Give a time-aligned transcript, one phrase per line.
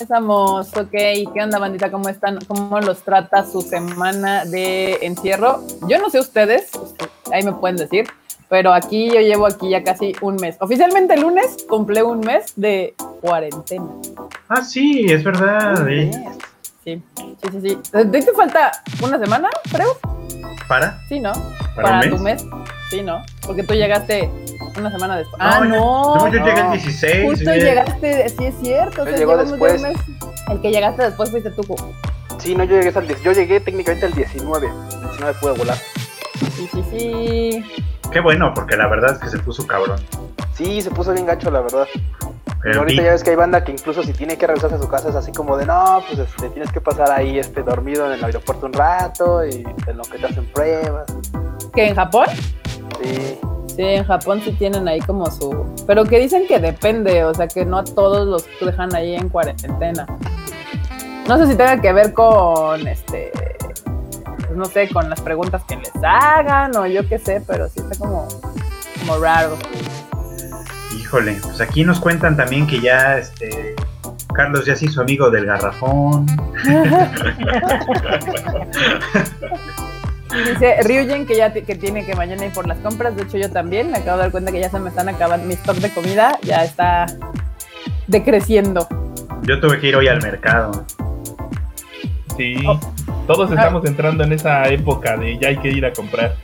[0.00, 0.90] Empezamos, ok.
[0.90, 1.90] ¿Qué onda, bandita?
[1.90, 2.38] ¿Cómo están?
[2.48, 5.62] ¿Cómo los trata su semana de encierro?
[5.88, 6.70] Yo no sé ustedes,
[7.30, 8.06] ahí me pueden decir,
[8.48, 10.56] pero aquí yo llevo aquí ya casi un mes.
[10.60, 13.84] Oficialmente el lunes cumple un mes de cuarentena.
[14.48, 15.86] Ah, sí, es verdad.
[15.86, 16.10] Sí,
[16.82, 17.02] sí,
[17.52, 17.78] sí, sí.
[17.92, 18.72] ¿Te te falta
[19.02, 19.98] una semana, creo?
[20.66, 20.98] ¿Para?
[21.10, 21.32] Sí, ¿no?
[21.76, 22.42] ¿Para tu mes.
[22.88, 23.22] Sí, ¿no?
[23.46, 24.30] Porque tú llegaste
[24.78, 25.38] una semana después.
[25.38, 26.16] No, ah, yo- no.
[26.16, 26.72] no, yo llegué el no.
[26.72, 27.24] 16.
[27.24, 29.02] Justo llegaste, sí es cierto.
[29.02, 29.82] o sea, llegó llevamos ya un después.
[29.82, 29.98] mes.
[30.48, 31.62] El que llegaste después fuiste tú.
[32.38, 33.22] Sí, no, yo llegué al 10.
[33.22, 34.66] Yo llegué técnicamente al 19.
[34.66, 35.76] El 19 pude volar.
[36.56, 37.64] Sí, sí, sí.
[38.10, 40.00] Qué bueno, porque la verdad es que se puso cabrón.
[40.54, 41.86] Sí, se puso bien gacho, la verdad.
[41.94, 42.00] Y
[42.62, 44.78] Pero ahorita vi- ya ves que hay banda que incluso si tiene que regresarse a
[44.80, 48.06] su casa es así como de no, pues este, tienes que pasar ahí este dormido
[48.06, 51.06] en el aeropuerto un rato y en lo que te hacen pruebas.
[51.74, 52.26] ¿Que en Japón?
[53.02, 53.38] Sí.
[53.80, 55.64] Sí, en Japón sí tienen ahí como su...
[55.86, 59.30] Pero que dicen que depende, o sea, que no a todos los dejan ahí en
[59.30, 60.04] cuarentena.
[61.26, 63.32] No sé si tenga que ver con, este,
[64.36, 67.80] pues no sé, con las preguntas que les hagan o yo qué sé, pero sí
[67.80, 68.28] está como,
[68.98, 69.56] como raro.
[71.00, 73.74] Híjole, pues aquí nos cuentan también que ya este
[74.34, 76.26] Carlos ya se hizo amigo del garrafón.
[80.32, 83.16] Dice Ryujin que ya que tiene que mañana ir por las compras.
[83.16, 85.46] De hecho, yo también me acabo de dar cuenta que ya se me están acabando
[85.46, 86.38] mi stock de comida.
[86.42, 87.06] Ya está
[88.06, 88.86] decreciendo.
[89.42, 90.84] Yo tuve que ir hoy al mercado.
[92.36, 92.78] Sí, Oh.
[93.26, 93.54] todos Ah.
[93.54, 96.34] estamos entrando en esa época de ya hay que ir a comprar.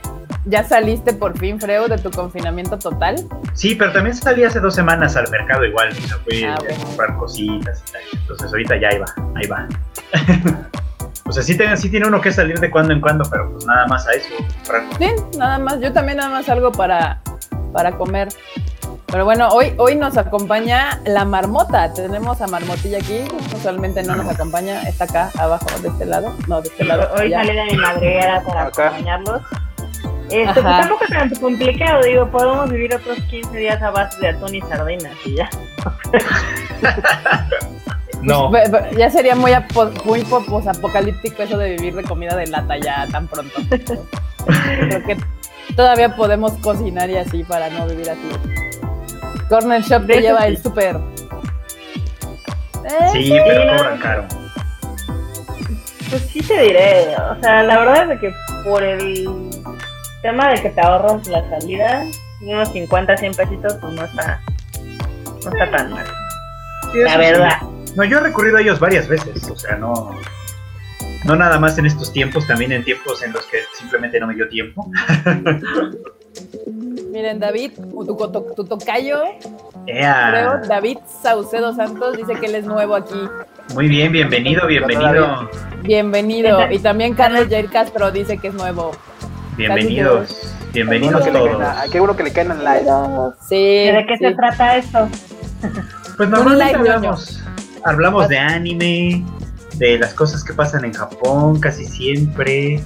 [0.45, 3.15] ¿Ya saliste por fin, Freo, de tu confinamiento total?
[3.53, 5.93] Sí, pero también salí hace dos semanas al mercado igual.
[5.93, 6.83] Sea, fui Ah, a bueno.
[6.85, 8.01] comprar cositas y tal.
[8.13, 9.67] Entonces ahorita ya ahí va, ahí va.
[11.27, 13.65] o sea, sí, tiene- sí tiene uno que salir de cuando en cuando, pero pues
[13.65, 14.29] nada más a eso.
[14.37, 14.83] comprar.
[14.99, 15.79] Sí, nada más.
[15.79, 17.21] Yo también nada más algo para,
[17.73, 18.29] para comer.
[19.09, 21.93] Pero bueno, hoy, hoy nos acompaña la marmota.
[21.93, 23.21] Tenemos a Marmotilla aquí.
[23.55, 24.81] Usualmente no nos acompaña.
[24.83, 26.33] Está acá, abajo, de este lado.
[26.47, 27.07] No, de este lado.
[27.17, 27.45] Hoy allá.
[27.45, 28.87] salí de mi madriguera para Acá.
[28.87, 29.41] acompañarlos.
[30.29, 34.27] Este, pues tampoco es tan complicado, digo, podemos vivir otros 15 días a base de
[34.27, 35.49] atún y sardinas y ya.
[38.21, 38.63] No, ve-
[38.97, 39.51] Ya sería muy,
[40.05, 43.53] muy po- posapocalíptico eso de vivir de comida de lata ya tan pronto.
[43.69, 45.17] Creo que
[45.75, 48.29] todavía podemos cocinar y así para no vivir así.
[49.49, 50.47] Corner Shop te lleva sí.
[50.47, 50.97] el súper.
[52.85, 53.77] Eh, Sí, pero no.
[53.77, 54.25] cobran caro.
[56.09, 59.27] Pues sí te diré, o sea, la verdad es que por el
[60.21, 62.01] tema de que te ahorras la salida,
[62.41, 64.39] unos 50, 100 pesitos, pues no está,
[65.43, 66.05] no está tan mal.
[66.93, 67.17] Sí, La sí.
[67.17, 67.57] verdad.
[67.97, 70.11] No, yo he recurrido a ellos varias veces, o sea, no,
[71.25, 74.35] no nada más en estos tiempos, también en tiempos en los que simplemente no me
[74.35, 74.89] dio tiempo.
[77.11, 79.23] Miren, David, tu, tu- tu tocayo,
[79.87, 83.19] Ea, creo, David Saucedo Santos, dice que él es nuevo aquí.
[83.73, 85.49] muy bien, bienvenido, bienvenido,
[85.81, 86.71] Bienvenido.
[86.71, 88.91] Y también Carlos Jair Castro dice que es nuevo.
[89.55, 91.61] bienvenidos, bienvenidos caen todos.
[91.63, 92.85] a- qué bueno que le caen en live.
[93.49, 93.55] Sí.
[93.91, 94.25] ¿De qué sí.
[94.25, 95.09] se trata esto?
[96.17, 97.43] Pues normalmente hablamos,
[97.87, 99.25] hablamos de anime,
[99.75, 102.81] de las cosas que pasan en Japón casi siempre,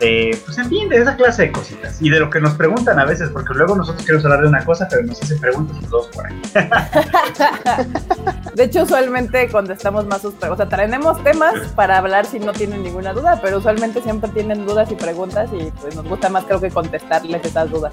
[0.00, 2.00] de, pues en fin, de esa clase de cositas.
[2.00, 4.64] Y de lo que nos preguntan a veces, porque luego nosotros queremos hablar de una
[4.64, 6.40] cosa, pero nos hacen preguntas y todos por ahí.
[8.54, 10.66] De hecho, usualmente contestamos más sus preguntas.
[10.66, 14.66] O sea, tenemos temas para hablar si no tienen ninguna duda, pero usualmente siempre tienen
[14.66, 17.92] dudas y preguntas y pues nos gusta más creo que contestarles esas dudas.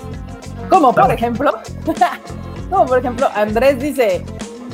[0.70, 1.54] Como por ejemplo,
[2.70, 4.24] como por ejemplo, Andrés dice,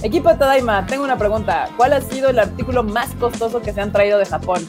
[0.03, 1.67] equipo de Tadaima, tengo una pregunta.
[1.77, 4.67] ¿Cuál ha sido el artículo más costoso que se han traído de Japón?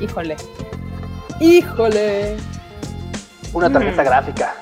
[0.00, 0.36] Híjole.
[1.40, 2.36] Híjole.
[3.52, 4.06] Una tarjeta Mm.
[4.06, 4.54] gráfica.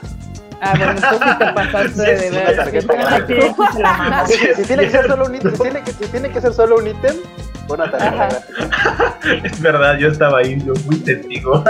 [0.63, 1.89] Ah, bueno, tú sí te pasaste
[2.19, 2.45] Sí, de ver.
[2.55, 2.95] una tarjeta
[3.99, 4.27] mama.
[4.27, 6.77] Si, tiene que ser solo un ítem, si tiene que, si tiene que ser solo
[6.77, 7.17] un ítem,
[7.69, 9.17] una tarjeta gráfica.
[9.45, 11.65] Es verdad, yo estaba ahí, yo muy testigo.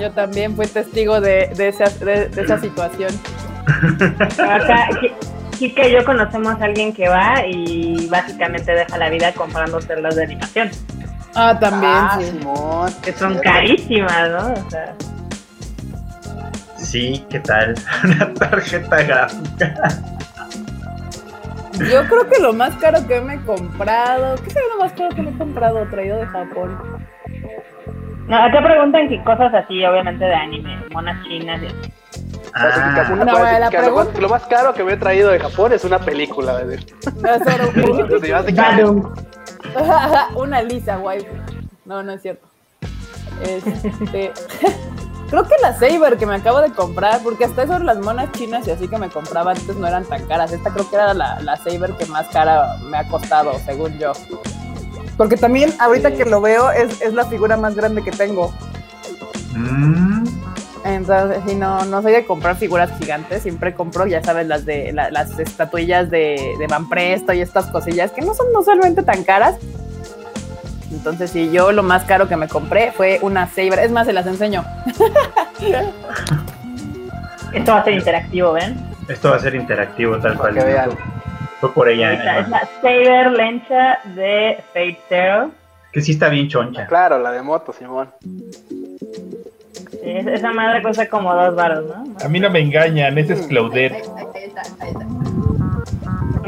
[0.00, 3.10] Yo también fui testigo de, de, esa, de- de esa situación.
[4.38, 4.88] Acá,
[5.58, 9.80] Ki- Kika y yo conocemos a alguien que va y básicamente deja la vida comprando
[9.80, 10.70] celdas de animación,
[11.36, 12.26] Ah, también, Ah, sí.
[12.26, 12.92] Simón.
[13.02, 13.50] que son Cierto.
[13.50, 14.66] carísimas, ¿no?
[14.66, 14.94] O sea,
[16.76, 17.74] Sí, ¿qué tal?
[18.04, 19.74] Una tarjeta gráfica.
[21.90, 24.36] Yo creo que lo más caro que me he comprado.
[24.44, 26.78] ¿Qué será lo más caro que me he comprado traído de Japón?
[28.28, 31.92] no, acá preguntan que cosas así, obviamente de anime, monas chinas y así.
[32.56, 35.40] Ah, Una No, la lo, pregunta- más, lo más caro que me he traído de
[35.40, 36.60] Japón es una película.
[36.60, 36.94] es decir.
[37.24, 37.62] Va a ser
[38.86, 39.14] un-
[40.36, 41.34] una lisa, waifu.
[41.84, 42.46] No, no es cierto.
[43.42, 44.32] Este,
[45.30, 48.68] Creo que la Saber que me acabo de comprar, porque hasta eso las monas chinas
[48.68, 50.52] y así que me compraba antes no eran tan caras.
[50.52, 54.12] Esta creo que era la, la Saber que más cara me ha costado, según yo.
[55.16, 56.16] Porque también ahorita Sí.
[56.18, 58.52] que lo veo es, es la figura más grande que tengo.
[59.54, 60.24] Mm,
[60.84, 64.92] Entonces, si no, no soy de comprar figuras gigantes, siempre compro, ya sabes, las de
[64.92, 69.24] la- las estatuillas de, de Van Presto y estas cosillas que no son usualmente tan
[69.24, 69.56] caras.
[70.92, 73.78] Entonces, sí, yo lo más caro que me compré fue una Saber.
[73.80, 74.64] Es más, se las enseño.
[77.52, 78.76] Esto va a ser interactivo, ¿ven?
[79.08, 80.58] esto va a ser interactivo tal cual.
[81.60, 82.12] Fue por ella.
[82.12, 85.50] Esta es la Saber Lencha de Fate Zero.
[85.92, 86.86] Que sí está bien choncha.
[86.86, 88.10] Claro, la de moto, Simón.
[90.04, 92.04] Es- Esa madre cuesta como dos baros, ¿no?
[92.24, 94.04] A mí no me engañan, ese es Claudette.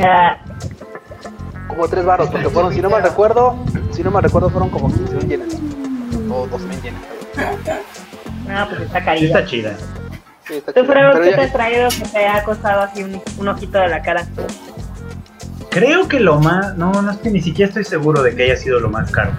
[0.03, 0.37] Ah,
[1.69, 3.57] Como tres baros, porque fueron, si no me recuerdo,
[3.93, 5.55] si no me recuerdo, fueron como 15 mil yenes.
[6.31, 7.01] O 12 mil yenes.
[8.49, 9.27] no, pues está Sí carilla.
[9.27, 9.77] está chida.
[10.47, 10.93] Sí, está ¿Tú, chido.
[10.93, 13.79] Freud, Pero qué ya- te has traído que te ha costado así un, un ojito
[13.79, 14.27] de la cara?
[15.71, 16.77] Creo que lo más.
[16.77, 19.33] No, no es que ni siquiera estoy seguro de que haya sido lo más caro.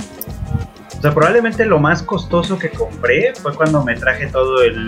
[0.98, 4.88] O sea, probablemente lo más costoso que compré fue cuando me traje todo el,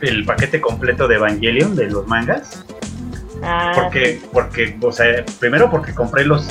[0.00, 2.64] el paquete completo de Evangelion de los mangas.
[3.42, 6.48] Ah, Porque, porque, o sea, primero porque compré los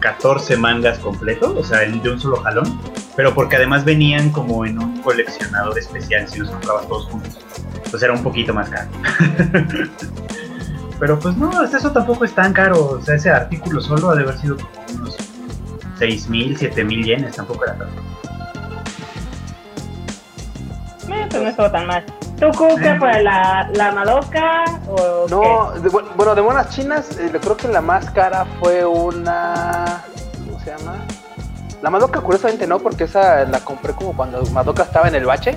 [0.00, 2.78] 14 mangas completos, o sea, de un solo jalón,
[3.16, 7.38] pero porque además venían como en un coleccionador especial si los comprabas todos juntos.
[7.76, 8.88] Entonces era un poquito más caro.
[11.00, 14.22] pero pues no, eso tampoco es tan caro, o sea, ese artículo solo ha de
[14.22, 15.16] haber sido como unos
[15.98, 18.02] 6 mil, 7 mil yenes, tampoco era tanto.
[21.10, 22.04] eh, pues no estuvo tan mal.
[22.40, 22.96] ¿Tú, Cu, qué Eh.
[22.98, 23.22] fue?
[23.22, 28.10] ¿La, la Madoka o No, de- bueno, de monas chinas, eh, creo que la más
[28.10, 30.02] cara fue una.
[30.46, 30.96] ¿Cómo se llama?
[31.82, 35.56] La Madoka, curiosamente no, porque esa la compré como cuando Madoka estaba en el bache.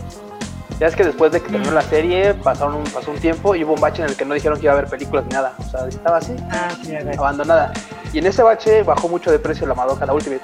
[0.80, 3.63] Ya es que después de que terminó la serie, pasaron un, pasó un tiempo y
[3.63, 5.54] hubo un bache en el que no dijeron que iba a haber películas ni nada.
[5.57, 6.36] O sea, estaba así?
[6.51, 7.72] Ah, sí, abandonada.
[8.18, 10.42] Y en ese bache bajó mucho de precio la Madoka, la Ultimate.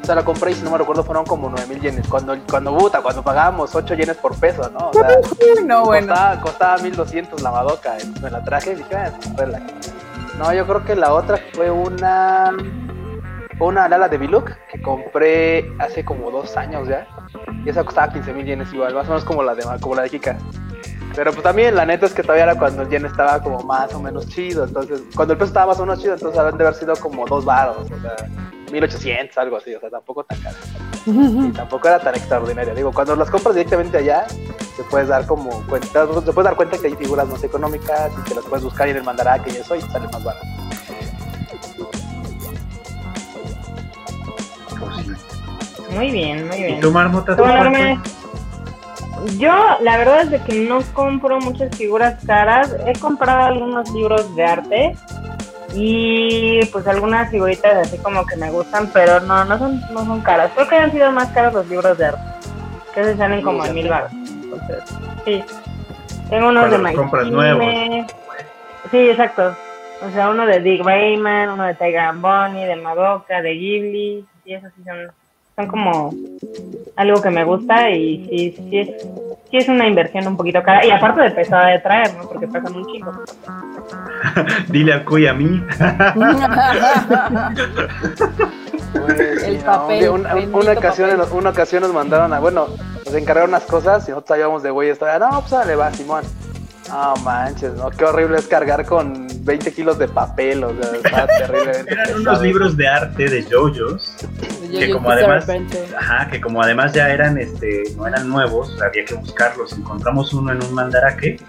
[0.00, 2.06] O sea, la compré y si no me recuerdo fueron como 9 mil yenes.
[2.06, 4.90] Cuando, cuando, puta, cuando pagábamos 8 yenes por peso, ¿no?
[4.90, 5.18] O sea,
[5.66, 6.06] no, bueno.
[6.06, 7.94] Costaba, costaba 1200 la Madoka.
[7.94, 9.92] entonces Me la traje y dije, "Ah, relax".
[10.38, 12.52] No, yo creo que la otra fue una.
[13.58, 17.08] Una Lala de Biluk que compré hace como dos años ya.
[17.64, 20.02] Y esa costaba 15 mil yenes igual, más o menos como la de, como la
[20.02, 20.38] de Kika.
[21.14, 23.92] Pero pues también la neta es que todavía era cuando el yen estaba como más
[23.94, 24.64] o menos chido.
[24.64, 27.26] Entonces, cuando el peso estaba más o menos chido, entonces habían de haber sido como
[27.26, 28.14] dos baros, o sea,
[28.70, 30.56] 1800, algo así, o sea, tampoco tan caro.
[31.06, 32.74] Y tampoco era tan extraordinaria.
[32.74, 34.26] Digo, cuando las compras directamente allá,
[34.76, 38.28] te puedes dar como cuenta, te puedes dar cuenta que hay figuras más económicas y
[38.28, 40.46] que las puedes buscar y en el mandarake y eso y sale más barato.
[45.94, 46.80] Muy bien, muy ¿Y bien.
[46.80, 47.34] tú, Marmota?
[47.36, 47.42] tú
[49.38, 52.74] Yo, la verdad es de que no compro muchas figuras caras.
[52.86, 54.96] He comprado algunos libros de arte
[55.74, 60.20] y pues algunas figuritas así como que me gustan, pero no, no son, no son
[60.22, 60.50] caras.
[60.54, 62.22] Creo que han sido más caros los libros de arte,
[62.94, 64.12] que se salen como en mil baros.
[64.12, 64.84] Entonces,
[65.24, 65.44] sí.
[66.28, 67.64] Tengo unos de compras nuevos.
[68.90, 69.54] Sí, exacto.
[70.06, 74.24] O sea, uno de Dick Rayman, uno de Tiger and Bonnie, de Madoka, de Ghibli.
[74.44, 75.12] Y esos sí son,
[75.60, 76.14] son como
[76.96, 78.88] algo que me gusta y sí, sí, es,
[79.50, 80.84] sí es una inversión un poquito cara.
[80.84, 82.28] Y aparte de pesada de traer, ¿no?
[82.28, 83.12] Porque pesan un chingo.
[84.68, 85.62] Dile a Cuy a mí.
[88.92, 90.32] Pues, El papel, una,
[90.72, 91.18] ocasión, papel.
[91.18, 92.66] nos- una ocasión nos mandaron a, bueno,
[93.04, 96.24] nos encargaron unas cosas y nosotros íbamos de güey, estaba, no, pues dale, va, Simón.
[96.88, 97.88] No manches, ¿no?
[97.90, 102.20] Qué horrible es cargar con 20 kilos de papel, o sea, está terriblemente Eran pesado.
[102.20, 104.16] unos libros de arte de JoJo's.
[104.78, 105.44] Que como además-
[105.98, 109.72] Ajá, que como además ya eran este, no eran nuevos, había que buscarlos.
[109.72, 111.40] Encontramos uno en un mandarake,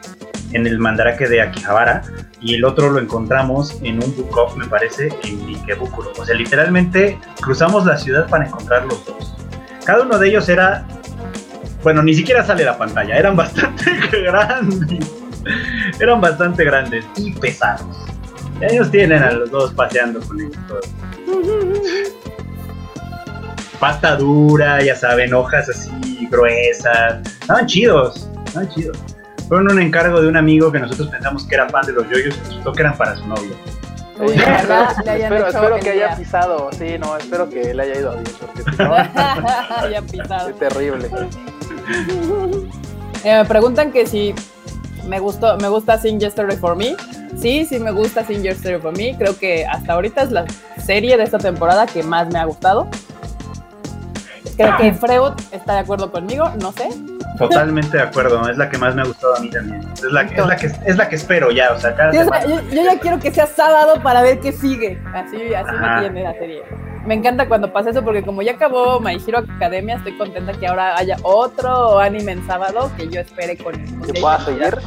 [0.53, 2.01] en el mandarake de Akihabara,
[2.41, 6.11] y el otro lo encontramos en un book me parece, en Ikebukuro.
[6.17, 9.35] O sea, literalmente cruzamos la ciudad para encontrar los dos.
[9.85, 10.85] Cada uno de ellos era,
[11.83, 15.11] bueno, ni siquiera sale la pantalla, eran bastante grandes.
[15.99, 17.97] Eran bastante grandes y pesados.
[18.59, 20.85] Y ellos tienen a los dos paseando con ellos todos
[23.81, 27.19] pasta dura, ya saben, hojas así gruesas.
[27.41, 28.97] Estaban chidos, estaban chidos.
[29.49, 32.37] Fueron un encargo de un amigo que nosotros pensamos que era fan de los yoyos
[32.37, 33.55] y resultó que eran para su novio.
[34.19, 38.11] Uy, ojalá le hayan espero que haya pisado, sí, no, espero que le haya ido
[38.11, 38.93] bien, porque si no,
[39.77, 40.49] Hayan pisado.
[40.49, 41.09] es terrible.
[43.23, 44.33] Eh, me preguntan que si
[45.07, 46.95] me gustó, me gusta Sing Yesterday for Me.
[47.39, 49.15] Sí, sí me gusta Sing Yesterday for Me.
[49.15, 50.45] Creo que hasta ahorita es la
[50.83, 52.89] serie de esta temporada que más me ha gustado.
[54.55, 56.89] Creo que Freud está de acuerdo conmigo, no sé.
[57.37, 59.81] Totalmente de acuerdo, es la que más me ha gustado a mí también.
[59.93, 62.45] Es la, es la, que, es la que espero ya, o sea, cada semana.
[62.45, 65.01] yo, yo ya quiero que sea sábado para ver qué sigue.
[65.13, 65.95] Así, así Ajá.
[65.95, 66.61] me tiene la serie.
[67.05, 70.67] Me encanta cuando pasa eso porque como ya acabó My Hero Academia, estoy contenta que
[70.67, 73.73] ahora haya otro anime en sábado que yo espere con...
[73.73, 74.77] con Que pueda seguir.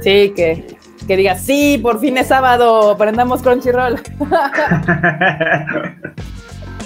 [0.00, 4.00] Sí, que, que diga, sí, por fin es sábado, prendamos Crunchyroll.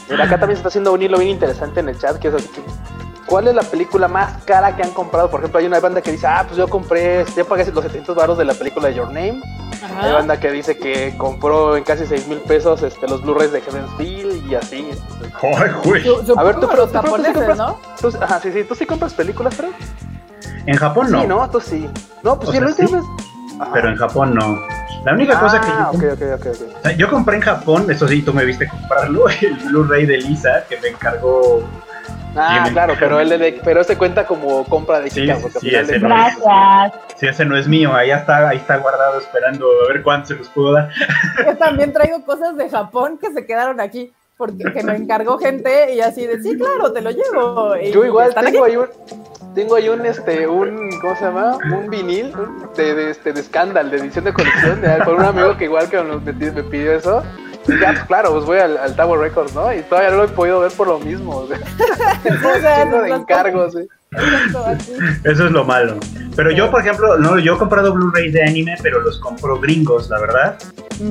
[0.08, 2.34] Mira, acá también se está haciendo un hilo bien interesante en el chat, que es
[2.34, 2.62] así que,
[3.26, 5.30] ¿cuál es la película más cara que han comprado?
[5.30, 8.14] Por ejemplo, hay una banda que dice, ah, pues yo compré, ya pagué los 700
[8.14, 9.40] baros de la película de Your Name.
[10.00, 13.60] Hay banda que dice que compró en casi 6 mil pesos este, los Blu-rays de
[13.60, 14.90] Heavensville y así.
[15.42, 16.02] Ay, güey.
[16.36, 17.78] A ver, tú, pero- tú, pero tú sí compras- ¿no?
[18.00, 19.70] Tú, ajá, sí, sí, ¿tú sí compras películas, Fred?
[20.66, 21.50] En Japón no, Sí, ¿no?
[21.50, 21.88] Tú sí.
[22.22, 23.04] No, pues sí, sea, la última sí, vez...
[23.60, 23.70] Ajá.
[23.72, 24.58] pero en Japón no.
[25.04, 28.32] La única cosa que yo, Ah, o sea, yo compré en Japón, eso sí, tú
[28.34, 31.62] me viste comprarlo, el Blu-ray de Lisa, que me encargó.
[32.38, 35.36] Ah, Sí, me- claro, pero él de- pero ese cuenta como compra de Sí, chica,
[35.36, 36.08] sí, porque al sí, final ese de- no.
[36.08, 37.02] Gracias.
[37.16, 40.34] Si ese no es mío, ahí está, ahí está guardado esperando a ver cuánto se
[40.34, 40.90] los puedo dar.
[41.46, 44.12] Yo también traigo cosas de Japón que se quedaron aquí.
[44.38, 47.74] Porque que me encargó gente y así de, sí, claro, te lo llevo.
[47.74, 48.72] Y Yo igual tengo aquí.
[48.72, 48.86] ahí un
[49.56, 51.58] tengo ahí un este un ¿cómo se llama?
[51.74, 55.24] un vinil un- de, de este de Scandal, de edición de colección, de, por un
[55.24, 56.16] amigo que igual que me,
[56.52, 57.24] me pidió eso.
[57.66, 59.74] Y ya, pues claro, pues voy al, al Tower Records, ¿no?
[59.74, 61.38] Y todavía no lo he podido ver por lo mismo.
[61.38, 61.58] O sea,
[62.56, 63.78] o sea, chingo de encargos, sí.
[63.80, 63.88] Así.
[65.24, 65.98] Eso es lo malo.
[66.34, 70.10] Pero yo, por ejemplo, no, yo he comprado Blu-rays de anime, pero los compro gringos,
[70.10, 70.58] la verdad.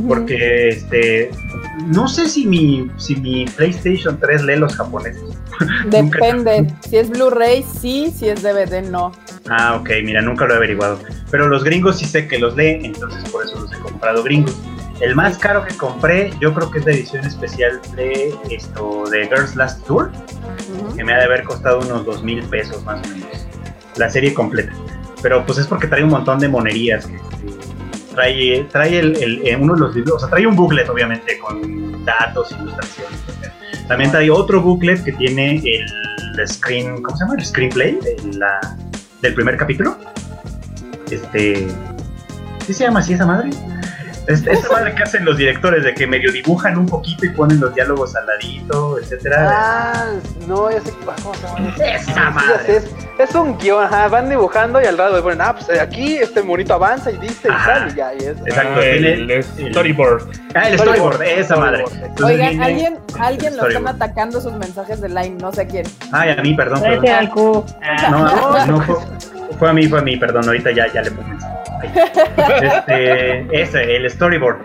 [0.08, 1.32] Porque, este,
[1.88, 5.24] no sé si mi, si mi PlayStation 3 lee los japoneses.
[5.90, 6.74] Depende.
[6.88, 8.14] Si es Blu-ray, sí.
[8.16, 9.12] Si es DVD, no.
[9.50, 11.00] Ah, ok, mira, nunca lo he averiguado.
[11.30, 14.56] Pero los gringos sí sé que los lee, entonces por eso los he comprado gringos.
[15.02, 19.28] El más caro que compré, yo creo que es la edición especial de esto de
[19.28, 20.10] Girls Last Tour,
[20.96, 23.48] Que me ha de haber costado unos dos mil pesos más o menos.
[23.98, 24.74] La serie completa.
[25.22, 27.08] Pero pues es porque trae un montón de monerías.
[28.14, 32.04] Trae trae el, eh, uno de los libros, o sea, trae un booklet obviamente con
[32.06, 33.20] datos, ilustraciones.
[33.88, 37.36] También trae otro booklet que tiene el screen, ¿cómo se llama?
[37.38, 38.60] El screenplay de la,
[39.22, 39.98] del primer capítulo.
[41.12, 41.68] Este,
[42.66, 43.50] ¿sí se llama así esa madre?
[44.28, 47.60] Este, esta madre que hacen los directores de que medio dibujan un poquito y ponen
[47.60, 49.48] los diálogos al ladito, etcétera.
[49.52, 50.06] Ah,
[50.48, 50.92] no, ya sé
[51.22, 51.76] ¿cómo se llama?
[51.86, 52.78] Esa madre.
[52.78, 52.86] es,
[53.20, 56.42] es un guion, ajá, van dibujando y al lado le ponen, ah, pues aquí este
[56.42, 57.74] monito avanza y dice y Ajá.
[57.74, 58.38] tal, y ya, y es.
[58.46, 60.24] Exacto, Ah, tiene el storyboard.
[60.56, 61.84] Ah, el storyboard, esa madre.
[61.86, 63.96] Storyboard, Entonces Oigan, alguien, alguien lo están storyboard.
[64.04, 65.86] atacando sus mensajes de line, no sé quién.
[66.12, 66.82] Ay, a mí, perdón.
[66.82, 67.08] Perdón.
[67.10, 67.32] al.
[67.84, 68.96] Ah, No, no, fue,
[69.60, 70.46] fue a mí, fue a mí, perdón.
[70.48, 71.55] Ahorita ya, ya le pongo mensaje.
[72.62, 74.58] Este, ese, el storyboard.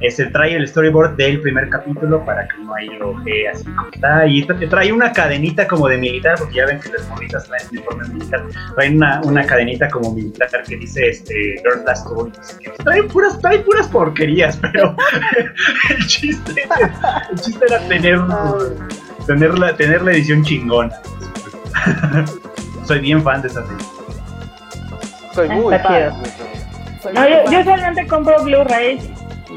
[0.00, 4.26] Ese trae el storyboard del primer capítulo para que ahí lo vea así como está.
[4.28, 7.64] Y tra- trae una cadenita como de militar, porque ya ven que las morritas traen
[7.72, 8.44] uniforme militar.
[8.76, 12.30] Traen una, una cadenita como militar que dice este, Girls Last no.
[12.84, 14.94] Trae puras, trae puras porquerías, pero
[15.90, 16.62] el chiste,
[17.32, 18.20] el chiste era tener,
[19.26, 20.94] tener, la, tener la edición chingona.
[22.84, 23.84] Soy bien fan de esa serie.
[25.34, 26.22] Soy muy Está fan.
[26.22, 26.57] chido.
[27.12, 29.04] No, yo, yo solamente compro Blu-rays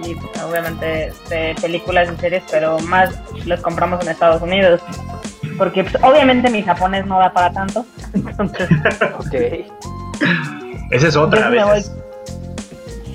[0.03, 3.09] y obviamente de películas y series, pero más
[3.45, 4.81] los compramos en Estados Unidos.
[5.57, 7.85] Porque pues, obviamente mi japonés no da para tanto.
[8.13, 8.69] Entonces,
[9.19, 9.33] Ok.
[10.91, 11.91] Esa es otra Yo a me voy- veces.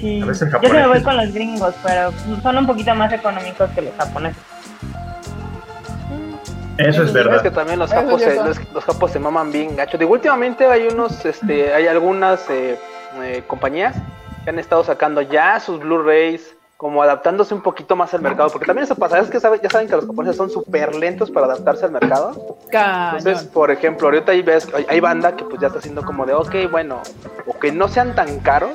[0.00, 0.20] sí.
[0.22, 3.70] A veces Yo me voy es- con los gringos, pero son un poquito más económicos
[3.70, 4.42] que los japoneses.
[6.78, 7.40] Eso es Es verdad.
[7.42, 9.96] que también los japos, se, los, los japos se maman bien gacho.
[9.96, 12.78] Digo, últimamente hay unos, este, hay algunas eh,
[13.22, 13.96] eh, compañías
[14.44, 18.66] que han estado sacando ya sus Blu-rays, como adaptándose un poquito más al mercado, porque
[18.66, 21.46] también eso pasa, es que sabe- ya saben que los japoneses son súper lentos para
[21.46, 22.58] adaptarse al mercado.
[23.16, 26.34] Entonces, por ejemplo, ahorita ahí ves, hay banda que pues ya está haciendo como de,
[26.34, 27.00] ok, bueno,
[27.46, 28.72] o que no sean tan caros,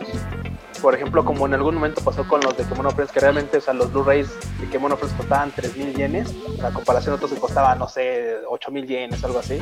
[0.82, 3.62] por ejemplo, como en algún momento pasó con los de Kemono Friends, que realmente, o
[3.62, 6.34] sea, los Blu-rays de Kemono Friends costaban 3.000 yenes,
[6.64, 9.60] a comparación a otros que costaban, no sé, 8.000 yenes, algo así.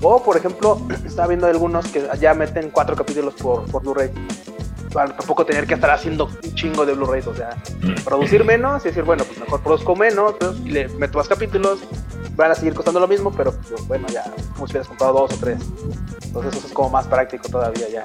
[0.00, 4.10] O, por ejemplo, estaba viendo algunos que ya meten cuatro capítulos por, por Blu-ray.
[4.92, 7.50] Para tampoco tener que estar haciendo un chingo de Blu-rays, o sea,
[8.04, 11.80] producir menos y decir, bueno, pues mejor produzco menos y le meto más capítulos,
[12.36, 14.24] van a seguir costando lo mismo, pero pues, bueno, ya,
[14.54, 15.58] como si hubieras comprado dos o tres.
[16.24, 18.04] Entonces eso es como más práctico todavía ya.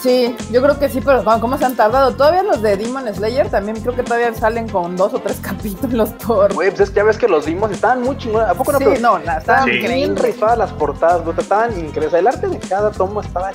[0.00, 2.12] Sí, yo creo que sí, pero wow, ¿cómo se han tardado?
[2.14, 6.10] Todavía los de Demon Slayer también creo que todavía salen con dos o tres capítulos
[6.24, 6.54] por...
[6.54, 8.48] Güey, pues es que ya ves que los vimos, estaban muy chingones.
[8.48, 8.78] ¿A poco no?
[8.78, 9.78] Sí, Pero no, la- estaban Sí.
[9.78, 12.14] bien rifadas las portadas, güey, estaban increíbles.
[12.14, 13.50] El arte de cada tomo estaba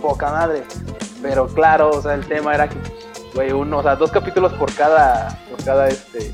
[0.00, 0.64] poca madre.
[1.20, 2.76] Pero claro, o sea, el tema era que,
[3.34, 6.32] güey, uno, o sea, dos capítulos por cada, por cada, este,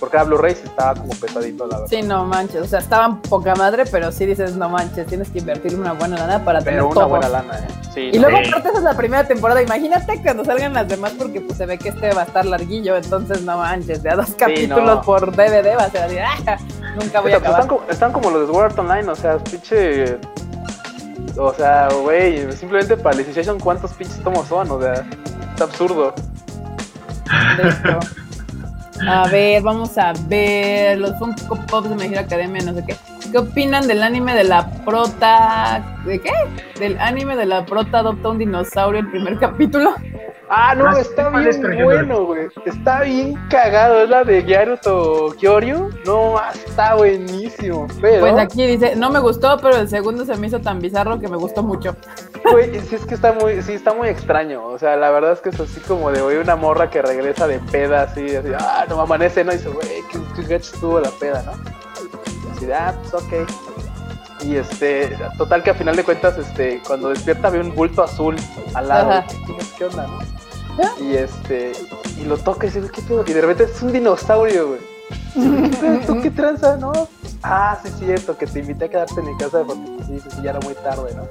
[0.00, 1.86] Porque era Blu-ray sí estaba como pesadito, la verdad.
[1.90, 2.62] Sí, no manches.
[2.62, 6.16] O sea, estaban poca madre, pero sí dices, no manches, tienes que invertir una buena
[6.16, 7.08] lana para tener Pero una todo.
[7.08, 7.68] buena lana, ¿eh?
[7.92, 8.28] Sí, Y no.
[8.28, 8.48] luego Sí.
[8.50, 9.60] aparte esa es la primera temporada.
[9.62, 12.96] Imagínate cuando salgan las demás porque pues se ve que este va a estar larguillo,
[12.96, 15.02] entonces no manches, de a dos capítulos no.
[15.02, 16.58] por DVD va a ser así, ¡ah!
[17.00, 17.60] nunca voy a O sea, pues, acabar.
[17.60, 20.18] están, como, están como los de Sword Art Online, o sea, pinche.
[21.36, 24.70] O sea, güey, simplemente para la Initiation, ¿cuántos pinches tomos son?
[24.70, 25.04] O sea,
[25.54, 26.14] es absurdo.
[27.56, 27.98] De hecho.
[29.06, 32.96] A ver, vamos a ver los Funko Pops de My Academia, no sé qué.
[33.30, 35.98] ¿Qué opinan del anime de la prota?
[36.04, 36.32] ¿De qué?
[36.78, 39.94] Del anime de la prota adopta un dinosaurio el primer capítulo.
[40.50, 42.48] Ah, no, está bien bueno, güey.
[42.64, 44.02] Está bien cagado.
[44.02, 45.90] Es la de Gyaruto Kyoryu.
[46.06, 47.86] No, más, está buenísimo.
[48.00, 51.18] Pero, Pues aquí dice, no me gustó, pero el segundo se me hizo tan bizarro
[51.18, 51.96] que me gustó mucho.
[52.50, 54.64] güey, sí es que está muy, sí, está muy extraño.
[54.64, 57.46] O sea, la verdad es que es así como de, güey, una morra que regresa
[57.46, 59.52] de peda, así, así, ah, no amanece, ¿no?
[59.52, 61.52] Y dice, güey, qué, qué gacho estuvo la peda, ¿no?
[61.52, 63.32] Y así de, ah, pues ok.
[64.44, 68.36] Y este, total que a final de cuentas, este, cuando despierta ve un bulto azul
[68.74, 69.24] al lado.
[69.76, 70.37] ¿Qué onda, no?
[71.00, 71.72] Y este,
[72.20, 73.24] y lo toca y dice, ¿qué pedo?
[73.26, 74.80] Y de repente es un dinosaurio, güey.
[76.06, 76.92] ¿Tú qué tranza, no?
[77.42, 80.42] Ah, sí, es cierto, que te invité a quedarte en mi casa porque sí, sí,
[80.42, 81.28] ya era muy tarde, ¿no?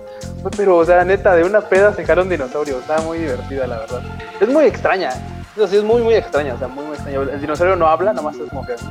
[0.55, 2.79] Pero, o sea, neta, de una peda sacaron un dinosaurio.
[2.79, 4.01] Estaba muy divertida, la verdad.
[4.39, 5.09] Es muy extraña.
[5.55, 6.53] Eso sí, es muy, muy extraña.
[6.53, 7.19] O sea, muy, muy extraña.
[7.19, 8.73] El dinosaurio no habla, nomás es como que.
[8.73, 8.81] es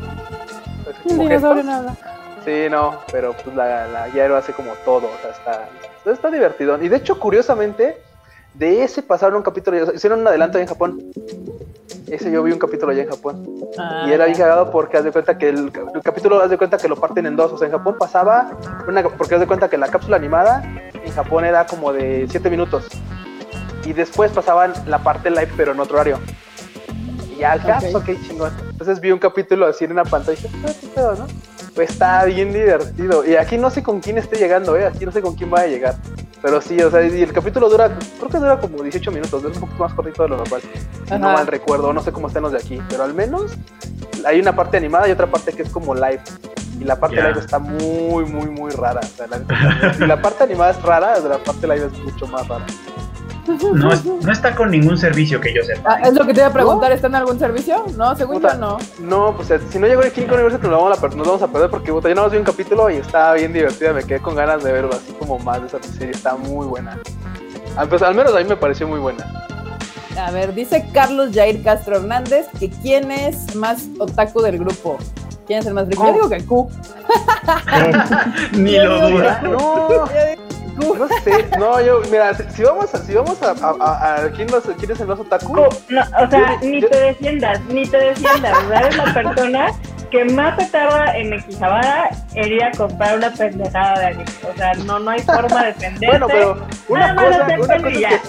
[1.09, 1.97] El dinosaurio no habla.
[2.45, 5.69] Sí, no, pero pues la, la hace como todo, o sea, está,
[6.09, 6.81] está divertido.
[6.81, 8.01] Y de hecho, curiosamente,
[8.59, 11.01] de ese pasaron un capítulo, hicieron un adelanto en Japón.
[12.09, 13.45] Ese yo vi un capítulo allá en Japón.
[13.79, 16.57] Ah, Y era bien cagado porque haz de cuenta que el, el capítulo, haz de
[16.57, 17.53] cuenta que lo parten en dos.
[17.53, 18.53] O sea, en Japón pasaba,
[18.87, 20.63] una, porque haz de cuenta que la cápsula animada
[21.05, 22.87] en Japón era como de 7 minutos.
[23.85, 26.19] Y después pasaban la parte live, pero en otro horario.
[27.35, 28.03] Y ya, ah, pues, Ok.
[28.09, 28.53] ok, chingón.
[28.71, 31.27] Entonces vi un capítulo así en una pantalla y dije, "Ah, qué pedo, ¿no?
[31.77, 33.25] Pues está bien divertido.
[33.25, 34.87] Y aquí no sé con quién esté llegando, ¿eh?
[34.87, 35.95] Aquí no sé con quién vaya a llegar.
[36.43, 39.55] Pero sí, o sea, y el capítulo dura, creo que dura como 18 minutos, es
[39.57, 40.61] un poquito más cortito de lo normal.
[41.05, 41.37] Si no Ajá.
[41.37, 43.53] mal recuerdo, no sé cómo están los de aquí, pero al menos
[44.25, 46.21] hay una parte animada y otra parte que es como live.
[46.81, 47.29] Y la parte Ya.
[47.29, 49.01] live está muy, muy, muy rara.
[49.03, 49.41] O sea, la,
[49.99, 52.65] y la parte animada es rara, la parte live es mucho más rara.
[53.75, 55.97] No, es- no está con ningún servicio que yo sepa.
[55.97, 57.85] Ah, es lo que te iba a preguntar, ¿está en algún servicio?
[57.97, 58.55] No, según Puta.
[58.55, 58.79] yo no.
[59.01, 61.49] No, pues eh, si no llegó el King Universe, nos vamos, a, nos vamos a
[61.49, 63.93] perder porque puta, yo nada más vi un capítulo y estaba bien divertida.
[63.93, 66.11] Me quedé con ganas de verlo así como más de esa serie.
[66.13, 66.99] Está muy buena.
[67.89, 69.47] Pues al menos a mí me pareció muy buena.
[70.19, 74.97] A ver, dice Carlos Jair Castro Hernández que quién es más otaku del grupo.
[75.47, 76.05] ¿Quién es el más rico?
[76.07, 76.69] Yo digo que Q.
[78.53, 79.41] Ni lo duda.
[79.43, 79.89] No,
[80.77, 81.47] No sé.
[81.59, 84.91] No, yo, mira, si, si vamos a, si vamos a, a, a- ¿quién, más- quién
[84.91, 85.55] es el más otaku?
[85.57, 88.69] No, o sea, Yo- ni yo- te defiendas, ni te defiendas.
[88.69, 88.83] ¿verdad?
[88.87, 89.67] Eres la persona
[90.11, 94.25] que más se tarda en Equijabara en ir a comprar una pendejada de anime.
[94.53, 96.07] O sea, no, no hay forma de defenderse.
[96.07, 96.57] Bueno, pero
[96.89, 98.21] una Nada cosa, una cosa es que,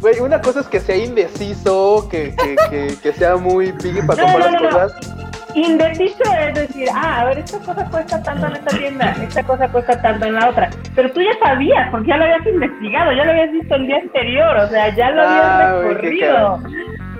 [0.00, 4.22] güey, una cosa es que sea indeciso, que, que, que, que sea muy piggy para
[4.22, 4.88] No, comprar no, las no, no.
[4.88, 5.23] cosas.
[5.54, 9.68] Indeciso es decir, ah, a ver, esta cosa cuesta tanto en esta tienda, esta cosa
[9.68, 10.68] cuesta tanto en la otra.
[10.96, 13.96] Pero tú ya sabías, porque ya lo habías investigado, ya lo habías visto el día
[13.98, 16.60] anterior, o sea, ya lo Ah, habías qué recorrido.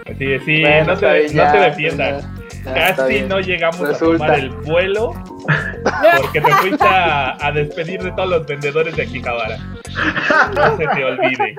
[0.06, 1.58] Así sí, Bueno, no, bien, no ya, se
[2.64, 4.24] Casi no llegamos Resulta.
[4.24, 5.12] a tomar el vuelo
[6.22, 9.58] porque te fuiste a, a despedir de todos los vendedores de Akihabara.
[10.54, 11.56] No se te olvide.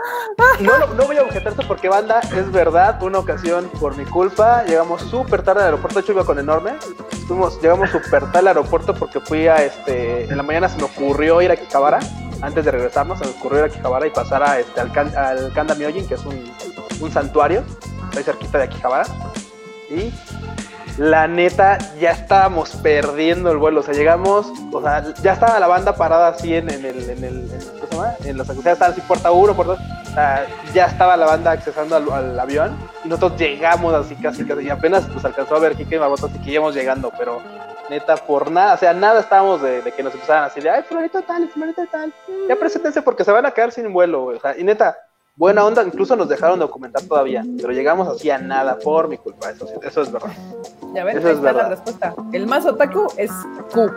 [0.59, 4.63] No, no, no voy a objetarse porque banda, es verdad, una ocasión por mi culpa,
[4.65, 6.71] llegamos súper tarde al aeropuerto, de hecho iba con enorme,
[7.27, 10.83] fuimos, llegamos súper tarde al aeropuerto porque fui a este, en la mañana se me
[10.83, 11.99] ocurrió ir a Quijabara,
[12.41, 15.15] antes de regresarnos se me ocurrió ir a Quijabara y pasar a, este, al, Kan-
[15.15, 16.51] al Kanda Myojin, que es un,
[16.99, 17.63] un santuario,
[18.05, 19.05] está ahí cerquita de Akihabara,
[19.89, 20.11] y
[20.97, 23.81] la neta, ya estábamos perdiendo el vuelo.
[23.81, 27.23] O sea, llegamos, o sea, ya estaba la banda parada así en, en el, en
[27.23, 28.13] el, en, ¿cómo se llama?
[28.23, 29.81] En los acusados, estaban así puerta 1, puerta 2.
[29.81, 34.45] O sea, ya estaba la banda accesando al, al avión y nosotros llegamos así casi,
[34.45, 34.63] casi.
[34.63, 37.41] Y apenas nos alcanzó a ver Kike y Maboto, así que íbamos llegando, pero
[37.89, 40.83] neta, por nada, o sea, nada estábamos de, de que nos empezaran así de, ay,
[40.83, 42.13] fulanito tal, fulanito tal.
[42.47, 44.37] Ya preséntense porque se van a quedar sin vuelo, güey.
[44.37, 44.97] O sea, y neta,
[45.35, 49.49] buena onda, incluso nos dejaron documentar todavía, pero llegamos así a nada por mi culpa,
[49.51, 50.31] eso, sí, eso es verdad.
[50.93, 52.15] Ya ven, Eso ahí es está la respuesta.
[52.31, 53.31] El más otaku es
[53.73, 53.91] Q.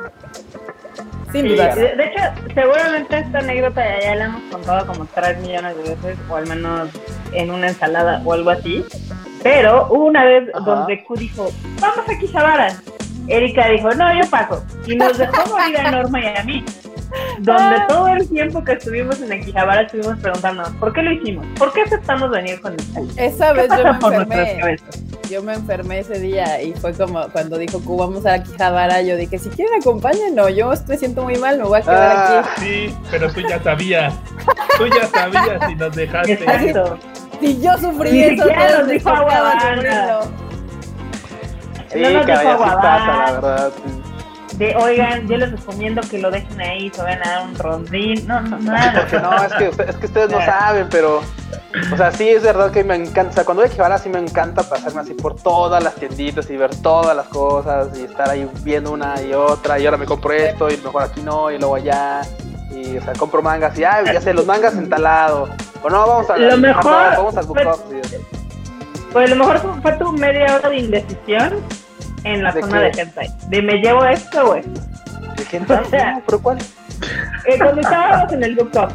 [1.31, 1.74] Sin Sí, duda.
[1.74, 2.22] De, de hecho,
[2.55, 6.88] seguramente esta anécdota ya, la hemos contado como 3 millones de veces, o al menos
[7.33, 8.85] en una ensalada o algo así.
[9.42, 10.64] Pero hubo una vez Ajá.
[10.64, 11.48] donde Q dijo,
[11.81, 12.81] vamos a Kishabara.
[13.29, 14.64] Erika dijo, no, yo paso.
[14.87, 16.64] Y nos dejó morir a Norma y a mí.
[17.41, 17.87] donde Ah.
[17.88, 21.47] todo el tiempo que estuvimos en Akihabara estuvimos preguntándonos, ¿por qué lo hicimos?
[21.59, 22.79] ¿Por qué aceptamos venir con el
[23.17, 24.77] Esa ¿Qué vez yo me enfermé.
[25.31, 29.17] Yo me enfermé ese día y fue como cuando dijo que vamos a Akihabara, yo
[29.17, 32.38] dije, si quieren acompáñenos, yo me siento muy mal, me voy a quedar Ah.
[32.41, 32.61] aquí.
[32.88, 34.14] Sí, pero tú ya sabías.
[34.77, 36.33] Tú ya sabías y nos dejaste.
[36.33, 36.99] Exacto.
[37.41, 39.11] Si yo sufrí Ni eso, todos dijo.
[41.92, 42.81] Sí, No nos Aguadana.
[42.81, 43.72] pasa, la verdad.
[44.55, 48.27] De, oigan, yo les recomiendo que lo dejen ahí, se vayan a dar un rondín.
[48.27, 49.01] No, no, nada.
[49.03, 51.22] Porque no, es que, usted- es que ustedes no saben, pero.
[51.92, 53.31] O sea, sí es verdad que me encanta.
[53.31, 56.51] O sea, cuando voy a Akihabara sí me encanta pasarme así por todas las tienditas
[56.51, 59.79] y ver todas las cosas y estar ahí viendo una y otra.
[59.79, 62.22] Y ahora me compro esto y mejor aquí no y luego allá.
[62.72, 65.48] Y, o sea, compro mangas y, ay, ya sé, los mangas en tal lado.
[65.83, 66.85] O no, vamos a Lo mejor
[67.16, 67.59] vamos al Book
[67.92, 68.38] y-
[69.12, 71.55] Pues a lo mejor fue- tu media hora de indecisión
[72.25, 72.97] en la ¿De zona qué?
[72.97, 73.29] de hentai.
[73.49, 74.81] De me llevo esto o esto.
[75.37, 75.73] ¿De gente?
[75.75, 76.59] O sea- No, ¿Pero cuál?
[77.47, 78.92] Eh, cuando estábamos en el Off.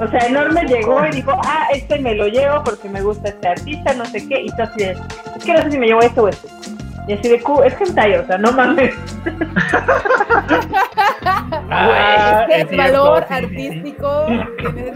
[0.00, 3.48] O sea, Enorme llegó y dijo, ah, este me lo llevo porque me gusta este
[3.48, 4.42] artista, no sé qué.
[4.42, 4.96] Y tú así de,
[5.36, 6.48] es que no sé si me llevo esto o esto.
[7.08, 8.94] Y así de, "Cu- es hentai, o sea, no mames.
[11.74, 13.34] Ah, es que es el valor sí.
[13.34, 14.26] artístico.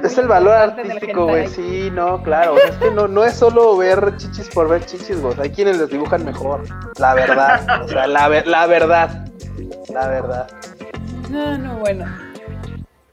[0.05, 1.49] Es el valor artístico, güey.
[1.49, 2.55] Sí, no, claro.
[2.55, 5.35] O sea, es que no, no es solo ver chichis por ver chichis, güey.
[5.41, 6.63] Hay quienes les dibujan mejor.
[6.99, 7.83] La verdad.
[7.85, 9.27] O sea, la, ver- la verdad.
[9.93, 10.47] La verdad.
[11.31, 12.05] No, no, bueno.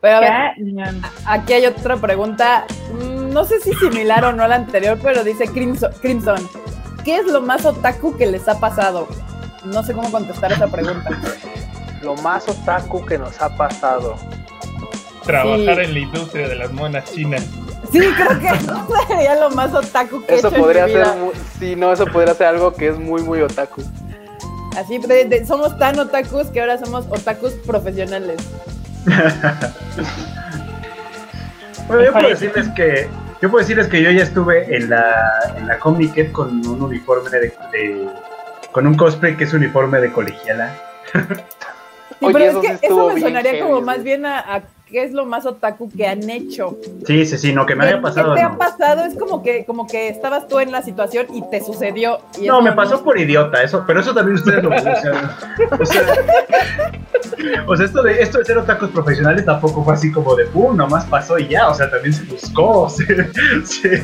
[0.01, 0.31] Pero a ver,
[1.25, 2.65] aquí hay otra pregunta.
[2.93, 6.47] mm, No sé si similar o no a la anterior, pero dice Crimson, Crimson.
[7.05, 9.07] ¿Qué es lo más otaku que les ha pasado?
[9.65, 11.09] No sé cómo contestar esa pregunta.
[12.03, 14.15] Lo más otaku que nos ha pasado.
[15.25, 15.81] Trabajar Sí.
[15.85, 17.43] en la industria de las monas chinas.
[17.91, 20.93] Sí, creo que eso sería lo más otaku que Eso he hecho podría en mi
[20.93, 21.03] ser.
[21.03, 21.15] vida.
[21.15, 23.81] mu- Sí, no, eso podría ser algo que es muy, muy otaku.
[24.77, 28.37] Así, de- de- somos tan otakus que ahora somos otakus profesionales.
[31.87, 33.09] Bueno, yo puedo decirles que
[33.41, 37.29] yo puedo decirles que yo ya estuve en la en la Comic con un uniforme
[37.29, 38.07] de, de-
[38.71, 40.73] con un cosplay que es uniforme de colegiala.
[42.23, 43.83] Sí, Oye, pero eso es que sí eso me sonaría heavy, como sí.
[43.85, 46.77] más bien a, a qué es lo más otaku que han hecho.
[47.05, 48.33] Sí, sí, sí, no que me ¿Qué- haya pasado.
[48.35, 48.53] ¿Qué te no.
[48.53, 49.03] ha pasado?
[49.05, 52.19] Es como que, como que estabas tú en la situación y te sucedió.
[52.39, 55.29] y No, me pasó por idiota, eso, pero eso también ustedes lo pronunciaron.
[55.79, 56.01] O sea,
[57.67, 60.77] o sea, esto de esto de ser otakus profesionales tampoco fue así como de pum,
[60.77, 63.05] nomás pasó y ya, o sea, también se buscó, se,
[63.65, 64.03] se,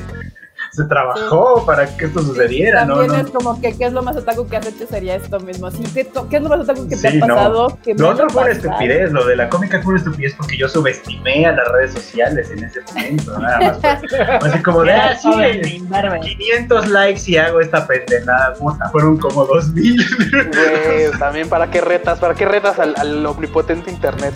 [0.71, 2.97] se trabajó para que esto sucediera, ¿no?
[2.99, 3.27] También no.
[3.27, 5.69] es como que qué es lo más otaku que has hecho sería esto mismo.
[5.71, 7.35] Sí, ¿qué, to- qué es lo más otaku que te Sí, ha no.
[7.35, 7.77] pasado?
[7.83, 10.57] Que me Lo otro fue una estupidez, lo de la cómica fue una estupidez porque
[10.57, 13.79] yo subestimé a las redes sociales en ese momento, nada más.
[13.79, 16.19] fue Así como de, ah, sí, joven, sin barba.
[16.19, 20.05] 500 likes y hago esta pendejada, puta, fueron como 2000.
[20.31, 24.33] Güey, también para qué retas, para qué retas al, al omnipotente internet.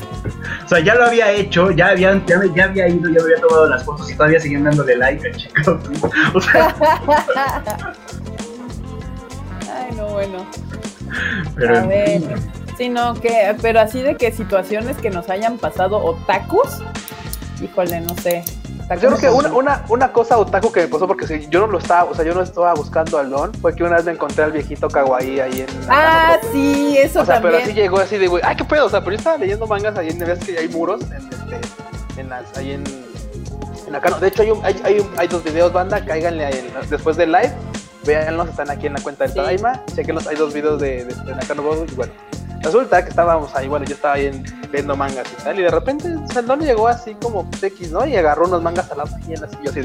[0.65, 3.37] O sea, ya lo había hecho, ya, habían, ya, me- ya había ido, ya había
[3.41, 5.79] tomado las fotos y todavía seguían dándole like al chico.
[6.33, 6.75] O sea,
[9.75, 10.45] Ay, no, bueno.
[11.55, 12.19] pero a en ver.
[12.21, 12.35] fin.
[12.77, 16.79] Sí, no, que, pero así de que situaciones que nos hayan pasado otakus,
[17.61, 18.43] híjole, no sé.
[18.99, 21.67] Yo creo que una, una, una cosa otaku que me pasó porque si yo no
[21.67, 24.11] lo estaba, o sea, yo no estaba buscando al Don, fue que una vez me
[24.11, 27.63] encontré al viejito kawaii ahí en Ah, sí, eso O sea, pero también.
[27.63, 29.97] así llegó así de, güey, ay, qué pedo, o sea, pero yo estaba leyendo mangas
[29.97, 32.83] ahí en, ves que hay muros en este, en las, ahí en,
[33.93, 36.49] en acá, no, de hecho hay, un, hay, hay, un- hay dos videos, banda, cáiganle
[36.49, 37.53] en- después del live,
[38.05, 39.37] véanlos, están aquí en la cuenta del Sí.
[39.39, 42.11] Tadaima, chequenlos, hay dos videos de, de, de Nakano Bodo, y bueno,
[42.61, 45.69] resulta que estábamos ahí, bueno, yo estaba ahí en- viendo mangas y tal, y de
[45.69, 48.05] repente el Don llegó así como pues, X, ¿no?
[48.07, 49.81] Y agarró unos mangas a la y él así, yo así,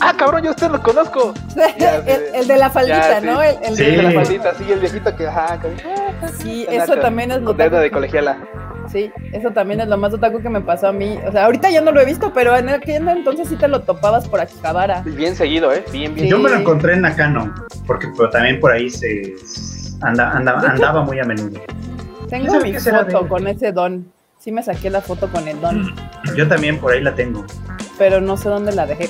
[0.00, 1.32] ah, cabrón, yo a usted lo conozco,
[1.78, 2.12] Ya, el, sí.
[2.34, 3.26] el de la faldita, Ya, sí.
[3.26, 3.40] ¿no?
[3.40, 3.84] El, el Sí.
[3.84, 7.76] de la faldita, así, el viejito que, ajá, que, ah, Sí, eso también es otaku
[7.76, 8.38] de colegiala.
[8.92, 11.18] Sí, eso también es lo más otaku que me pasó a mí.
[11.26, 13.80] O sea, ahorita ya no lo he visto, pero en aquel entonces sí te lo
[13.80, 15.00] topabas por Akihabara.
[15.00, 15.82] Bien seguido, ¿eh?
[15.90, 16.26] Bien, bien.
[16.26, 16.30] Sí.
[16.30, 17.54] Yo me lo encontré en Nakano,
[17.86, 19.34] porque pero también por ahí se
[20.02, 21.58] anda, anda- andaba muy a menudo.
[22.28, 24.12] Tengo ¿Sabe mi de foto con ese don.
[24.38, 25.94] Sí me saqué la foto con el don,
[26.36, 27.46] Yo también por ahí la tengo.
[27.96, 29.08] pero no sé dónde la dejé.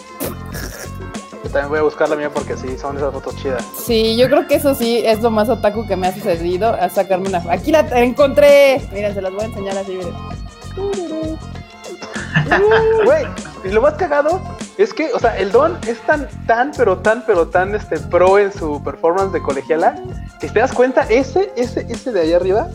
[1.45, 3.65] Yo también voy a buscar la mía porque sí, son esas fotos chidas.
[3.85, 6.89] Sí, yo creo que eso sí es lo más otaku que me ha sucedido, a
[6.89, 7.43] sacarme una...
[7.51, 8.81] Aquí la encontré.
[8.93, 10.15] Miren, se las voy a enseñar así, miren.
[13.05, 13.25] Güey,
[13.65, 14.41] y lo más cagado
[14.79, 18.39] es que, o sea, el Don es tan, tan, pero tan, pero tan este pro
[18.39, 19.97] en su performance de colegiala
[20.41, 22.69] que si te das cuenta, ese, ese, ese de allá arriba,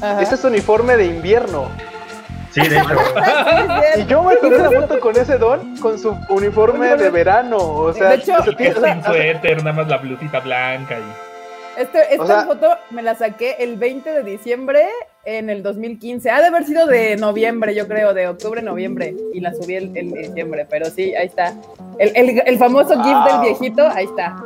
[0.00, 0.22] Ajá.
[0.22, 1.68] ese es su uniforme de invierno.
[2.52, 2.88] Sí, de hecho.
[3.98, 7.56] Y yo me tomé la foto con ese Don con su uniforme de verano.
[7.58, 10.40] O sea, De hecho, o sea, tiene- o sea, Sin suéter, nada más la blusita
[10.40, 11.02] blanca y.
[11.80, 14.82] Este, esta O sea- foto me la saqué el 20 de diciembre
[15.24, 16.28] en el 2015.
[16.30, 19.14] Ha de haber sido de noviembre, yo creo, de octubre, noviembre.
[19.32, 21.54] Y la subí en diciembre, pero sí, ahí está.
[21.98, 23.42] El, el, el famoso GIF del Wow.
[23.42, 24.36] viejito, ahí está.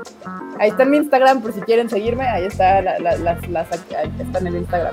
[0.60, 2.28] Ahí está en mi Instagram, por si quieren seguirme.
[2.28, 4.92] Ahí está, la- la- las, las, ahí está en el Instagram.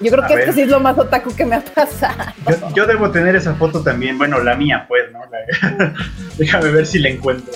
[0.00, 0.48] Yo creo A que ver.
[0.48, 2.14] este sí es lo más otaku que me ha pasado.
[2.48, 4.18] Yo, yo debo tener esa foto también.
[4.18, 5.20] Bueno, la mía, pues, ¿no?
[5.30, 5.94] La-
[6.38, 7.52] Déjame ver si la encuentro.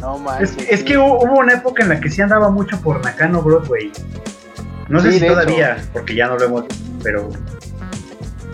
[0.00, 0.56] No Es, manches.
[0.70, 3.92] es que hubo hubo una época en la que sí andaba mucho por Nakano Broadway.
[4.88, 7.28] No sé Sí, si todavía, porque ya no lo hemos visto, pero,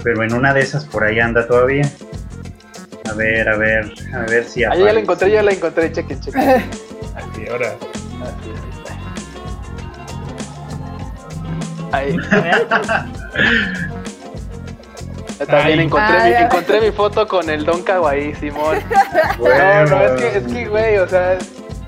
[0.05, 1.91] pero en una de esas por ahí anda todavía.
[3.11, 5.91] A ver, a ver, a ver si Ah, yo ya la encontré, ya la encontré,
[5.91, 6.43] chequen, chequen.
[7.15, 7.75] Así, ahora.
[11.92, 12.16] Ahí.
[15.46, 15.85] También Ay.
[15.87, 18.79] encontré, mi, encontré mi foto con el Don Kawaii, Simón.
[19.38, 19.87] No, Bueno.
[19.90, 21.38] no, es que, es que, güey, o sea,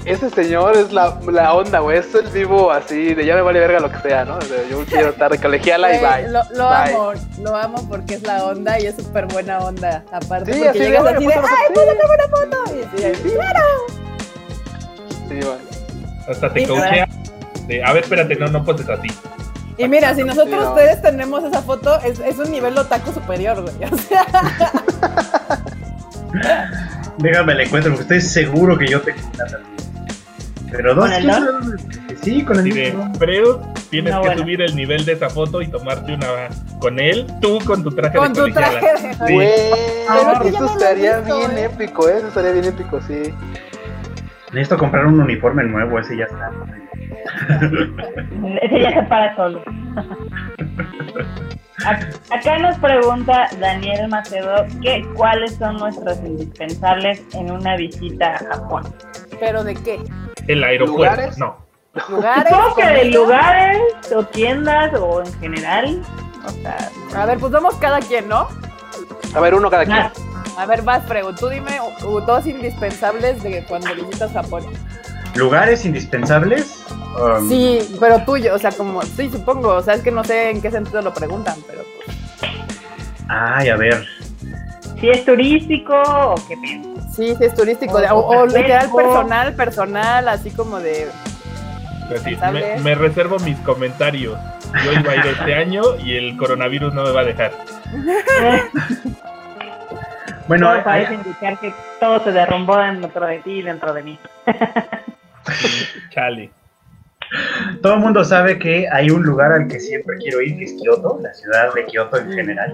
[0.05, 1.99] ese señor es la, la onda, güey.
[1.99, 4.37] Es el vivo así, de ya me vale verga lo que sea, ¿no?
[4.37, 6.29] O sea, yo quiero estar colegiala y Güey, bye.
[6.31, 6.95] Lo, lo Bye.
[6.95, 10.05] amo, lo amo porque es la onda y es súper buena onda.
[10.13, 11.73] Aparte, Sí, porque así de, llegas "Oye, así de, ¡ay, sí".
[11.75, 12.77] puedo tomar una foto!
[12.77, 13.35] Y así, Sí, sí.
[13.35, 13.67] ¡claro!
[15.29, 15.61] Sí, bueno.
[16.29, 17.09] Hasta te coachea.
[17.67, 19.09] de, a ver, espérate, no, no poses así.
[19.81, 23.91] Y mira, si nosotros ustedes tenemos esa foto, es, es un nivel otaku superior, güey.
[23.91, 24.27] O sea,
[27.19, 29.27] Déjame la encuentro, porque estoy seguro que yo también.
[30.71, 31.79] Pero dos, ¿Con.
[32.23, 33.11] Sí, con el mismo.
[33.15, 33.57] Freud,
[33.89, 34.43] tienes No, que bueno.
[34.43, 38.17] subir el nivel de esa foto y tomarte una con él, tú con tu traje
[38.19, 39.35] con de tu traje de Sí.
[39.35, 39.49] Güey,
[40.07, 41.65] Pero eso estaría visto, bien eh.
[41.65, 42.19] épico, ¿eh?
[42.19, 43.35] Eso estaría bien épico, sí.
[44.53, 46.51] Necesito comprar un uniforme nuevo, ese ya está.
[48.63, 49.63] Ese ya se para solo.
[51.85, 58.39] Ac- Acá nos pregunta Daniel Macedo que cuáles son nuestros indispensables en una visita a
[58.39, 58.83] Japón.
[59.39, 59.99] ¿Pero de qué?
[60.47, 61.39] El aeropuerto, ¿Lugares?
[61.39, 61.57] no.
[62.09, 62.53] ¿Lugares?
[62.77, 63.79] Que de lugares
[64.15, 66.03] o tiendas o en general.
[66.47, 66.77] O sea,
[67.17, 68.47] A ver, pues vamos cada quien, ¿no?
[69.35, 69.97] A ver, uno cada quien.
[69.97, 70.13] ah,
[70.59, 71.79] A ver, vas, Frego, tú dime
[72.27, 74.65] dos indispensables de cuando visitas Japón.
[75.35, 76.85] ¿Lugares indispensables?
[77.21, 80.51] Um, Sí, pero tuyo, o sea, como, sí, supongo, o sea, es que no sé
[80.51, 82.17] en qué sentido lo preguntan, pero pues,
[83.29, 84.07] Ay, a ver.
[84.99, 87.15] si es turístico o qué piensas.
[87.15, 91.09] sí, sí es turístico, de- o, O o literal personal, personal, así como de,
[92.09, 94.39] Pues sí, me, me reservo mis comentarios.
[94.85, 97.51] Yo iba a ir este año y el coronavirus no me va a dejar.
[100.47, 104.19] Bueno, todo parece indicar que todo se derrumbó dentro de ti y dentro de mí.
[106.11, 106.51] Chale.
[107.83, 110.73] todo el mundo sabe que hay un lugar al que siempre quiero ir, que es
[110.75, 112.73] Kioto, la ciudad de Kioto en general,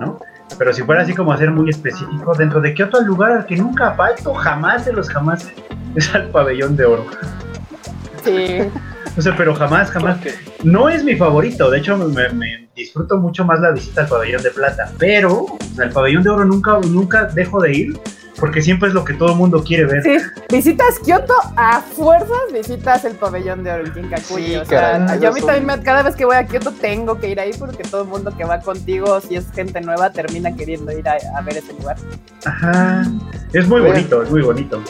[0.00, 0.20] ¿no?
[0.58, 3.46] Pero si fuera así como a ser muy específico, dentro de Kioto el lugar al
[3.46, 5.50] que nunca falto, jamás de los jamás,
[5.96, 7.06] es al pabellón de oro.
[8.22, 8.58] sí,
[9.16, 10.18] O sea, pero jamás, jamás.
[10.62, 14.42] No es mi favorito, de hecho me, me disfruto mucho más la visita al pabellón
[14.42, 18.00] de plata, pero o sea, al pabellón de oro nunca, nunca dejo de ir
[18.38, 20.02] porque siempre es lo que todo el mundo quiere ver.
[20.02, 20.16] sí,
[20.50, 23.84] visitas Kioto, a fuerzas visitas el pabellón de oro
[24.22, 26.72] Sí, o sea, caray, yo a mí también, me- cada vez que voy a Kioto
[26.72, 30.10] tengo que ir ahí porque todo el mundo que va contigo, si es gente nueva,
[30.10, 31.96] termina queriendo ir a, a ver ese lugar.
[32.44, 33.02] Ajá.
[33.52, 33.94] Es muy Bueno.
[33.94, 34.82] bonito, es muy bonito.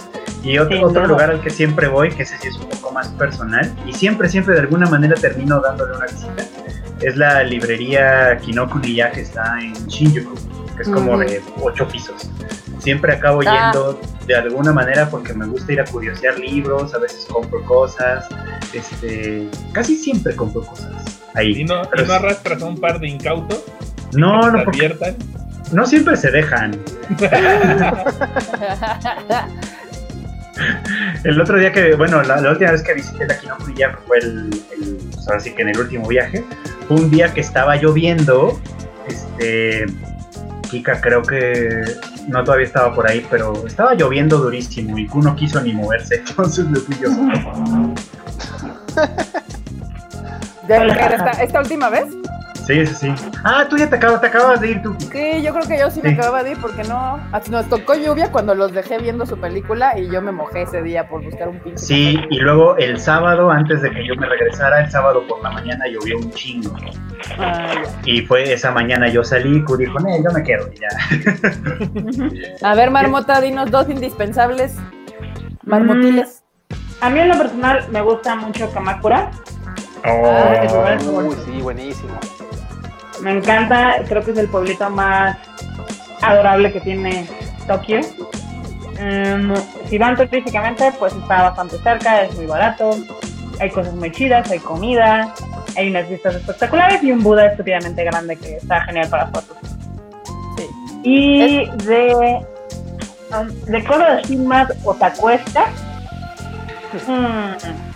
[0.45, 3.73] Y otro, lugar al que siempre voy, que ese sí es un poco más personal,
[3.87, 6.45] y siempre, siempre de alguna manera termino dándole una visita,
[7.01, 10.35] es la librería Kinoku Niya que está en Shinjuku,
[10.77, 12.29] que es como de ocho pisos.
[12.83, 13.71] Siempre acabo Ah.
[13.73, 18.27] yendo de alguna manera porque me gusta ir a curiosear libros, a veces compro cosas,
[18.73, 21.61] este, casi siempre compro cosas ahí.
[21.61, 23.63] ¿Y no, Pero y no arrastras a un par de incautos?
[24.13, 24.97] No, no, porque
[25.73, 26.77] no siempre se dejan.
[31.25, 34.51] El otro día que, bueno, la, la última vez que visité la Kinokuniya fue el,
[34.77, 36.45] el pues ahora sí que en el último viaje,
[36.89, 38.61] fue un día que estaba lloviendo,
[39.09, 39.87] este,
[40.73, 41.85] Kika creo que
[42.29, 46.65] no todavía estaba por ahí, pero estaba lloviendo durísimo y Kuno quiso ni moverse, entonces
[46.71, 47.35] le fui yo solo.
[50.69, 52.07] ¿Ya, pero esta, esta última vez?
[52.67, 53.15] Sí, sí, sí.
[53.45, 54.95] Ah, tú ya te acabas, te acabas de ir tú.
[54.99, 57.19] Sí, yo creo que yo sí me acababa de ir porque no.
[57.51, 61.09] Nos tocó lluvia cuando los dejé viendo su película y yo me mojé ese día
[61.09, 61.85] por buscar un pinche.
[61.85, 65.51] Sí, y luego el sábado, antes de que yo me regresara, el sábado por la
[65.51, 66.75] mañana llovió un chingo.
[67.39, 67.73] Ah,
[68.05, 70.89] Y fue esa mañana yo salí, Q dijo, "Nee, yo me quedo y ya.
[72.71, 74.77] A ver, Marmota, dinos dos indispensables.
[75.65, 76.43] Marmotiles.
[77.01, 79.31] A mí en lo personal me gusta mucho Kamakura.
[80.05, 81.29] Ah, Oh, bueno.
[81.29, 82.15] Uy, sí, buenísimo.
[83.21, 85.37] Me encanta, creo que es el pueblito más
[86.23, 87.29] adorable que tiene
[87.67, 88.01] Tokio.
[88.99, 89.55] Em,
[89.89, 92.91] si van turísticamente, pues está bastante cerca, es muy barato.
[93.61, 95.33] hay cosas muy chidas, hay comida,
[95.77, 99.57] hay unas vistas espectaculares y un Buda estúpidamente grande que está genial para fotos.
[100.57, 100.69] Sí.
[101.05, 102.45] Y de,
[103.31, 105.69] um, de cosas así más otacuestas,
[107.07, 107.92] hmm,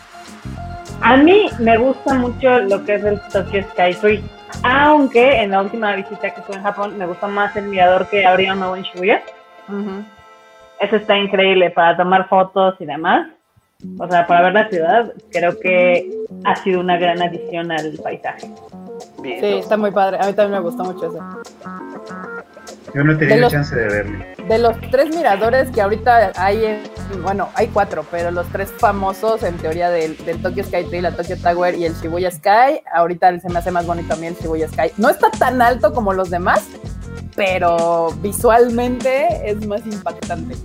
[1.01, 4.25] a mí me gusta mucho lo que es el Tokyo Sky Tree.
[4.63, 8.25] Aunque en la última visita que fue en Japón me gustó más el mirador que
[8.25, 9.23] abrieron nuevo en Shibuya.
[10.81, 13.29] Eso está increíble para tomar fotos y demás.
[13.99, 16.11] O sea, para ver la ciudad, creo que
[16.45, 18.51] ha sido una gran adición al paisaje.
[19.23, 20.19] Sí, está muy padre.
[20.21, 21.19] A mí también me gustó mucho ese.
[22.97, 24.25] Yo no he De tenido los- chance de verlo.
[24.49, 29.43] De los tres miradores que ahorita hay, en- bueno, hay cuatro, pero los tres famosos
[29.43, 33.39] en teoría del, del Tokyo Sky Tree, la Tokyo Tower y el Shibuya Sky, ahorita
[33.41, 34.93] se me hace más bonito a mí el Shibuya Sky.
[34.97, 36.65] No está tan alto como los demás,
[37.37, 40.57] pero visualmente es más impactante.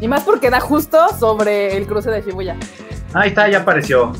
[0.00, 2.56] Y más porque da justo sobre el cruce de Shibuya.
[3.12, 4.12] Ahí está, ya apareció.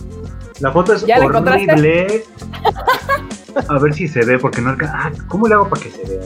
[0.60, 2.24] La foto es ¿Ya horrible.
[3.68, 4.94] A ver si se ve, porque no alcanza.
[4.98, 6.20] Ah, ¿cómo le hago para que se vea?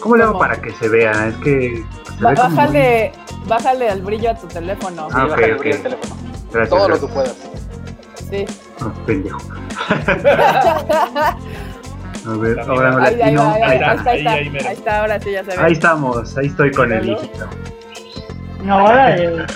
[0.00, 0.40] ¿Cómo le hago ¿Cómo?
[0.44, 1.28] para que se vea?
[1.28, 1.84] Es que.
[2.20, 3.12] Ba- ve como bájale,
[3.46, 5.08] bájale al brillo a tu teléfono.
[5.10, 5.58] Ah, Sí, ok, bájale el ok.
[5.60, 6.14] brillo del teléfono.
[6.16, 6.68] muy- Gracias.
[6.70, 7.12] Todo lo que gracias.
[7.12, 7.36] puedas.
[8.30, 8.44] Sí.
[8.80, 9.38] Ah, pendejo.
[12.26, 13.34] A ver, ahora no Ahí, ahí, ahí,
[14.18, 14.32] está.
[14.32, 15.62] ahí está, ahora sí ya se ve.
[15.62, 17.28] Ahí estamos, ahí estoy con el Míralo.
[18.64, 19.46] Órale.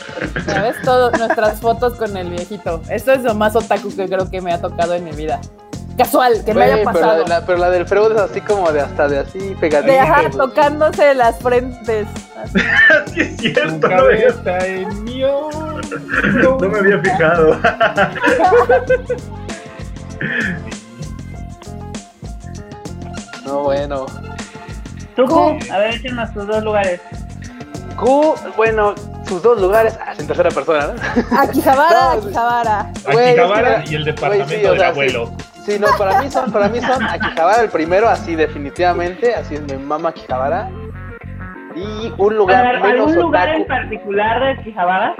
[0.46, 0.76] ¿Sabes?
[0.82, 2.80] Todas nuestras fotos con el viejito.
[2.88, 5.40] Esto es lo más otaku que creo que me ha tocado en mi vida.
[5.96, 7.22] Casual, que me Güey, haya pero, la, pasado.
[7.22, 10.02] de la- pero la del Freud es así como de hasta de así De pegadita.
[10.02, 10.32] ajá, güey.
[10.32, 12.08] tocándose las frentes.
[12.42, 12.58] Así.
[13.14, 14.88] Sí, es cierto, no, en
[16.58, 17.56] no me había fijado.
[23.44, 24.06] No, bueno.
[25.16, 27.00] Tú, Q, a ver, échanos tus dos lugares.
[27.96, 28.94] Q, bueno,
[29.26, 29.98] sus dos lugares.
[30.04, 31.38] Ah, en tercera persona, ¿no?
[31.38, 32.90] Akihabara, No, Akihabara.
[33.10, 35.30] Güey, Akihabara es que- y el departamento güey, sí, o del sea, abuelo.
[35.64, 39.62] Sí, no, para mí son, para mí son Akihabara el primero, así definitivamente, así es
[39.62, 40.68] mi mamá Akihabara.
[41.74, 45.14] Y un lugar ¿Al- menos ¿Algún lugar en particular de Quijabara?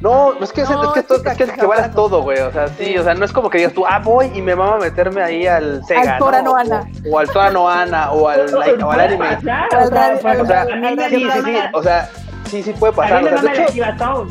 [0.00, 2.38] No, es que, es, No, es que, es todo- que es que es todo, güey.
[2.40, 2.98] O sea, sí, Sí.
[2.98, 5.22] o sea, no es como que digas tú, ah, voy y me vamos a meterme
[5.22, 6.14] ahí al Sega.
[6.14, 6.50] Al Tora ¿no?
[6.52, 6.90] no Ana.
[7.10, 9.36] O, o al Tora no Ana, o al, like, o al anime.
[9.36, 9.40] o
[9.88, 12.10] sea, sí, sí, sí, mama- o sea,
[12.50, 13.22] sí, sí puede pasar.
[13.24, 14.26] O sea, de mama hecho,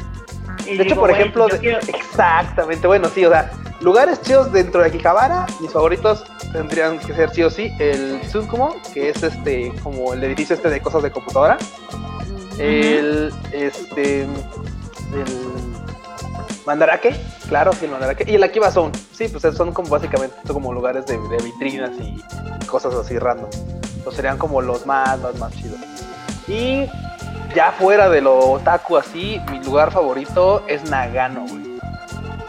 [0.65, 3.51] De hecho, por ejemplo, exactamente, bueno, sí, o sea,
[3.81, 6.23] lugares chidos dentro de Akihabara, mis favoritos
[6.53, 10.69] tendrían que ser sí o sí el Tsukumo, que es este, como el edificio este
[10.69, 11.57] de cosas de computadora,
[12.57, 14.25] el, este,
[15.13, 15.25] el
[16.65, 17.15] Mandarake,
[17.47, 20.73] claro, sí, el Mandarake, y el Akiba Zone, sí, pues son como básicamente son como
[20.73, 22.17] lugares de, de vitrinas y
[22.65, 23.49] cosas así random,
[24.03, 25.79] pues serían como los más, más, más chidos.
[26.47, 26.89] Y
[27.55, 31.65] ya fuera de lo otaku así, mi lugar favorito es Nagano, güey.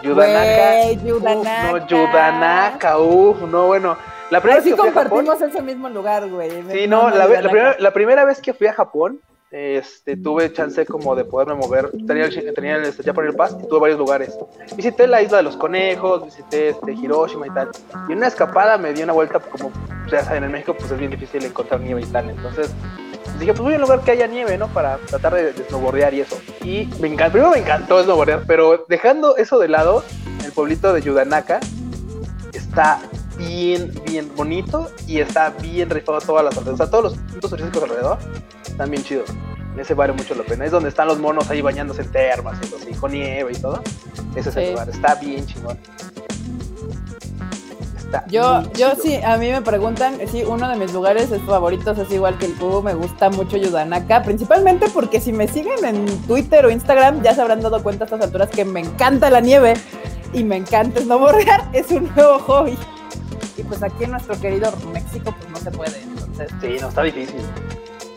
[0.03, 0.92] Yudanaka.
[0.92, 1.73] Uf, Yudanaka.
[1.73, 3.97] no, Yudanaka, uff, no, bueno.
[4.31, 5.19] La primera sí vez que fui a Japón.
[5.27, 6.51] compartimos ese mismo lugar, güey.
[6.73, 10.53] Sí, no, la, ve- la primera, la primera vez que fui a Japón, este, tuve
[10.53, 11.91] chance como de poderme mover.
[12.07, 14.37] Tenía el, tenía el este, Japan Air Pass y tuve varios lugares.
[14.77, 17.71] Visité la isla de los conejos, visité este, Hiroshima y tal.
[18.09, 19.71] Y en una escapada me di una vuelta, como
[20.11, 22.29] ya saben, en México pues es bien difícil encontrar nieve y tal.
[22.29, 22.71] Entonces
[23.39, 24.69] dije, pues voy a un lugar que haya nieve, ¿no?
[24.69, 26.39] Para tratar de, de snowboardear y eso.
[26.63, 30.03] Y me encantó, primero me encantó snowboardear, pero dejando eso de lado,
[30.45, 31.61] el pueblito de Yudanaka
[32.53, 33.01] está
[33.37, 36.75] bien, bien bonito y está bien rifado todas las alrededor.
[36.75, 38.19] O sea, todos los puntos turísticos alrededor
[38.77, 39.31] están bien chidos.
[39.79, 40.67] Ese vale mucho la pena.
[40.67, 43.83] Es donde están los monos ahí bañándose en termas y así, con nieve y todo.
[44.35, 44.91] Ese es el lugar.
[44.91, 45.79] Está bien chingón.
[47.97, 51.99] Está Yo, yo sí, a mí me preguntan, sí, uno de mis lugares es favoritos
[51.99, 56.07] es igual que el cubo, me gusta mucho Yudanaka, principalmente porque si me siguen en
[56.27, 59.41] Twitter o Instagram ya se habrán dado cuenta a estas alturas que me encanta la
[59.41, 59.75] nieve
[60.33, 62.79] y me encanta snowboardear, es un nuevo hobby.
[63.57, 67.03] Y pues aquí en nuestro querido México pues no se puede, entonces Sí, no, está
[67.03, 67.41] difícil.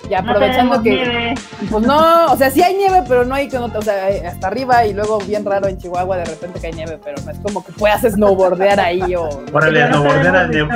[0.10, 1.36] Ya No aprovechando que nieve.
[1.70, 4.48] pues no, o sea, sí hay nieve, pero no hay que, o sea, eh, hasta
[4.48, 7.40] arriba y luego bien raro en Chihuahua de repente que hay nieve, pero no es
[7.40, 10.72] como que puedas snowboardear ahí o Órale, volver al,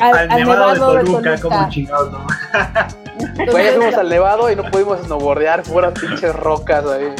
[0.00, 2.26] al, al al nevado de Toluca, como chingados, ¿no?
[3.18, 7.14] Entonces, Güey, ya fuimos al nevado y no pudimos snowboardear, fueron pinches rocas ahí.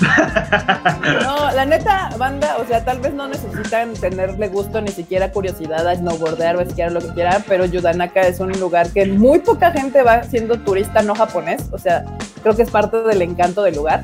[1.22, 5.86] No, la neta, banda, o sea, tal vez no necesitan tenerle gusto ni siquiera curiosidad
[5.86, 9.72] a snowboardear o esquiar lo que quieran, pero Yudanaka es un lugar que muy poca
[9.72, 12.04] gente va siendo turista no japonés, o sea,
[12.42, 14.02] creo que es parte del encanto del lugar,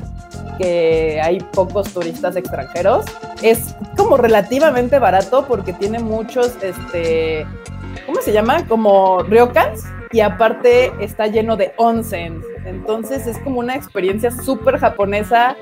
[0.57, 3.05] que hay pocos turistas extranjeros.
[3.41, 7.45] Es como relativamente barato porque tiene muchos, este,
[8.05, 8.65] ¿cómo se llama?
[8.67, 12.41] Como ryokans, y aparte está lleno de onsen.
[12.65, 15.55] Entonces es como una experiencia súper japonesa,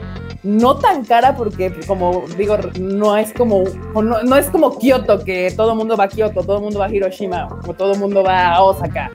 [0.43, 3.63] no tan cara porque como digo, no es como
[4.01, 6.85] no, es como Kioto que todo el mundo va a Kioto, todo el mundo va
[6.85, 9.11] a Hiroshima o todo el mundo va a Osaka.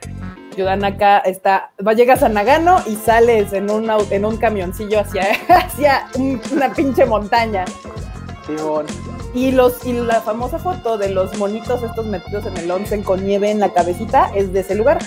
[0.57, 6.07] Yudanaka está, va, llegas a Nagano y sales en un, en un camioncillo hacia, hacia
[6.15, 7.63] un- una pinche montaña.
[9.33, 13.25] Y, los, y la famosa foto de los monitos estos metidos en el onsen con
[13.25, 14.99] nieve en la cabecita es de ese lugar.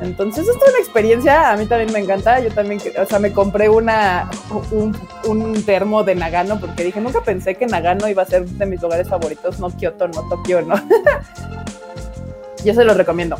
[0.00, 2.40] Entonces, esto es una experiencia, a mí también me encanta.
[2.40, 4.28] Yo también, o sea, me compré una,
[4.72, 8.66] un, un termo de Nagano porque dije, nunca pensé que Nagano iba a ser de
[8.66, 10.74] mis lugares favoritos, no Kioto, no Tokio, no.
[12.64, 13.36] Yo se los recomiendo.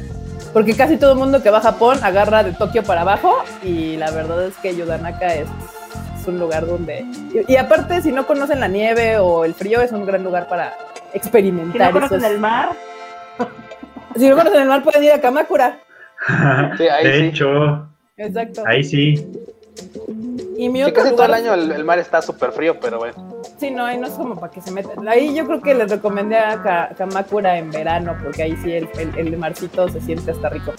[0.52, 3.32] Porque casi todo el mundo que va a Japón agarra de Tokio para abajo
[3.62, 5.48] y la verdad es que Yudanaka es,
[6.22, 7.00] es un lugar donde...
[7.46, 10.48] Y, y aparte, si no conocen la nieve o el frío, es un gran lugar
[10.48, 10.72] para
[11.12, 11.88] Si experimentar.
[11.88, 12.70] no conocen esos- el mar,
[14.16, 15.78] Si no conocen el mar, pueden ir a Kamakura.
[16.78, 17.24] Sí, ahí de sí.
[17.26, 18.62] hecho, Exacto.
[18.66, 19.26] ahí sí.
[20.56, 22.98] Y mi Sí, otro casi todo el año el, el mar está súper frío, pero
[22.98, 23.42] bueno.
[23.58, 25.08] Sí, no, ahí no es como para que se metan.
[25.08, 28.88] Ahí yo creo que les recomendé a Ka- Kamakura en verano, porque ahí sí el,
[28.98, 30.72] el, el marcito se siente hasta rico.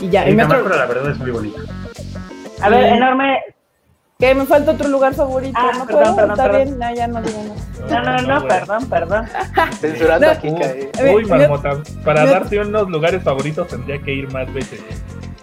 [0.00, 1.60] Y ya, y otro- Kamakura la verdad es muy bonita.
[2.62, 2.96] A ver, Sí.
[2.96, 3.38] enorme.
[4.18, 4.34] ¿Qué?
[4.34, 5.58] Me falta otro lugar favorito.
[5.58, 6.16] Ah, ¿No perdón, puedo?
[6.16, 6.64] perdón, Está perdón.
[6.64, 7.38] bien, no, ya no digo
[7.88, 8.02] nada.
[8.02, 9.26] No, no, no, perdón, perdón.
[9.80, 10.32] Censurando No.
[10.32, 10.90] aquí, cae.
[10.98, 11.70] A ver, Uy, marmota.
[12.04, 14.80] Para darte unos lugares favoritos tendría que ir más veces.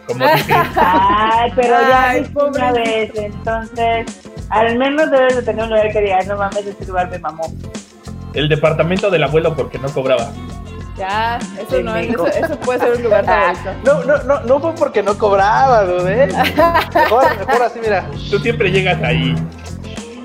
[0.05, 2.83] Como dije, Ay, pero ya Ay, fuiste una pobre.
[2.83, 4.05] vez, entonces
[4.49, 7.51] al menos debes de tener un lugar que digas, no mames, este lugar me mamó.
[8.33, 10.29] el departamento del abuelo porque no cobraba.
[10.97, 13.71] Ya, eso no, eso, eso puede ser un lugar favorito.
[13.85, 16.27] No, no, no, no fue porque no cobraba, dude.
[16.95, 18.05] Mejor, mejor así, mira.
[18.31, 19.35] Tú siempre llegas ahí.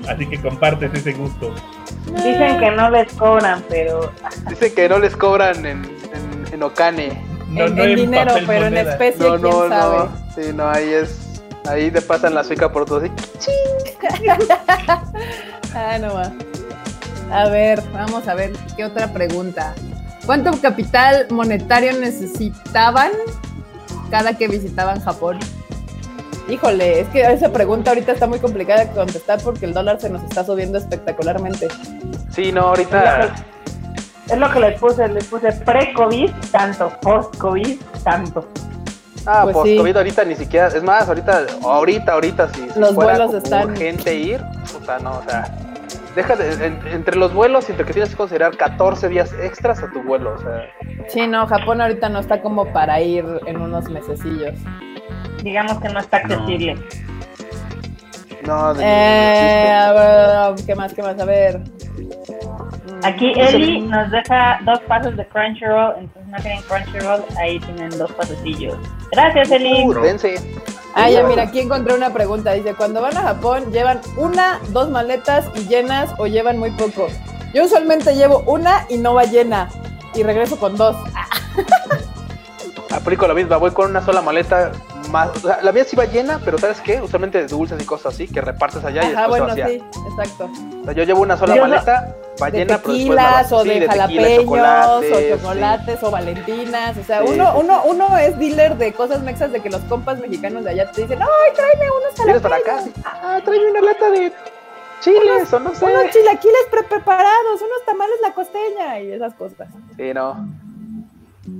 [0.09, 1.53] Así que compartes ese gusto.
[2.07, 4.11] Dicen que no les cobran, pero
[4.49, 6.59] Dice que no les cobran en, en, en.
[6.59, 9.97] No, en, no en dinero, papel pero en especie, No, quién no, sabe.
[9.97, 10.09] no.
[10.35, 11.41] Sí, no, ahí es.
[11.69, 13.11] Ahí te pasan la suica por todo así.
[15.75, 16.31] Ah, no va.
[17.31, 19.73] A ver, vamos a ver qué otra pregunta.
[20.25, 23.11] ¿Cuánto capital monetario necesitaban
[24.09, 25.39] cada que visitaban Japón?
[26.49, 30.09] Híjole, es que esa pregunta ahorita está muy complicada de contestar porque el dólar se
[30.09, 31.67] nos está subiendo espectacularmente.
[32.33, 33.33] Sí, no, ahorita.
[34.29, 38.47] es lo que les puse, les puse pre-COVID tanto, post-COVID tanto.
[39.25, 39.97] Ah, Pues post-COVID sí.
[39.97, 40.67] ahorita ni siquiera.
[40.67, 44.99] Es más, ahorita, ahorita, ahorita, si, si Los fuera vuelos como están- urgente ir, puta,
[44.99, 45.45] no, o sea.
[46.15, 49.89] Deja de, en- entre los vuelos, entre que tienes que considerar 14 días extras a
[49.91, 50.69] tu vuelo, o sea.
[51.07, 54.53] Sí, no, Japón ahorita no está como para ir en unos mesecillos.
[55.43, 56.75] Digamos que no está accesible.
[58.45, 59.93] No, de, Eh, a
[60.51, 61.19] ver, ¿qué más, qué más?
[61.19, 61.61] A ver.
[63.03, 67.89] Aquí Dice- Eli nos deja dos pasos de Crunchyroll, entonces no tienen Crunchyroll, ahí tienen
[67.97, 68.77] dos pasecillos.
[69.11, 69.85] Gracias Eli.
[69.85, 70.35] Uh, dense.
[70.95, 72.51] Ah, ya, mira, aquí encontré una pregunta.
[72.53, 77.07] Dice, cuando van a Japón, ¿llevan una, dos maletas y llenas o llevan muy poco?
[77.53, 79.69] Yo usualmente llevo una y no va llena.
[80.13, 80.95] Y regreso con dos.
[82.91, 84.71] Aplico la misma, voy con una sola maleta
[85.13, 85.29] más.
[85.37, 87.01] O sea, la mía sí va llena, pero ¿sabes qué?
[87.01, 89.67] Usualmente de dulces y cosas así que repartes allá y Ajá, después bueno, vacía.
[89.67, 90.49] sí, exacto.
[90.81, 93.45] O sea, yo llevo una sola Yo no- maleta, va De llena, pero después la
[93.49, 95.25] o Sí, de jalapeños chocolates, o sí.
[95.29, 96.97] chocolates o valentinas.
[96.97, 100.19] O sea, Sí, uno, uno, uno es dealer de cosas mexas de que los compas
[100.19, 102.41] mexicanos de allá te dicen, ¡ay, tráeme unos ¿Vienes jalapeños!
[102.41, 103.19] para acá?
[103.23, 104.33] Ah, tráeme una lata de
[104.99, 105.85] chiles o no sé.
[105.85, 109.67] Unos chilaquiles pre preparados, unos tamales la costeña y esas cosas.
[109.97, 110.47] Sí, no.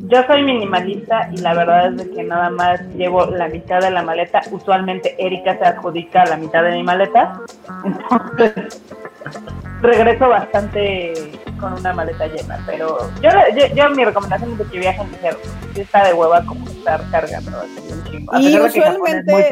[0.05, 3.89] Yo soy minimalista y la verdad es de que nada más llevo la mitad de
[3.89, 4.41] la maleta.
[4.51, 7.39] Usualmente Erika se adjudica la mitad de mi maleta.
[7.85, 8.81] Entonces
[9.81, 11.13] regreso bastante
[11.59, 12.61] con una maleta llena.
[12.65, 15.37] Pero yo, yo, yo mi recomendación es de que viajen ligero.
[15.73, 18.39] Si está de hueva como estar cargando así un chingo.
[18.39, 19.49] Y usualmente-.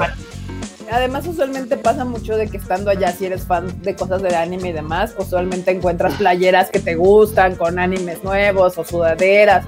[0.91, 4.69] Además, usualmente pasa mucho de que estando allá, si eres fan de cosas de anime
[4.69, 9.63] y demás, usualmente encuentras playeras que te gustan con animes nuevos o sudaderas,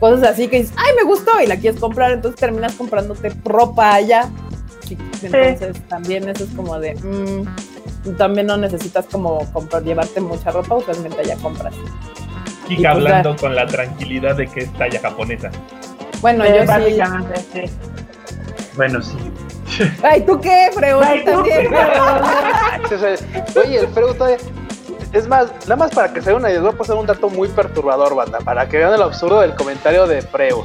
[0.00, 3.94] cosas así que dices, ay, me gustó y la quieres comprar, entonces terminas comprándote ropa
[3.94, 4.28] allá.
[4.86, 10.50] Sí, Entonces, también eso es como de, mm, también no necesitas como comprar, llevarte mucha
[10.50, 11.74] ropa, usualmente allá compras.
[12.68, 15.50] Y Kika pues, hablando con la tranquilidad de que es talla japonesa.
[16.20, 16.66] Bueno, Sí, yo sí.
[16.66, 17.62] básicamente, sí.
[18.76, 19.16] Bueno, sí.
[20.02, 21.02] Ay, ¿tú qué, Freud?
[21.02, 21.68] Ay, tú También.
[21.70, 24.38] qué, Oye, el Freud todavía.
[25.14, 27.06] Es más, nada más para que se den una idea, les voy a pasar un
[27.06, 30.64] dato muy perturbador, banda, para que vean el absurdo del comentario de Freud.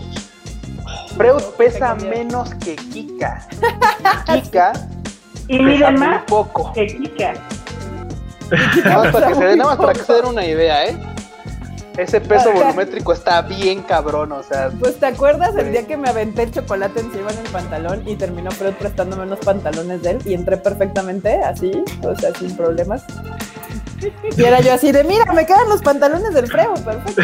[1.16, 3.48] Freud pesa menos que Kika.
[4.34, 4.74] Kika
[5.48, 6.74] Y muy más poco.
[6.74, 7.34] que Kika.
[8.84, 10.98] Nada más para que se den, nada más para que se den una idea, ¿eh?
[11.98, 16.10] Ese peso volumétrico está bien cabrón, o sea, Pues te acuerdas el día que me
[16.10, 20.20] aventé el chocolate encima en el pantalón y terminó Freud prestándome unos pantalones de él
[20.26, 23.04] y entré perfectamente así, o sea, sin problemas.
[24.38, 27.22] Y era yo así de, mira, me quedan los pantalones del Freo, perfecto.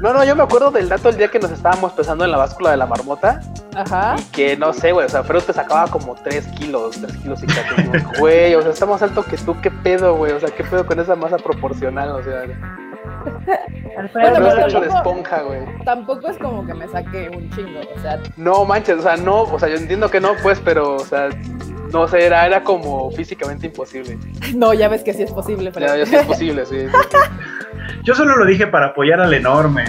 [0.00, 2.38] no, no, yo me acuerdo del dato el día que nos estábamos pesando en la
[2.38, 3.40] báscula de la marmota,
[3.74, 4.16] Ajá.
[4.32, 7.46] que no sé, güey, o sea, Freud te sacaba como 3 kilos, 3 kilos y
[7.46, 7.74] cacho,
[8.18, 10.84] güey, o sea, está más alto que tú, qué pedo, güey, o sea, qué pedo
[10.86, 12.42] con esa masa proporcional, o sea,
[13.98, 15.60] Alfredo, Bueno, pero hecho de esponja, güey.
[15.84, 19.42] Tampoco es como que me saque un chingo, o sea, No manches, o sea, no,
[19.42, 21.28] o sea, yo entiendo que no, pues, pero, o sea,
[21.92, 24.18] no sé, era, era como físicamente imposible.
[24.54, 25.86] no, ya ves que sí es posible, Freud.
[25.86, 26.76] Ya, ya sí es posible, sí.
[28.02, 29.84] Yo solo lo dije para apoyar al enorme.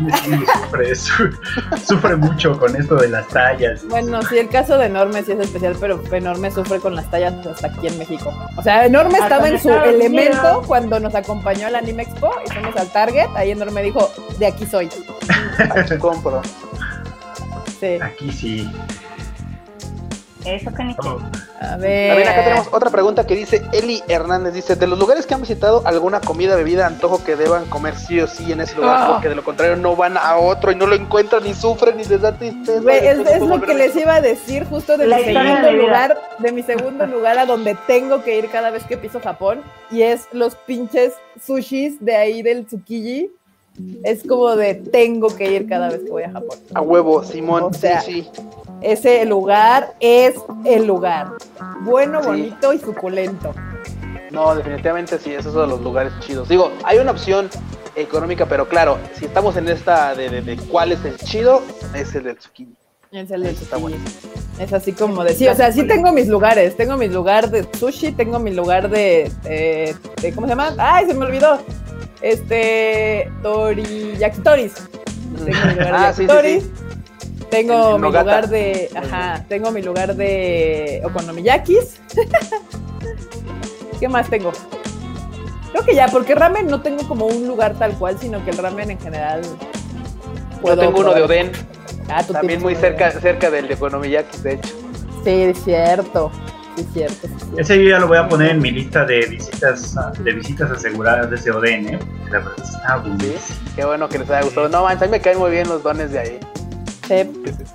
[0.00, 1.38] El enorme sí sufre, su-
[1.86, 3.82] sufre mucho con esto de las tallas.
[3.88, 7.34] Bueno, sí, el caso de Enorme sí es especial, pero Enorme sufre con las tallas
[7.46, 8.32] hasta aquí en México.
[8.56, 12.50] O sea, Enorme Ah, estaba en su elemento cuando nos acompañó al Anime Expo y
[12.52, 13.28] fuimos al Target.
[13.36, 14.90] Ahí Enorme dijo, de aquí soy.
[15.58, 16.42] Aquí compro.
[17.80, 17.98] Sí.
[18.00, 18.70] Aquí sí.
[20.46, 21.18] Eso que ni Oh,
[21.60, 22.08] A ver.
[22.08, 24.54] También acá tenemos otra pregunta que dice Eli Hernández.
[24.54, 28.20] Dice, de los lugares que han visitado, ¿alguna comida, bebida, antojo que deban comer sí
[28.20, 28.96] o sí en ese lugar?
[28.98, 29.08] Ah.
[29.12, 32.04] Porque de lo contrario no van a otro y no lo encuentran y sufren y
[32.04, 32.80] les da tristeza.
[32.80, 36.20] Güey, es, lo que les iba a decir justo de La mi segundo de lugar,
[36.38, 40.02] de mi segundo lugar a donde tengo que ir cada vez que piso Japón y
[40.02, 43.30] es los pinches sushis de ahí del Tsukiji.
[44.04, 46.58] Es como de tengo que ir cada vez que voy a Japón.
[46.74, 47.64] A huevo, Simón.
[47.64, 48.42] O sea, sí, sí.
[48.82, 51.32] Ese lugar es el lugar.
[51.82, 52.28] Bueno, Sí.
[52.28, 53.52] bonito y suculento.
[54.30, 56.48] No, definitivamente sí, esos son los lugares chidos.
[56.48, 57.48] Digo, hay una opción
[57.94, 61.62] económica, pero claro, si estamos en esta de, de, de cuál es el chido,
[61.94, 62.74] es el del Tsukiji.
[63.12, 63.98] Es el está Tsukiji.
[64.58, 66.76] Es así como de sí, o sea, sí tengo mis lugares.
[66.76, 70.74] Tengo mi lugar de sushi, tengo mi lugar de, de- de- ¿cómo se llama?
[70.78, 71.58] Ay, se me olvidó.
[72.22, 74.74] Este, tori, yakitoris.
[75.44, 76.62] Tengo mi lugar de Ah, sí, sí, yakitoris.
[76.64, 76.70] sí.
[77.50, 78.24] Tengo En- en mi Nogata.
[78.24, 82.00] lugar de, ajá, tengo mi lugar de okonomiyakis.
[84.00, 84.52] ¿Qué más tengo?
[85.72, 88.58] Creo que ya, porque ramen no tengo como un lugar tal cual, sino que el
[88.58, 89.42] ramen en general.
[90.64, 91.22] Yo tengo uno de.
[91.22, 91.52] Oden,
[92.08, 94.68] Ah, tú también muy de cerca, cerca del de Okonomiyaki, de hecho.
[95.24, 96.30] Sí, es cierto.
[96.76, 97.14] Sí, es cierto.
[97.26, 97.60] sí, es cierto.
[97.60, 101.30] Ese yo ya lo voy a poner en mi lista de visitas de visitas aseguradas
[101.30, 101.88] de ese ODN.
[101.94, 101.98] ¿eh?
[102.30, 103.58] La verdad está Sí, buenísimo.
[103.76, 104.68] qué bueno que les haya gustado.
[104.68, 106.40] No manches, a mí me caen muy bien los dones de ahí.
[107.08, 107.14] Sí.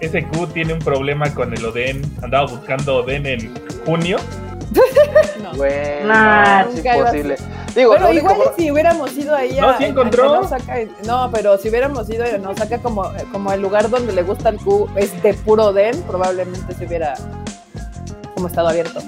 [0.02, 2.02] Ese- Q tiene un problema con el Oden.
[2.22, 3.54] Andaba buscando Oden en
[3.86, 4.18] junio.
[5.44, 5.54] No.
[5.58, 7.36] Güey, Nah, no, es imposible.
[7.76, 10.34] Digo, Pero igual y si hubiéramos ido ahí a, No, sí encontró.
[10.34, 10.76] a- a Osaka,
[11.06, 14.58] no, pero si hubiéramos ido a Osaka como, como el lugar donde le gusta el
[14.60, 17.16] Q es de puro den, probablemente se hubiera
[18.36, 19.00] como estado abierto.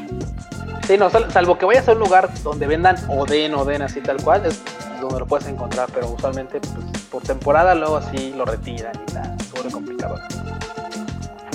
[0.87, 4.17] Sí, no, sal- salvo que vayas a un lugar donde vendan Oden, Oden así tal
[4.21, 4.61] cual, es
[4.99, 9.35] donde lo puedes encontrar, pero usualmente pues, por temporada luego así lo retiran y tal,
[9.53, 10.15] vuelve complicado.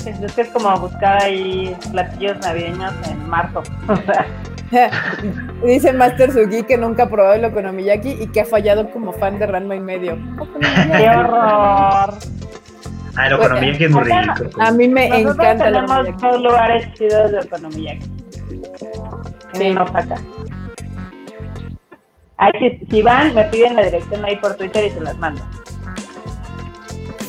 [0.06, 3.62] Es, es que es como buscar ahí platillos navideños en marzo.
[5.64, 9.38] Dice Master Sugi que nunca ha probado el okonomiyaki y que ha fallado como fan
[9.38, 10.18] de Ranma y medio.
[10.96, 12.14] ¡Qué horror!
[13.18, 14.50] Ah, el economía que es muy ridículo.
[14.60, 16.22] A mí me Nosotros encanta tenemos okonomiyaki.
[16.22, 18.06] dos lugares chidos de Okonomiyaki.
[19.54, 19.62] Sí.
[19.64, 20.14] En Osaka.
[22.36, 25.42] Ay, si, si van, me piden la dirección ahí por Twitter y se las mando.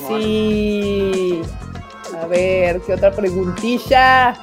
[0.07, 1.41] Sí.
[2.21, 4.35] A ver, ¿qué otra preguntilla?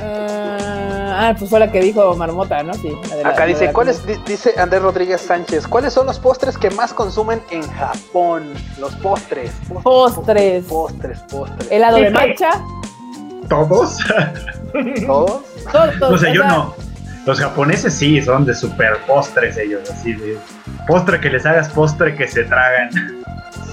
[0.00, 2.74] Ah, ah, pues fue la que dijo Marmota, ¿no?
[2.74, 2.92] Sí.
[3.22, 6.70] la Acá la dice, la ¿cuáles, dice Andrés Rodríguez Sánchez, ¿cuáles son los postres que
[6.70, 8.52] más consumen en Japón?
[8.78, 9.52] Los postres.
[9.82, 10.64] Postres.
[10.64, 11.70] Postres, postres.
[11.70, 12.50] Helado de matcha.
[13.48, 13.98] ¿Todos?
[15.06, 15.42] ¿Todos?
[15.70, 16.74] Todos, No sé, yo sea, no.
[17.26, 20.38] Los japoneses sí, son de super postres ellos, así de
[20.86, 22.90] postre que les hagas postre que se tragan.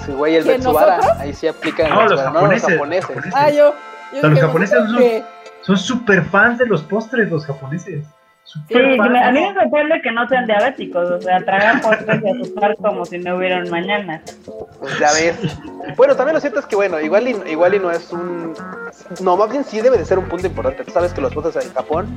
[0.06, 1.20] Sí, güey, el ¿Que Betsubara, nosotros?
[1.20, 3.06] ahí sí aplican No, el los no, japoneses, japoneses.
[3.06, 3.34] japoneses.
[3.36, 3.76] Ah, yo.
[4.14, 5.24] yo O sea, los japoneses ¿vosotros son- qué?
[5.62, 8.06] Son super fans de los postres, los japoneses.
[8.44, 11.80] Sí, Super sí, me- a mí me sorprende que no sean diabéticos, o sea, tragan
[11.80, 14.22] postres y azúcar como si no hubieran mañana.
[14.80, 15.58] Pues ya ves.
[15.96, 18.54] Bueno, también lo cierto es que, bueno, igual y, igual y no es un...
[19.22, 20.84] No, más bien sí debe de ser un punto importante.
[20.84, 22.08] Tú sabes que los postres en Japón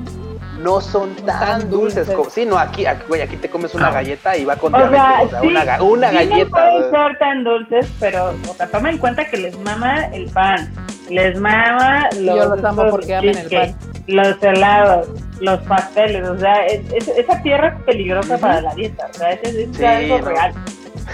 [0.59, 1.95] no son tan, Tan dulces.
[2.07, 2.15] dulces.
[2.15, 2.29] como...
[2.29, 3.91] Sí, no, aquí, aquí, güey, aquí te comes una Ah.
[3.91, 5.21] galleta y va con O sea.
[5.23, 6.49] O sea, sí, una, una sí no galleta.
[6.51, 6.91] pueden güey.
[6.91, 10.73] ser tan dulces, pero, o sea, toma en cuenta que les mama el pan,
[11.09, 13.75] les mama los, Yo los amo porque aman el cheesecake,
[14.07, 15.07] los helados,
[15.39, 19.31] los pasteles, o sea, es- es- esa tierra es peligrosa para la dieta, o sea,
[19.31, 20.25] es, es Sí, algo no.
[20.29, 20.53] real.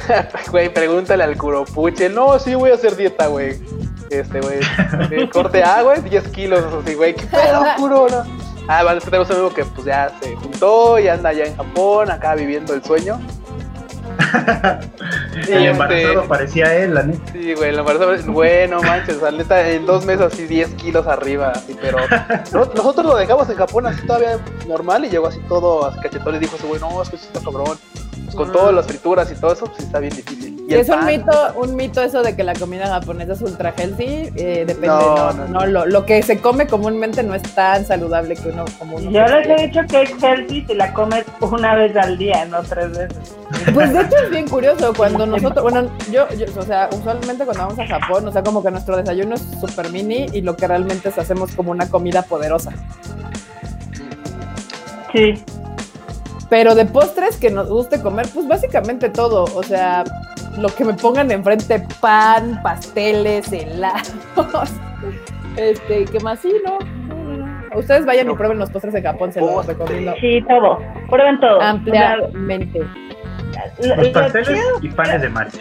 [0.52, 2.08] Güey, pregúntale al curopuche.
[2.10, 3.60] No, sí voy a hacer dieta, güey.
[4.10, 4.60] Este, güey.
[5.12, 7.14] eh, corte A, güey, 10 kilos, así, güey.
[7.14, 8.08] ¿Qué pedo, curo?
[8.10, 8.24] No?
[8.68, 11.46] Ah, vale, es que tenemos un amigo que pues ya se juntó y anda allá
[11.46, 13.20] en Japón, acá viviendo el sueño.
[15.34, 17.32] El Este- embarazado parecía él, la neta.
[17.32, 20.70] Sí, güey, el embarazado, güey, no manches, o sea, neta, en dos meses así 10
[20.76, 21.98] kilos arriba, así, pero
[22.52, 24.38] no- nosotros lo dejamos en Japón así todavía
[24.68, 27.40] normal y llegó así todo a cachetón y dijo ese güey, no, es que está
[27.40, 27.78] cabrón.
[28.26, 30.51] Pues con todas las frituras y todo eso, pues sí está bien difícil.
[30.72, 34.32] Y es un mito, un mito eso de que la comida japonesa es ultra healthy,
[34.36, 35.66] eh, depende, No, no, no.
[35.66, 39.26] Lo, lo que se come comúnmente no es tan saludable que uno como uno Yo
[39.26, 42.92] les he dicho que es healthy si la comes una vez al día, no tres
[42.92, 43.36] veces.
[43.74, 47.66] Pues de hecho es bien curioso cuando nosotros, bueno, yo, yo, o sea, usualmente cuando
[47.68, 50.68] vamos a Japón, o sea, como que nuestro desayuno es super mini y lo que
[50.68, 52.72] realmente es hacemos como una comida poderosa.
[55.14, 55.44] Sí.
[56.50, 60.04] Pero de postres que nos guste comer, pues básicamente todo, o sea,
[60.58, 64.14] lo que me pongan enfrente, pan, pasteles, helados,
[65.58, 66.40] este, ¿qué más?
[66.40, 66.78] Sí, no.
[67.78, 70.80] Ustedes vayan y prueben los postres de Japón, se los recomiendo Sí, todo.
[71.10, 71.62] Prueben todo.
[71.62, 72.82] ampliamente.
[73.80, 75.60] Los lo pasteles y panes de marcha.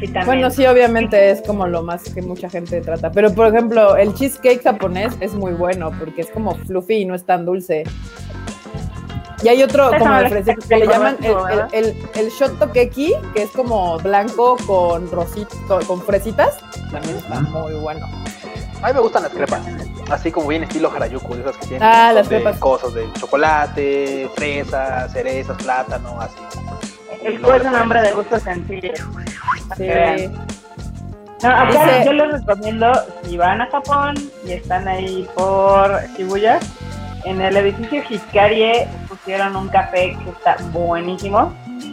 [0.00, 0.12] Sí.
[0.26, 3.10] Bueno, sí, obviamente es como lo más que mucha gente trata.
[3.12, 7.14] Pero, por ejemplo, el cheesecake japonés es muy bueno porque es como fluffy y no
[7.14, 7.84] es tan dulce.
[9.42, 11.36] Y hay otro como de fresita que le llaman el,
[11.72, 12.30] el, el, el
[13.32, 16.58] que es como blanco con rosito, con fresitas.
[16.90, 18.06] También está muy bueno.
[18.82, 19.60] A mí me gustan las crepas,
[20.10, 22.58] así como bien estilo Harajuku, de esas que tienen Ah, las de crepas.
[22.58, 26.36] cosas de chocolate, fresas, cerezas, plátano, así.
[27.22, 28.92] El juez es un hombre de gusto sencillo.
[29.76, 29.88] Sí.
[31.42, 32.92] No, acá Dice- yo les recomiendo,
[33.24, 34.14] si van a Japón
[34.46, 36.58] y están ahí por Shibuya,
[37.24, 38.86] en el edificio Hikarie
[39.24, 41.50] pusieron un café que está buenísimo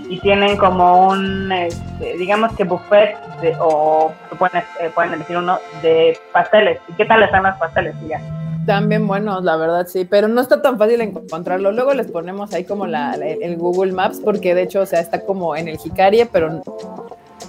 [0.09, 5.57] y tienen como un, este, digamos que buffet de, o pueden, eh, pueden elegir uno
[5.81, 6.79] de pasteles.
[6.89, 7.95] ¿Y qué tal están los pasteles?
[8.05, 8.19] Y ya.
[8.59, 11.71] Están bien buenos, la verdad, sí, pero no está tan fácil encontrarlo.
[11.71, 14.99] Luego les ponemos ahí como la, la- el Google Maps, porque de hecho, o sea,
[14.99, 16.61] está como en el Hikarie, pero,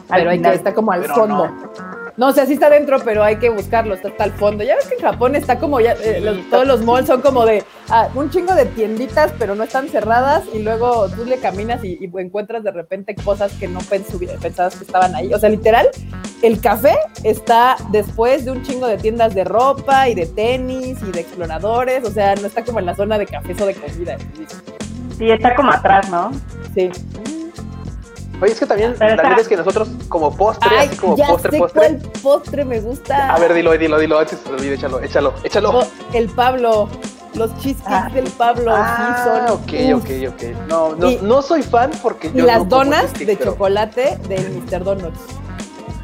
[0.08, 1.48] pero hay que, está como al Pero fondo.
[1.48, 2.01] No.
[2.28, 4.62] O sea, sí está dentro, pero hay que buscarlo, está hasta el fondo.
[4.64, 7.46] Ya ves que en Japón está como ya, eh, los- todos los malls son como
[7.46, 11.82] de ah, un chingo de tienditas, pero no están cerradas, y luego tú le caminas
[11.84, 15.32] y, y encuentras de repente cosas que no pensabas que estaban ahí.
[15.32, 15.88] O sea, literal,
[16.42, 21.12] el café está después de un chingo de tiendas de ropa y de tenis y
[21.12, 24.16] de exploradores, o sea, no está como en la zona de cafés o de comida.
[25.16, 26.30] Sí, está como atrás, ¿no?
[26.74, 26.90] Sí.
[28.42, 31.52] Oye, es que también, también es que nosotros como postre, Ay, así como ya postre,
[31.52, 31.80] sé postre.
[31.80, 33.32] cuál postre me gusta.
[33.32, 35.70] A ver, dilo, dilo, dilo, antes se olvide, échalo, échalo, échalo.
[35.78, 36.88] Oh, el Pablo,
[37.34, 38.10] los cheesecakes Ah.
[38.12, 39.60] del Pablo, Ah, sí son.
[39.60, 40.02] ok, uf.
[40.02, 40.68] ok, ok.
[40.68, 43.52] No, no, Y- no soy fan porque Y yo las no como donas de pero-
[43.52, 44.82] chocolate del Mr.
[44.82, 45.20] Donuts.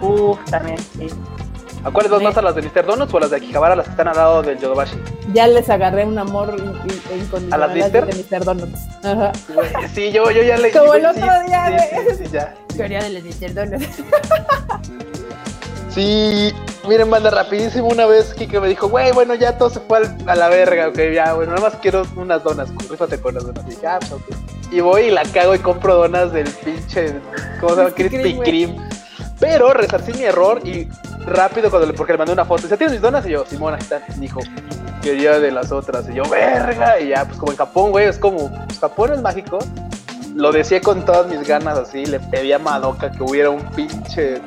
[0.00, 1.08] Uf, también, sí.
[1.84, 2.84] ¿A cuáles vas Me- más a las de Mr.
[2.86, 4.96] Donuts o a las de Akihabara, las que están al lado del Yodobashi?
[5.32, 8.06] Ya les agarré un amor in- in- ¿A incondicional las Lister?
[8.06, 8.44] de Mr.
[8.44, 8.78] Donuts.
[9.04, 9.32] Ajá.
[9.94, 12.16] Sí, yo, yo ya le Como el otro sí, día, sí, güey.
[12.16, 12.54] sí, sí, ya.
[12.76, 13.54] Teoría de los Mr.
[13.54, 13.86] Donuts.
[15.90, 16.52] Sí,
[16.86, 20.16] miren, banda, rapidísimo una vez Kike me dijo, güey, bueno, ya todo se fue al-
[20.26, 23.64] a la verga, ok, ya, bueno, nada más quiero unas donas, rífate con las donas.
[23.66, 24.22] Y dije, ah, pues.
[24.70, 27.14] Y voy y la cago y compro donas del pinche,
[27.60, 27.94] ¿cómo se llama?
[27.94, 28.87] Krispy Kreme.
[29.40, 30.88] Pero resarcí mi error y
[31.26, 33.24] rápido cuando le, porque le mandé una foto, dice, ¿tienes mis donas?
[33.26, 34.02] Y yo, Simón, aquí están.
[34.16, 34.40] Dijo,
[35.02, 36.08] quería de las otras.
[36.08, 36.98] Y yo, verga.
[37.00, 39.58] Y ya, pues como en Japón, güey, es como, pues, Japón es mágico.
[40.34, 44.40] Lo decía con todas mis ganas así, le pedí a Madoka que hubiera un pinche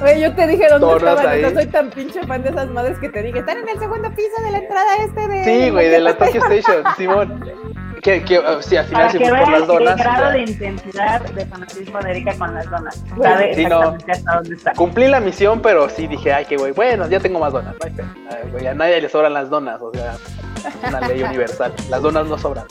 [0.00, 1.42] Güey, yo te dije dónde estaban.
[1.42, 3.38] No soy tan pinche fan de esas madres que te dije.
[3.38, 5.44] Están en el segundo piso de la entrada este de.
[5.44, 7.44] Sí, güey, de la Tokyo Station, Simón.
[8.04, 9.96] Que, que uh, sí, al final Para sí que fui por las el donas.
[9.96, 10.30] grado ya.
[10.32, 13.02] de intensidad de fanatismo de Erika con las donas.
[13.22, 13.76] Sabe sí, no.
[13.78, 14.72] exactamente hasta dónde está.
[14.74, 17.74] Cumplí la misión, pero sí dije, ay, qué güey, bueno, ya tengo más donas.
[17.74, 18.04] No.
[18.30, 21.72] Ay, güey, a nadie le sobran las donas, o sea, es una ley universal.
[21.88, 22.66] Las donas no sobran.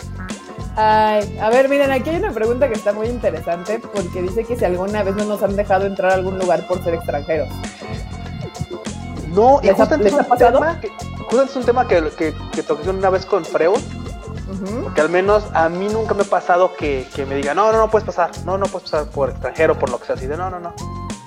[0.76, 4.56] Ay, a ver, miren, aquí hay una pregunta que está muy interesante porque dice que
[4.56, 7.48] si alguna vez no nos han dejado entrar a algún lugar por ser extranjeros.
[9.30, 12.34] No, y ¿Les ha- justamente es un tema que, justamente es un tema que, que,
[12.54, 13.80] que toqué una vez con Freud,
[14.50, 14.94] Ujú.
[14.94, 17.78] que al menos a mí nunca me ha pasado que, que me diga, no, no,
[17.78, 20.36] no puedes pasar, no, no puedes pasar por extranjero, por lo que sea, así de,
[20.38, 20.74] no, no, no.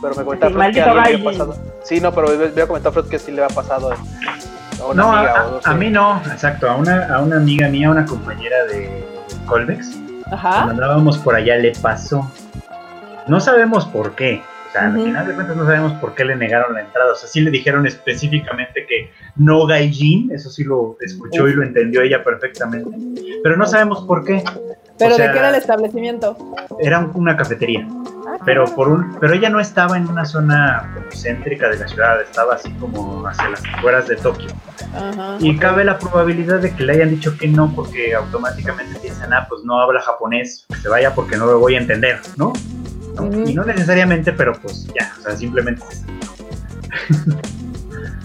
[0.02, 1.24] Pero me comentaba Sí, Freud que a mí me gaijin.
[1.24, 1.56] pasado.
[1.82, 5.12] Sí, no, pero me había comentado Freud que sí le había pasado a una No,
[5.12, 6.68] a, amiga o a- a mí no, exacto.
[6.70, 9.06] A una, a una amiga mía, una compañera de
[9.46, 9.92] Colmex,
[10.28, 10.62] cuando Ajá.
[10.64, 12.30] andábamos por allá le pasó.
[13.26, 14.42] No sabemos por qué.
[14.76, 17.12] Al final de cuentas no sabemos por qué le negaron la entrada.
[17.12, 21.62] O sea, sí le dijeron específicamente que no gaijin, eso sí lo escuchó y lo
[21.62, 22.90] entendió ella perfectamente.
[23.42, 24.42] Pero no sabemos por qué.
[24.98, 26.36] Pero o sea, ¿de qué era el establecimiento?
[26.80, 27.86] Era un- una cafetería.
[28.26, 28.76] Ah, Pero claro.
[28.76, 32.70] por un, pero ella no estaba en una zona céntrica de la ciudad, estaba así
[32.80, 34.48] como hacia las afueras de Tokio.
[34.94, 35.36] Ajá.
[35.38, 39.46] Y cabe la probabilidad de que le hayan dicho que no, porque automáticamente piensan, ah,
[39.48, 42.52] pues no habla japonés, que se vaya porque no lo voy a entender, ¿no?
[43.16, 43.48] ¿No?
[43.48, 45.82] Y no necesariamente, pero pues ya, o sea, simplemente.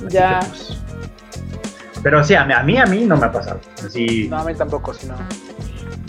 [0.10, 0.40] Ya.
[0.40, 0.82] que, pues,
[2.02, 3.60] pero sí, a mí, a mí, a mí no me ha pasado.
[3.86, 4.94] Así, No, a mí tampoco,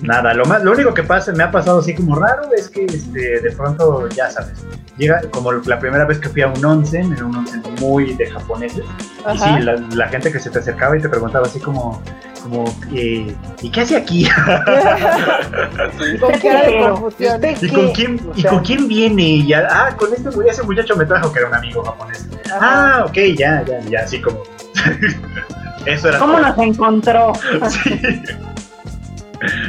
[0.03, 0.35] nada.
[0.35, 3.41] Lo, más, lo único que pasa, me ha pasado así como raro es que este,
[3.41, 4.65] de pronto, ya sabes,
[4.99, 8.31] llega como la primera vez que fui a un onsen, era un onsen muy de
[8.31, 8.85] japoneses.
[9.33, 12.03] Y sí, la, la gente que se te acercaba y te preguntaba así como,
[12.43, 12.65] como
[12.95, 14.29] eh, ¿y qué hace aquí?
[16.21, 17.41] Con cara de Pero, confusión.
[17.61, 19.23] ¿Y con quién, O ¿y con quién viene?
[19.23, 22.27] Y ya, ah, con este güey, ese muchacho me trajo que era un amigo japonés.
[22.47, 22.59] Ajá.
[22.61, 24.43] Ah, ok, ya, ya, ya, así como.
[25.87, 26.43] eso era ¿Cómo todo.
[26.49, 27.33] nos encontró?
[27.71, 28.23] Sí.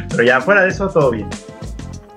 [0.09, 1.27] Pero ya fuera de eso, todo bien.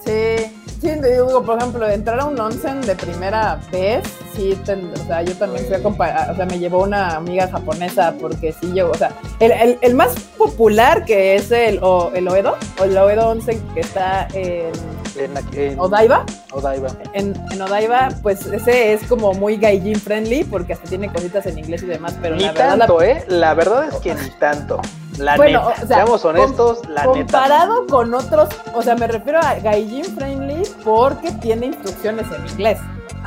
[0.04, 4.04] Sí, sí, te digo, por ejemplo, entrar a un onsen de primera vez,
[4.36, 7.48] sí, ten- o sea, yo también fui a comparar, o sea, me llevó una amiga
[7.48, 9.10] japonesa porque sí, yo, o sea,
[9.40, 13.60] el, el- el más popular que es el, o, el Oedo, o el Oedo Onsen
[13.74, 14.70] que está en
[15.18, 16.88] En, en Odaiba, Odaiba.
[17.14, 21.58] en, en Odaiba, pues ese es como muy gaijin friendly porque hasta tiene cositas en
[21.58, 23.24] inglés y demás, pero Ni la verdad, la- tanto, ¿eh?
[23.28, 24.78] La verdad es que ni tanto.
[25.18, 25.82] La Bueno, neta.
[25.82, 27.12] o sea, Seamos honestos, la neta.
[27.12, 32.78] comparado con otros, o sea, me refiero a gaijin friendly porque tiene instrucciones en inglés.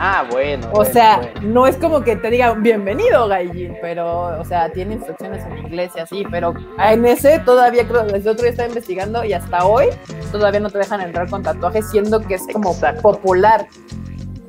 [0.02, 0.66] Ah, bueno.
[0.72, 1.42] O bueno, sea, bueno.
[1.42, 5.92] no es como que te digan bienvenido, Gaijin, pero, o sea, tiene instrucciones en inglés
[5.96, 9.88] y así, pero en ese todavía creo, desde otro día estaba investigando y hasta hoy
[10.32, 13.02] todavía no te dejan entrar con tatuajes, siendo que es como Exacto.
[13.02, 13.68] popular.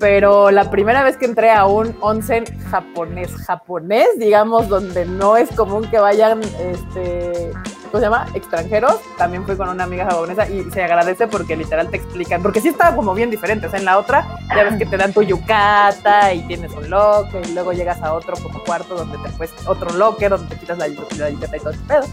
[0.00, 5.50] Pero la primera vez que entré a un onsen japonés, japonés, digamos, donde no es
[5.50, 7.52] común que vayan, este,
[7.84, 8.26] ¿cómo se llama?
[8.32, 12.62] Extranjeros, también fui con una amiga japonesa y se agradece porque literal te explican, porque
[12.62, 15.12] sí estaba como bien diferente, o sea, en la otra ya ves que te dan
[15.12, 19.28] tu yukata y tienes un locker y luego llegas a otro como cuarto donde te
[19.36, 22.04] puedes, otro locker donde te quitas la, la y todo ese pedo.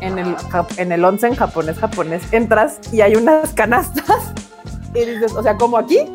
[0.00, 0.34] En el,
[0.78, 4.32] en el onsen japonés japonés entras y hay unas canastas
[4.94, 6.08] y dices, o sea, como aquí,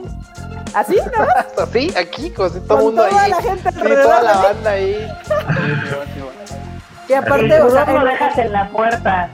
[0.73, 1.63] así, ¿no?
[1.63, 3.31] Así, aquí, con todo el mundo toda ahí.
[3.31, 4.03] la gente Sí, alrededor.
[4.03, 4.41] toda la ¿no?
[4.43, 5.07] banda ahí.
[5.25, 5.89] Sí, sí,
[6.45, 6.55] sí.
[7.09, 9.29] Y aparte, o sea, sudor lo dejas en la puerta.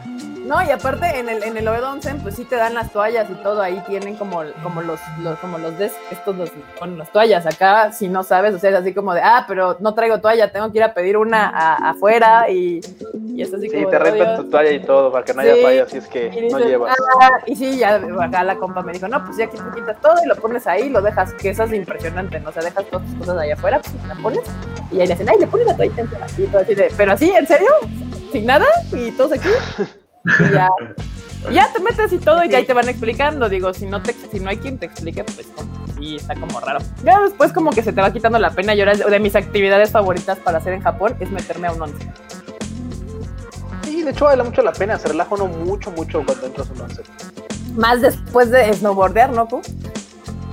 [0.46, 3.34] No, y aparte en el, en el Onsen, pues sí te dan las toallas y
[3.42, 7.48] todo, ahí tienen como, como los, los, como los des, estos los, con las toallas,
[7.48, 10.52] acá si no sabes, o sea, es así como de, ah, pero no traigo toalla,
[10.52, 12.80] tengo que ir a pedir una a- afuera y,
[13.36, 15.42] y es así Sí, como te de, rentan tu toalla y todo para que no
[15.42, 15.62] haya Sí.
[15.64, 16.96] falla, así es que y no llevas.
[17.20, 20.00] "Ah", y sí, ya acá la compa me dijo, no, pues ya aquí te quitas
[20.00, 22.50] todo y lo pones ahí, lo dejas, que eso es impresionante, ¿no?
[22.50, 24.42] O sea, dejas todas tus cosas allá afuera, pues la pones,
[24.92, 27.12] y ahí le hacen, ay, le pones la toallita encima", y todo así de, pero
[27.14, 27.70] así, ¿en serio?
[28.32, 28.66] ¿Sin nada?
[28.92, 29.50] ¿Y todos aquí?
[30.26, 30.70] Y ya,
[31.52, 34.14] ya te metes y todo, y ya ahí te van explicando, digo, si no te,
[34.14, 35.48] si no hay quien te explique, pues
[35.98, 36.80] sí, está como raro.
[37.04, 39.92] Ya después como que se te va quitando la pena, y ahora de mis actividades
[39.92, 42.12] favoritas para hacer en Japón es meterme a un once.
[43.84, 46.74] Sí, de hecho vale mucho la pena, se relaja uno mucho, mucho cuando entras a
[46.74, 47.04] un once.
[47.76, 49.48] Más después de snowboardear, ¿no?
[49.48, 49.62] Pu?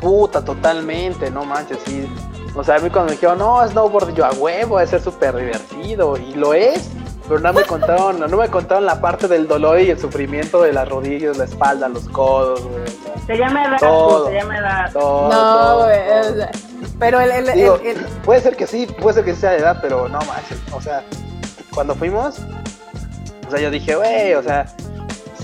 [0.01, 2.07] Puta, totalmente, no manches, sí.
[2.55, 5.35] O sea, a mí cuando me dijeron, no, snowboard, yo a huevo, a ser súper
[5.37, 6.91] divertido, y lo es,
[7.29, 10.73] pero no me contaron, no me contaron la parte del dolor y el sufrimiento de
[10.73, 12.83] las rodillas, la espalda, los codos, güey.
[12.83, 14.27] o sea, Se llama edad, Todo.
[14.29, 14.93] se llama edad.
[14.93, 15.99] todo, No, todo, güey.
[16.09, 16.21] todo.
[16.33, 16.51] o sea,
[16.99, 19.59] Pero el, el, el- Digo, el- Puede ser que sí, puede ser que sea de
[19.59, 20.59] edad, pero no manches.
[20.73, 21.03] O sea,
[21.75, 22.39] cuando fuimos,
[23.47, 24.67] o sea, yo dije, güey, o sea,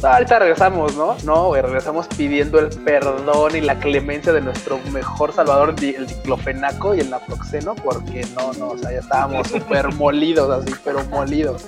[0.00, 1.16] pues, ahorita regresamos, ¿no?
[1.24, 6.94] No, güey, regresamos pidiendo el perdón y la clemencia de nuestro mejor salvador, el diclofenaco
[6.94, 11.62] y el naproxeno, porque no, no, o sea, ya estábamos súper molidos, así, pero molidos.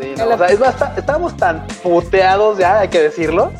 [0.00, 3.52] Sí, no, o sea, es más, está- estábamos tan puteados ya, hay que decirlo,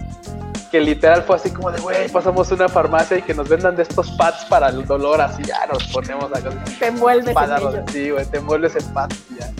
[0.71, 3.77] que literal fue así como de, güey, pasamos a una farmacia y que nos vendan
[3.77, 6.51] de estos pads para el dolor, así ya nos ponemos acá.
[6.79, 7.35] te envuelves
[7.77, 9.51] en sí, güey, te envuelves en paz y ya.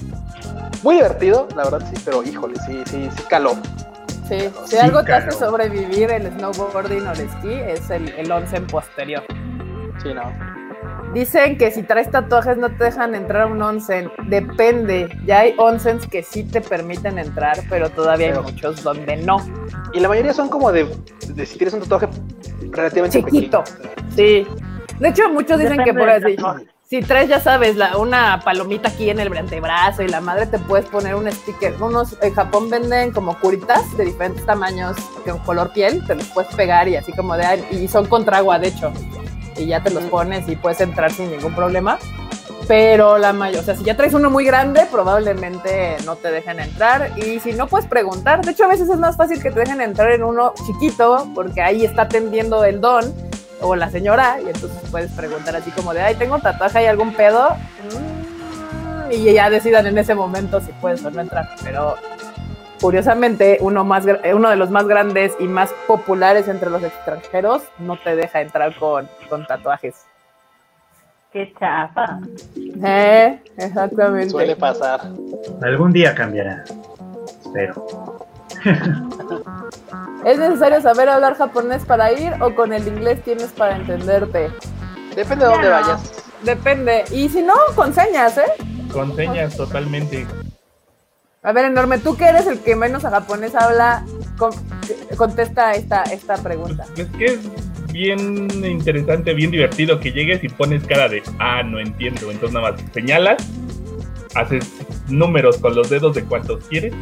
[0.83, 3.57] Muy divertido, la verdad sí, pero híjole, sí, sí, sí caló.
[4.29, 8.31] Sí, si Sí, algo te hace sobrevivir el snowboarding o el esquí es el, el
[8.33, 9.23] onsen posterior.
[10.03, 10.33] Sí, no.
[11.13, 14.11] Dicen que si traes tatuajes no te dejan entrar a un onsen.
[14.27, 15.09] Depende.
[15.27, 19.37] Ya hay onsens que sí te permiten entrar, pero todavía Pero- hay muchos donde no.
[19.93, 20.89] Y la mayoría son como de,
[21.29, 22.09] de si tienes un tatuaje
[22.71, 23.63] relativamente Chiquito.
[23.63, 23.91] pequeño.
[24.17, 24.47] Sí.
[24.99, 26.37] De hecho, muchos dicen que por así.
[26.95, 30.61] Si traes, ya sabes, la, una palomita aquí en el antebrazo y la madre te
[30.61, 31.75] puedes poner un sticker.
[31.83, 36.55] Unos en Japón venden como curitas de diferentes tamaños con color piel, te los puedes
[36.55, 38.93] pegar y así como de y son contra agua, de hecho.
[39.57, 41.99] Y ya te los pones y puedes entrar sin ningún problema.
[42.69, 46.61] Pero la mayor, o sea, si ya traes uno muy grande, probablemente no te dejen
[46.61, 47.11] entrar.
[47.19, 48.45] Y si no, puedes preguntar.
[48.45, 51.61] De hecho, a veces es más fácil que te dejen entrar en uno chiquito, porque
[51.61, 53.13] ahí está atendiendo el don
[53.61, 56.87] o la señora, y entonces puedes preguntar así como de, ay, tengo un tatuaje, ¿hay
[56.87, 57.51] algún pedo?
[57.51, 61.49] Mm, Y ya decidan en ese momento si puedes o no entrar.
[61.63, 61.95] Pero
[62.81, 67.97] curiosamente, uno, más, uno de los más grandes y más populares entre los extranjeros no
[67.97, 69.95] te deja entrar con, con tatuajes.
[71.33, 72.21] Qué chafa.
[72.85, 74.31] Eh, exactamente.
[74.31, 75.01] Suele pasar.
[75.63, 76.65] Algún día cambiará.
[77.43, 78.14] Espero.
[80.25, 84.51] ¿Es necesario saber hablar japonés para ir o con el inglés tienes para entenderte?
[85.15, 85.75] Depende de dónde no.
[85.75, 86.13] vayas.
[86.43, 87.05] Depende.
[87.11, 88.45] Y si no, con señas, ¿eh?
[88.93, 90.27] Con señas totalmente.
[91.43, 94.03] A ver, Enorme, tú que eres el que menos a japonés habla,
[94.39, 94.53] con-
[95.17, 96.87] contesta esta, esta pregunta.
[96.97, 97.41] Es que es
[97.93, 102.31] bien interesante, bien divertido que llegues y pones cara de, ah, no entiendo.
[102.31, 103.37] Entonces nada más señalas,
[104.35, 104.73] haces
[105.09, 106.95] números con los dedos de cuantos quieres.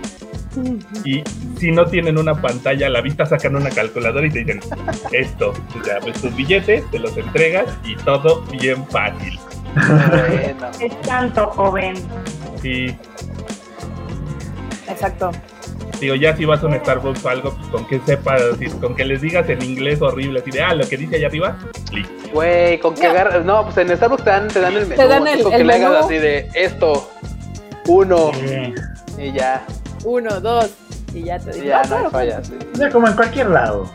[1.04, 1.22] Y
[1.58, 4.60] si no tienen una pantalla a la vista, sacan una calculadora y te dicen,
[5.12, 9.38] esto, o sea, ves tus billetes, te los entregas y todo bien fácil.
[9.74, 10.68] Bueno.
[10.80, 11.94] Es tanto joven.
[12.60, 12.94] Sí,
[14.88, 15.30] Exacto.
[16.00, 18.42] digo, ya si vas a un Starbucks o algo, pues con que sepas,
[18.80, 21.56] con que les digas en inglés horrible, así de, ah, lo que dice allá arriba,
[21.92, 22.12] listo.
[22.32, 23.10] Güey, con que Ya.
[23.10, 23.44] agarras.
[23.44, 25.00] No, pues en Starbucks te dan, te dan el menú.
[25.00, 26.04] Te dan el- con el que le hagas menú.
[26.04, 27.10] así de esto,
[27.86, 28.74] uno, Sí.
[29.18, 29.64] y ya.
[30.04, 30.70] Uno, dos,
[31.14, 31.66] y ya te y digo.
[31.66, 32.46] ya "Ah, no hay claro, fallas.
[32.46, 32.54] sí.
[32.72, 33.88] O sea, como en cualquier lado.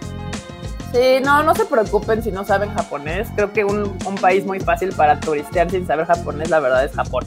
[0.93, 3.27] Sí, no, no se preocupen si no saben japonés.
[3.35, 6.93] Creo que un, un país muy fácil para turistear sin saber japonés, la verdad, es
[6.93, 7.25] Japón.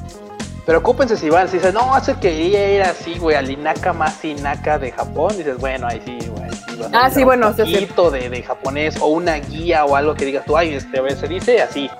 [0.64, 3.92] Pero ocúpense si van, si dicen, no, hace que quería ir así, güey, al Inaka
[3.92, 6.50] más Inaka de Japón, dices, bueno, ahí sí, güey.
[6.50, 7.72] sí Ah, sí, bueno, un sí, sí.
[7.74, 11.02] poquito de, de japonés o una guía o algo que digas tú, ay, este, a
[11.02, 11.90] ver, se dice así.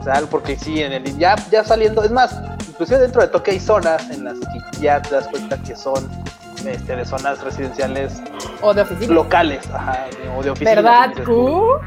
[0.00, 2.34] O sea, porque sí, en el, ya, ya saliendo, es más,
[2.82, 6.04] inclusive dentro de Tokio hay zonas en las que ya te das cuenta que son
[6.66, 8.20] este, de zonas residenciales
[8.60, 9.14] O de oficina.
[9.14, 10.06] locales, ajá,
[10.36, 10.74] o de oficinas.
[10.74, 11.78] ¿Verdad, Q?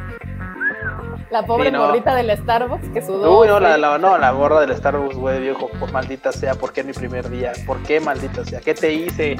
[1.36, 1.88] La pobre Sí, no.
[1.88, 3.40] morrita del Starbucks que sudó.
[3.42, 3.82] Uy, no, la, sí.
[3.82, 7.30] la, no, la gorra del Starbucks, güey, viejo, por maldita sea, ¿por qué mi primer
[7.30, 7.52] día?
[7.68, 8.62] ¿Por qué maldita sea?
[8.62, 9.36] ¿Qué te hice,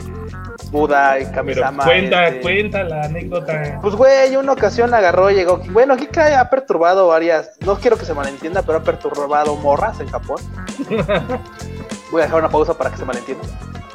[0.72, 1.86] Buda, Pero Kamisama?
[1.86, 2.42] cuenta, este?
[2.42, 3.80] cuenta la anécdota.
[3.82, 5.60] Pues, güey, una ocasión agarró y llegó.
[5.70, 7.52] Bueno, Kika ha perturbado varias.
[7.66, 10.42] No quiero que se malentienda, pero ha perturbado morras en Japón.
[12.12, 13.44] Voy a dejar una pausa para que se malentienda.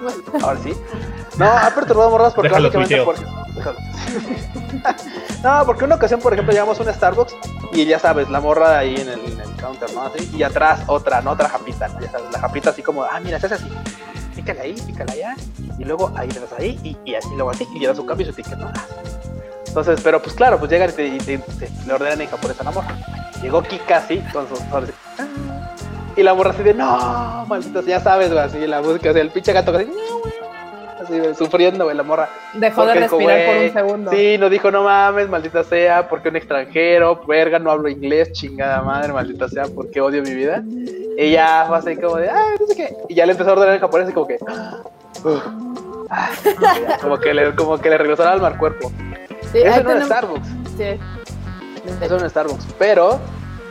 [0.42, 0.74] Ahora sí.
[1.36, 2.96] No, ha perturbado morras porque Déjalo básicamente.
[2.96, 3.04] tuiteo.
[3.04, 3.54] Por...
[3.54, 3.78] Déjalo.
[5.42, 7.34] no, porque una ocasión, por ejemplo, llegamos a un Starbucks
[7.72, 10.02] y ya sabes, la morra ahí en el, en el counter, ¿no?
[10.02, 12.00] Así, y atrás otra, no otra japita, ¿no?
[12.00, 13.68] Ya sabes, la japita así como, ah, mira, se hace así.
[14.34, 15.36] Pícale ahí, pícale allá.
[15.78, 17.66] Y luego ahí le das ahí y, y así, luego así.
[17.74, 18.70] Y le das su cambio y su ticket, ¿no?
[19.66, 22.64] Entonces, pero pues claro, pues llegan y, te, te- te- le ordenan en japonés a
[22.64, 22.96] la morra.
[23.40, 24.58] Llegó Kika así, con sus.
[26.20, 29.20] Y la morra así de, no, maldita, sea", ya sabes, güey, así la música, así
[29.20, 30.34] el pinche gato así, "No, güey",
[31.30, 32.28] así sufriendo, güey, la morra.
[32.52, 34.10] Dejó de dijo, respirar por "Güey, un segundo.
[34.10, 38.82] Sí, nos dijo, no mames, maldita sea, porque un extranjero, verga, no hablo inglés, chingada
[38.82, 40.62] madre, maldita sea, porque odio mi vida.
[41.16, 42.94] Y ya fue así como de, ay, no sé qué.
[43.08, 44.36] Y ya le empezó a ordenar en japonés y como que,
[45.24, 45.42] "Uf,
[46.10, 46.28] ah",
[46.86, 48.92] ya, como que le, como que le regresó el alma al cuerpo.
[49.52, 50.48] Sí, Eso no es tenemos- Starbucks.
[50.76, 51.00] sí.
[52.02, 52.66] Eso en Starbucks.
[52.78, 53.18] Pero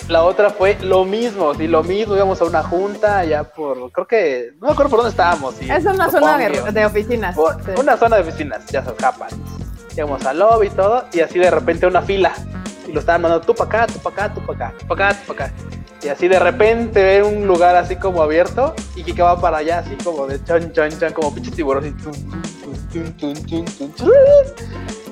[0.09, 2.15] la otra fue lo mismo, sí, lo mismo.
[2.15, 5.55] Íbamos a una junta allá por, creo que, no me acuerdo por dónde estábamos.
[5.55, 7.35] sí, Es una zona de, de oficinas.
[7.35, 7.71] Por- sí.
[7.77, 9.29] Una zona de oficinas, ya se escapan.
[9.95, 12.33] Llegamos al lobby y todo, y así de repente una fila.
[12.87, 15.09] Y lo estaban mandando tú para acá, tú para acá, tú para acá, tú para
[15.09, 15.55] acá, tú para acá.
[16.01, 19.79] Y así de repente ve un lugar así como abierto y que va para allá,
[19.79, 21.83] así como de chan, chan, chan, como pinche tiburón.
[21.83, 22.13] Así, tun,
[22.89, 24.11] tun, tun, tun, tun, tun.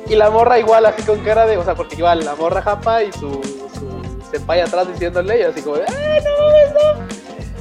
[0.10, 3.04] Y la morra igual, así con cara de, o sea, porque igual la morra japa
[3.04, 3.42] y su
[4.32, 7.08] senpai atrás diciéndole, y así como ¡ay, no no!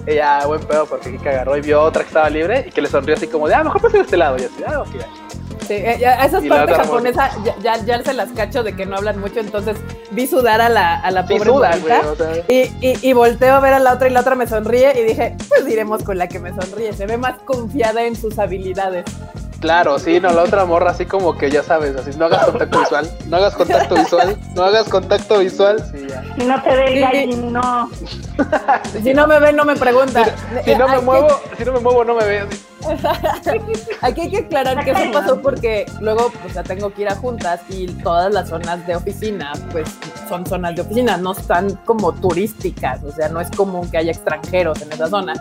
[0.06, 2.88] Ella, buen pedo, porque Kika agarró y vio otra que estaba libre y que le
[2.88, 4.36] sonrió así como de, ah, mejor pase de este lado.
[4.38, 4.88] Y así, ah, ok.
[5.66, 8.76] Sí, eh, ya- a esas Y partes japonesas ya, ya, ya se las cacho de
[8.76, 9.76] que no hablan mucho, entonces
[10.12, 12.12] vi sudar a la, a la Sí, pobre sudan, güey, morrita.
[12.30, 12.44] o sea.
[12.48, 15.02] Y, y, y volteo a ver a la otra y la otra me sonríe y
[15.02, 16.92] dije, pues iremos con la que me sonríe.
[16.92, 19.06] Se ve más confiada en sus habilidades.
[19.60, 22.78] Claro, sí, no, la otra morra así como que ya sabes, así, no hagas contacto
[22.80, 26.22] visual, no hagas contacto visual, no hagas contacto visual, sí, ya.
[26.38, 27.36] Si no te ve el Sí.
[27.50, 27.90] no.
[29.02, 30.24] Si no me ven, no me pregunta.
[30.64, 32.44] Si no me muevo, si no me muevo, no me ves.
[34.02, 37.16] Aquí hay que aclarar que eso pasó porque luego, o sea, tengo que ir a
[37.16, 39.88] juntas y todas las zonas de oficina, pues
[40.28, 44.12] son zonas de oficina, no están como turísticas, o sea, no es común que haya
[44.12, 45.32] extranjeros en esa zona.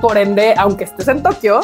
[0.00, 1.60] Por ende, aunque estés en Tokio,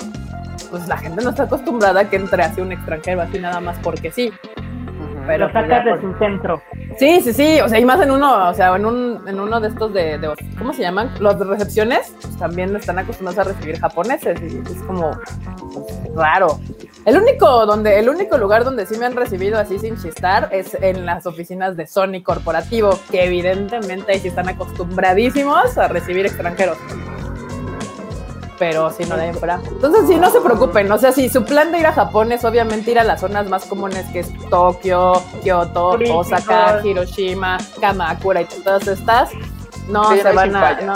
[0.75, 3.79] pues la gente no está acostumbrada a que entre así un extranjero así nada más
[3.81, 4.33] porque sí.
[5.25, 6.61] Pero Lo pues, sacas de su centro.
[6.99, 9.61] Sí, sí, sí, o sea, y más en uno, o sea, en, un, en uno
[9.61, 11.13] de estos de, de- ¿cómo se llaman?
[11.21, 15.13] Los de recepciones, pues también están acostumbrados a recibir japoneses y es como
[15.73, 16.59] pues, raro.
[17.07, 20.75] El único, donde, el único lugar donde sí me han recibido así sin chistar es
[20.81, 26.77] en las oficinas de Sony Corporativo, que evidentemente ahí sí están acostumbradísimos a recibir extranjeros.
[28.59, 29.61] Pero si no de fuera.
[29.67, 30.91] Entonces, sí, no se preocupen.
[30.93, 33.49] O sea, si su plan de ir a Japón es obviamente ir a las zonas
[33.49, 36.27] más comunes que es Tokio, Turísticos.
[36.33, 39.31] Osaka, Hiroshima, Kamakura y todas estas,
[39.89, 40.95] no Sí, se no van a, no,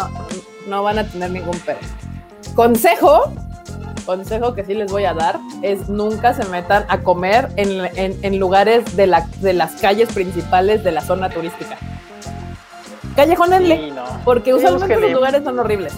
[0.69, 1.79] no van a tener ningún pedo.
[2.55, 3.33] Consejo,
[4.07, 8.19] consejo que sí les voy a dar es nunca se metan a comer en, en-
[8.23, 11.77] en lugares de, la, de las calles principales de la zona turística.
[13.17, 14.05] Callejónenle, Sí, no.
[14.25, 15.93] porque usualmente los lugares son horribles.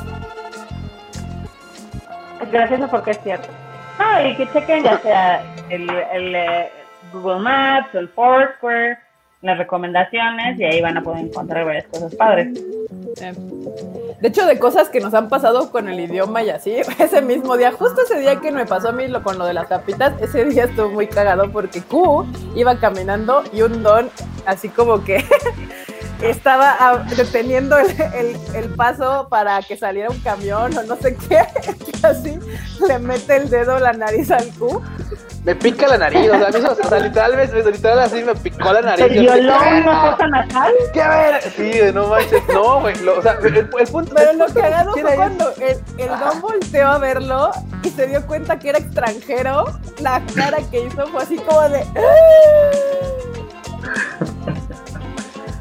[2.43, 3.49] Es gracioso porque es cierto.
[3.99, 6.70] No, y que chequen ya sea el, el, eh,
[7.12, 8.99] Google Maps, el Foursquare,
[9.43, 12.55] las recomendaciones y ahí van a poder encontrar varias cosas padres.
[14.20, 17.57] De hecho, de cosas que nos han pasado con el idioma y así, ese mismo
[17.57, 20.20] día, justo ese día que me pasó a mí lo, con lo de las tapitas,
[20.20, 24.11] ese día estuvo muy cagado porque Q iba caminando y un don
[24.47, 25.24] así como que
[26.22, 31.16] estaba ah, deteniendo el, el- el paso para que saliera un camión o no sé
[31.16, 31.38] qué,
[31.86, 32.38] y así
[32.86, 34.82] le mete el dedo la nariz al Q.
[35.42, 38.34] Me pica la nariz, o sea, a mí eso- o sea, literalmente, literal así me
[38.34, 39.06] picó la nariz.
[39.06, 40.72] ¿Te Yo violó una "Ah, fosa nasal?
[40.92, 41.42] ¿Qué a ver?
[41.56, 42.94] Sí, de no manches, no, güey.
[43.08, 44.12] o sea, el, el punto.
[44.14, 47.50] Pero el lo punto cagado que fue cuando el, el don volteó a verlo
[47.82, 49.64] y se dio cuenta que era extranjero.
[50.00, 51.86] La cara que hizo fue así como de.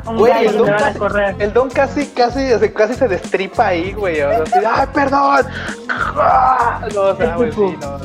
[0.06, 1.00] Güey, el don casi-.
[1.44, 4.22] El don casi, casi, casi se destripa ahí, güey.
[4.22, 5.46] O sea, así, ¡ay, perdón!
[5.90, 8.00] Ah, No, o sea, güey, sí, no.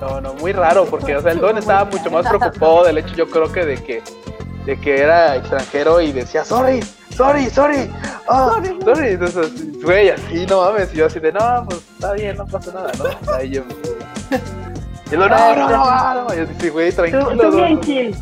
[0.00, 3.14] No, no, muy raro, porque, o sea, el don estaba mucho más preocupado del hecho,
[3.14, 4.02] yo creo que de que,
[4.66, 6.80] de que era extranjero y decía, sorry,
[7.16, 7.90] sorry, sorry,
[8.28, 8.78] ah, Sorry.
[8.84, 9.08] sorry.
[9.12, 12.72] Entonces, güey, así, no mames, y yo así de, no, pues está bien, no pasa
[12.72, 13.32] nada, ¿no?
[13.34, 13.62] Ahí yo.
[15.10, 16.34] Y lo, no, no, no, no.
[16.34, 17.56] Y yo dije, güey, Tú, tranquilo, tú don.
[17.56, 18.16] bien chill.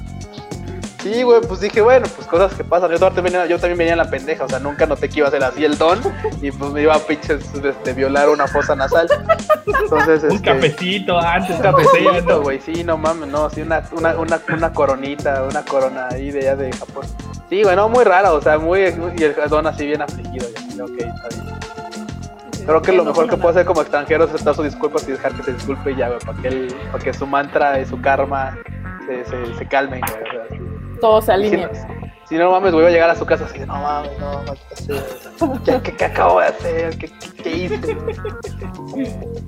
[1.03, 2.89] Sí, güey, pues dije, bueno, pues cosas que pasan.
[2.93, 5.27] Yo también, venía, yo también venía en la pendeja, o sea, nunca noté que iba
[5.27, 5.99] a ser así el don
[6.41, 9.09] y pues me iba a pinches este, violar una fosa nasal.
[9.67, 14.17] Entonces, Un este, cafecito antes, Un cafecito, güey, sí, no mames, no, sí, una, una,
[14.17, 17.05] una, una coronita, una corona ahí de allá de Japón.
[17.51, 20.47] Sí, güey, no, muy rara, o sea, muy, y el don así bien afligido,
[20.77, 21.53] ya, ok, está bien.
[22.65, 25.33] Creo que lo mejor que puedo hacer como extranjero es aceptar sus disculpas y dejar
[25.33, 28.01] que se disculpe y ya, güey, para que, él, para que su mantra y su
[28.01, 28.57] karma
[29.05, 30.72] se, se, se calmen, güey, o sea, sí.
[31.03, 31.69] Todo se Si alinea.
[31.69, 34.43] no, si no mames, voy a llegar a su casa así de, no mames, no,
[34.45, 35.63] maldita.
[35.65, 36.97] ¿Qué, qué, qué acabo de hacer?
[36.97, 37.97] ¿Qué, qué, qué hice?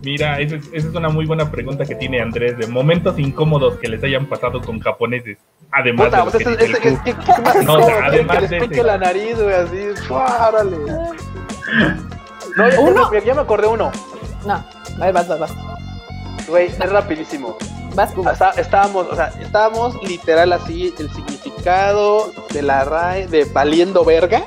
[0.03, 3.79] Mira, esa es, esa es una muy buena pregunta que tiene Andrés, de momentos incómodos
[3.79, 5.39] que les hayan pasado con japoneses.
[5.71, 7.05] Además Puta, de pues que ese, dice ese, el es Q.
[7.05, 8.07] que, ¿qué más No, o sea, incómodo?
[8.09, 8.85] además que les de pique ese.
[8.85, 10.49] la nariz, güey, así, ¡fua!
[10.49, 10.77] órale.
[12.57, 13.13] No, ya, ¿Uno?
[13.13, 13.91] ya, ya me acordé uno,
[14.47, 14.65] No,
[14.99, 15.53] vas, vas, vas.
[16.47, 17.57] güey, es rapidísimo.
[17.95, 18.29] Vas, Q.
[18.29, 24.43] Está- estábamos, o sea, estábamos literal así, el significado de la RAE de valiendo verga.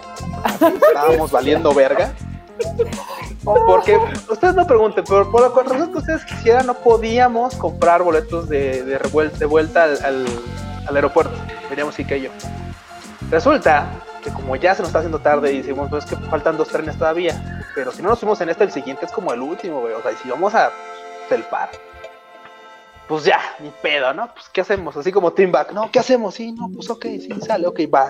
[0.88, 2.12] Estábamos valiendo verga.
[3.66, 3.98] Porque
[4.30, 8.84] ustedes no pregunten, pero por la razón que ustedes quisieran, no podíamos comprar boletos de,
[8.84, 10.26] de, revuel- de vuelta al, al-
[10.88, 11.34] al aeropuerto.
[11.70, 12.30] Veníamos y yo.
[13.30, 13.88] Resulta
[14.24, 16.68] que como ya se nos está haciendo tarde y decimos, pues es que faltan dos
[16.70, 17.64] trenes todavía.
[17.76, 19.94] Pero si no nos fuimos en este, el siguiente es como el último, güey.
[19.94, 20.72] O sea, y si vamos a
[21.30, 21.70] Telpar,
[23.08, 24.34] pues ya, ni pedo, ¿no?
[24.34, 24.96] Pues ¿qué hacemos?
[24.98, 26.36] Así como Team Back, no, ¿qué hacemos?
[26.36, 28.10] Sí, no, pues ok, sí, sale, ok, va.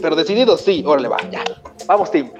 [0.00, 1.44] Pero decidido, sí, órale, va, ya.
[1.86, 2.30] Vamos, Team.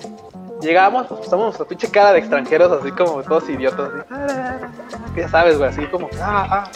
[0.62, 5.12] Llegamos, pues estamos nuestra pinche cara de extranjeros, así como todos idiotas, así.
[5.14, 6.70] Que ya sabes, güey, así como, ah, ah.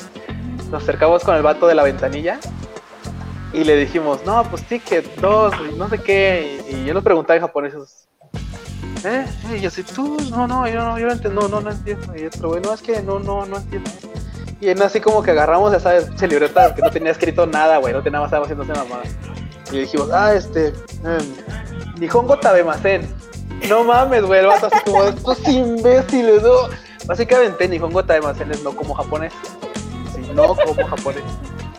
[0.70, 2.40] Nos acercamos con el vato de la ventanilla
[3.52, 6.60] y le dijimos, no, pues ticket, dos, no sé qué.
[6.68, 8.08] Y, yo nos preguntaba en japonés, esos,
[9.04, 9.24] ¿eh?
[9.62, 12.14] Y así, tú, no, no, yo no, yo no entiendo, no, no entiendo.
[12.16, 13.90] Y otro, güey, no, es que no, no, no entiendo.
[14.60, 17.76] Y en así como que agarramos, ya sabes, pinche libreta que no tenía escrito nada,
[17.76, 19.02] güey, no tenía más, estaba haciendo esa mamada.
[19.70, 23.06] Y dijimos, ah, este, um, Nihongo Tabemasen.
[23.68, 26.68] No mames, güey, el vato así como, estos imbéciles, no.
[27.06, 29.32] Básicamente, Nihongo Tabemasen es no como japonés.
[30.14, 31.22] Sí, no como japonés.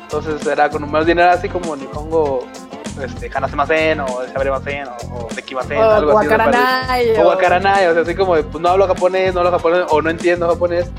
[0.01, 2.47] Entonces era con más bien era así como Nihongo,
[3.03, 6.27] este, Hanasemasen, o Sabremasen, o, o Dekimasen, O algo así.
[6.27, 10.01] O Wakaranai, o sea, así como de, pues no hablo japonés, no hablo japonés, o
[10.01, 10.89] no entiendo japonés.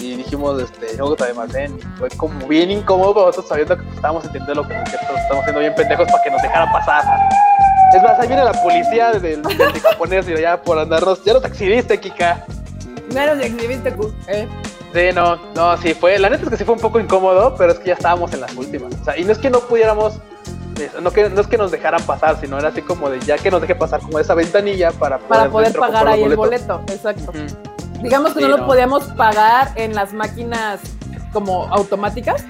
[0.00, 1.78] Y dijimos, este, no Tabemasen.
[1.78, 5.20] Y fue como bien incómodo para nosotros sabiendo que pues, estábamos entendiendo lo que nosotros
[5.20, 7.04] estamos siendo bien pendejos para que nos dejaran pasar.
[7.94, 9.42] Es más, ahí viene la policía del,
[9.82, 12.44] japonés y ya por andarnos, ya nos exhibiste, Kika.
[13.14, 14.12] Menos de exhibiste, Q.
[14.28, 14.48] Eh.
[14.92, 17.72] Sí, no, no, sí fue, la neta es que sí fue un poco incómodo, pero
[17.72, 18.92] es que ya estábamos en las últimas.
[19.00, 20.18] O sea, y no es que no pudiéramos,
[21.00, 23.50] no, que, no es que nos dejaran pasar, sino era así como de ya que
[23.50, 26.82] nos deje pasar como esa ventanilla para poder, Para poder pagar ahí el boleto.
[26.88, 27.32] Exacto.
[28.00, 30.80] Digamos que Sí, no lo podíamos pagar en las máquinas
[31.32, 32.44] como automáticas.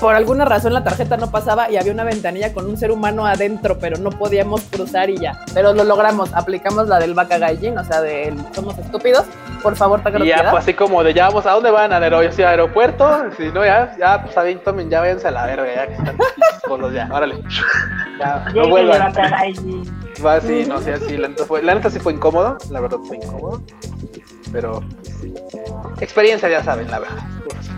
[0.00, 3.26] Por alguna razón la tarjeta no pasaba y había una ventanilla con un ser humano
[3.26, 5.44] adentro, pero no podíamos cruzar y ya.
[5.52, 9.26] Pero lo logramos, aplicamos la del Bakagaijin, o sea, del somos estúpidos,
[9.62, 12.02] por favor, te Y ya fue así como de ya vamos a dónde van, al
[12.02, 15.86] aeropuerto, aeropuerto, si no ya, ya pues ahí tomen, ya váyanse a la verga, ya
[15.86, 16.16] que están
[16.66, 17.42] solos ya, órale.
[18.18, 19.14] Ya, no vuelvan.
[20.24, 22.98] Va así, no sé, así, la neta fue, la neta sí fue incómodo, la verdad
[23.06, 23.62] fue incómodo.
[24.52, 25.32] Pero sí.
[26.00, 27.16] experiencia ya saben, la verdad.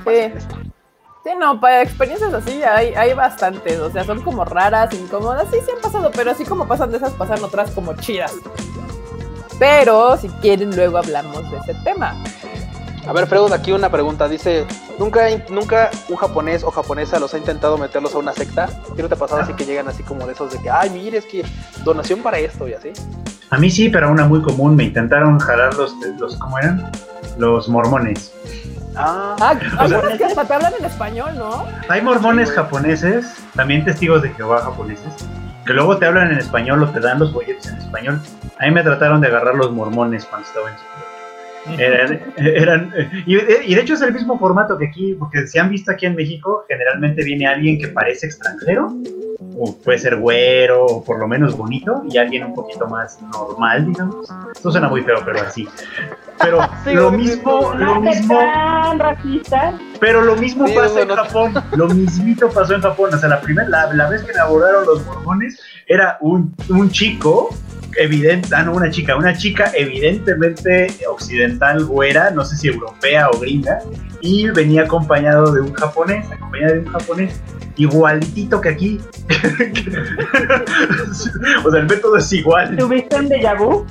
[0.05, 0.62] Sí.
[1.25, 5.59] Sí, no, para experiencias así hay, hay bastantes, o sea, son como raras, incómodas, sí,
[5.65, 8.35] sí han pasado, pero así como pasan de esas, pasan otras como chidas.
[9.59, 12.17] Pero si quieren, luego hablamos de ese tema.
[13.07, 14.29] A ver, Freud, aquí una pregunta.
[14.29, 14.67] Dice,
[14.99, 18.69] ¿nunca, ¿nunca un japonés o japonesa los ha intentado meterlos a una secta?
[18.97, 20.91] ¿Qué no te ha pasado así que llegan así como de esos de que, ay,
[20.91, 21.45] mire, es que
[21.85, 22.93] donación para esto y así?
[23.51, 24.77] A mí sí, pero una muy común.
[24.77, 26.91] Me intentaron jalar los, los ¿cómo eran?
[27.39, 28.33] Los mormones.
[28.97, 31.67] Ah, ah o sea, es que hasta te hablan en español, ¿no?
[31.89, 35.15] Hay mormones japoneses, también testigos de Jehová japoneses,
[35.65, 38.21] que luego te hablan en español o te dan los folletos en español.
[38.59, 40.85] A mí me trataron de agarrar los mormones cuando estaba en su
[41.79, 42.93] eran, eran
[43.25, 46.07] y, y, de hecho es el mismo formato que aquí, porque si han visto aquí
[46.07, 48.93] en México, generalmente viene alguien que parece extranjero,
[49.59, 53.87] o puede ser güero, o por lo menos bonito, y alguien un poquito más normal,
[53.87, 54.29] digamos.
[54.55, 55.69] Esto suena muy feo, pero así.
[56.41, 58.39] Pero lo mismo, lo mismo.
[60.01, 61.55] Pero lo mismo pasa en Japón.
[61.73, 63.15] Lo mismito pasó en Japón.
[63.15, 67.51] O sea, la primera, la, la vez que elaboraron los mormones, era un, un chico
[67.97, 73.39] evidente, ah, no, una chica, una chica evidentemente occidental, güera, no sé si europea o
[73.39, 73.81] gringa,
[74.21, 77.41] y venía acompañado de un japonés, acompañada de un japonés,
[77.77, 79.01] igualitito que aquí.
[81.65, 82.77] o sea, el método es igual.
[82.77, 83.85] ¿Tuviste un déjà vu?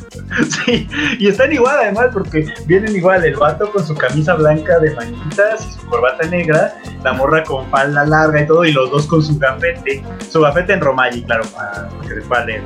[0.49, 0.87] Sí,
[1.19, 5.67] y están igual además porque vienen igual el vato con su camisa blanca de manitas
[5.67, 6.73] y su corbata negra,
[7.03, 10.73] la morra con falda larga y todo, y los dos con su gafete, su gafete
[10.73, 12.61] en Romaji, claro, para que les vale.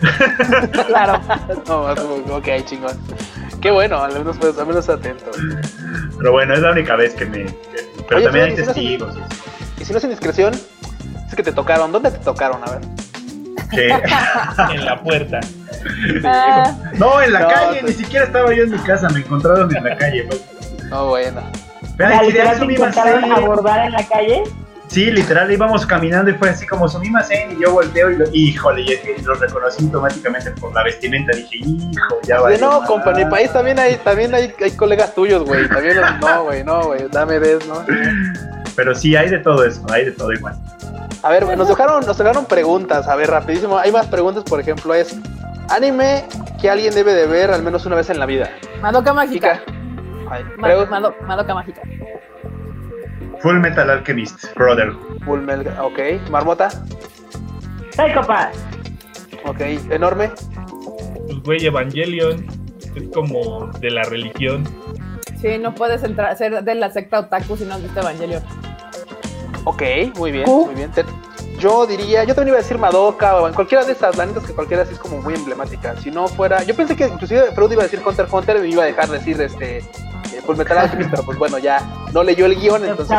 [0.86, 1.20] claro.
[1.66, 2.96] no, ok, chingón.
[3.60, 5.30] Qué bueno, al menos, pues, al menos atento.
[6.18, 7.46] Pero bueno, es la única vez que me.
[8.08, 9.16] Pero también hay testigos.
[9.80, 10.54] Y si no es indiscreción,
[11.28, 11.92] es que te tocaron.
[11.92, 12.62] ¿Dónde te tocaron?
[12.64, 12.80] A ver.
[14.72, 15.40] en la puerta.
[16.24, 16.74] Ah.
[16.94, 19.96] No, en la calle, ni siquiera estaba yo en mi casa, me encontraron en la
[19.96, 20.28] calle.
[20.88, 21.42] No, oh, bueno.
[21.96, 24.44] Vean, ¿Te abordar en la calle?
[24.88, 28.82] Sí, literal, íbamos caminando y fue así como Sumimasen y yo volteo y lo, híjole,
[28.82, 31.36] y lo reconocí automáticamente por la vestimenta.
[31.36, 32.56] Dije, hijo, ya va.
[32.56, 35.68] No, compa, en mi país también hay, también hay, hay colegas tuyos, güey.
[35.68, 37.84] También los, no, güey, no, güey, dame des, ¿no?
[38.78, 40.54] Pero sí, hay de todo eso, hay de todo igual.
[41.24, 43.76] A ver, nos dejaron, nos dejaron preguntas, a ver, rapidísimo.
[43.76, 45.18] Hay más preguntas, por ejemplo, es
[45.68, 46.24] anime
[46.60, 48.48] que alguien debe de ver al menos una vez en la vida.
[48.80, 49.60] Madoka Mágica.
[50.58, 51.82] Madoka Mágica.
[53.40, 54.92] Full Metal Alchemist, brother.
[55.24, 56.30] Full Metal, ok.
[56.30, 56.68] Marmota.
[57.90, 58.54] Psychopath.
[59.44, 59.60] Ok,
[59.90, 60.30] enorme.
[61.26, 62.46] Pues güey, Evangelion
[62.94, 64.62] es como de la religión.
[65.40, 68.40] Sí, no puedes entrar, ser de la secta otaku si no has visto Evangelion.
[69.68, 69.82] Ok,
[70.16, 70.90] muy bien, muy bien.
[71.58, 74.54] yo diría, yo también iba a decir Madoka o en cualquiera de estas, la que
[74.54, 75.94] cualquiera así es como muy emblemática.
[76.00, 78.68] Si no fuera, yo pensé que inclusive Freud iba a decir Hunter Hunter y me
[78.68, 79.84] iba a dejar decir este
[80.48, 83.14] pues Metal Alchemist, pero pues bueno, ya no leyó el guion, entonces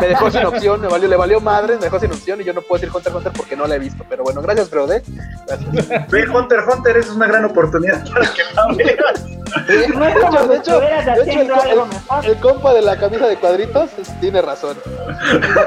[0.00, 2.54] me dejó, sin opción, me valió, le valió madre, me dejó sin opción y yo
[2.54, 4.06] no puedo decir Hunter Hunter porque no la he visto.
[4.08, 4.68] Pero bueno, gracias.
[4.72, 5.02] ¿eh?
[5.46, 6.10] Gracias.
[6.10, 10.48] Ve Hunter Hunter, es una gran oportunidad para que la veas.
[10.48, 13.90] de hecho, el, el, compa de la camisa de cuadritos
[14.22, 14.78] tiene razón.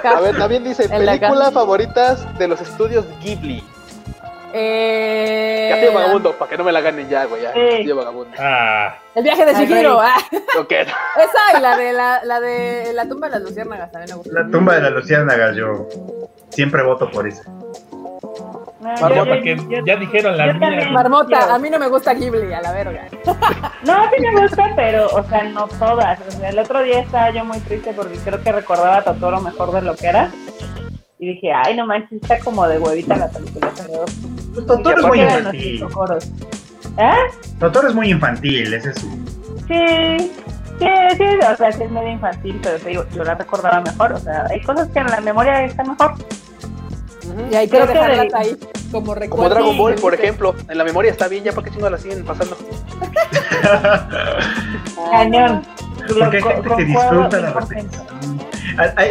[0.03, 3.63] A ver, también dice, película favoritas de los estudios Ghibli.
[4.53, 5.67] Eh...
[5.71, 7.41] Castillo Vagabundo, para que no me la ganen ya, güey.
[7.41, 7.53] Ya.
[7.53, 8.37] Castillo Vagabundo.
[8.39, 8.95] Ah.
[9.15, 9.99] El viaje de Shihiro.
[9.99, 10.17] Ah.
[10.59, 10.81] Okay.
[11.17, 14.41] Esa y la de la, la de la tumba de las luciérnagas también me gusta.
[14.41, 15.87] La tumba de las luciérnagas, yo
[16.49, 17.43] siempre voto por esa.
[18.79, 20.89] Marmota, que ya dijeron la mía.
[20.91, 23.07] Marmota, a mí no me gusta Ghibli, a la verga.
[23.83, 26.19] No, sí me gusta, pero, o sea, no todas.
[26.27, 29.39] O sea, el otro día estaba yo muy triste porque creo que recordaba a Totoro
[29.39, 30.31] mejor de lo que era.
[31.19, 33.71] Y dije, ay, no manches, está como de huevita la película.
[33.75, 34.05] Pero...
[34.53, 35.83] Pues Totoro es muy infantil.
[36.97, 37.11] ¿Eh?
[37.59, 39.07] Totoro es muy infantil, ese es su...
[39.67, 40.31] Sí,
[40.79, 40.87] sí,
[41.17, 44.13] sí, o sea, sí es medio infantil, pero te digo, yo la recordaba mejor.
[44.13, 46.13] O sea, hay cosas que en la memoria están mejor.
[47.51, 48.57] Y hay que dejarlas ahí
[48.91, 49.35] como recuerdo.
[49.35, 50.55] Como Dragon Ball, por ejemplo.
[50.69, 52.57] En la memoria está bien, ya para qué chingo la siguen pasando.
[55.11, 55.63] Cañón.
[56.07, 58.16] Porque hay gente que disfruta la repetición.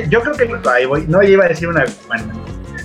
[0.08, 1.84] Yo creo que ahí voy, no iba a decir una.
[2.06, 2.24] Bueno,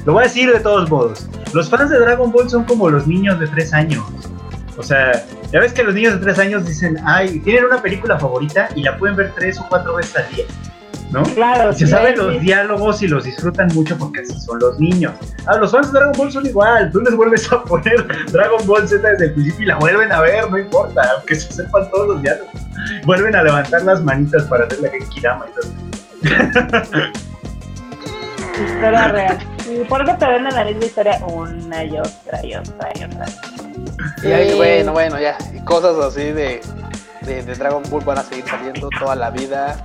[0.06, 1.28] lo voy a decir de todos modos.
[1.54, 4.04] Los fans de Dragon Ball son como los niños de 3 años.
[4.78, 8.18] O sea, ya ves que los niños de 3 años dicen, ay, tienen una película
[8.18, 10.46] favorita y la pueden ver 3 o 4 veces al día.
[11.12, 11.24] ¿no?
[11.24, 12.22] Claro, se sí, saben sí.
[12.22, 15.14] los diálogos y los disfrutan mucho porque así son los niños.
[15.46, 16.90] Ah, los fans de Dragon Ball son igual.
[16.92, 20.22] Tú les vuelves a poner Dragon Ball Z desde el principio y la vuelven a
[20.22, 22.54] ver, no importa, aunque se sepan todos los diálogos.
[23.06, 25.72] Vuelven a levantar las manitas para hacer la Genkidama y todo.
[28.66, 29.38] Historia real.
[29.70, 33.26] Y por eso te venden la misma historia una y otra y otra y otra.
[34.24, 34.56] Y ahí, Sí.
[34.58, 35.38] bueno, bueno, ya.
[35.54, 36.62] Y cosas así de,
[37.22, 39.78] de, de Dragon Ball van a seguir saliendo toda la vida.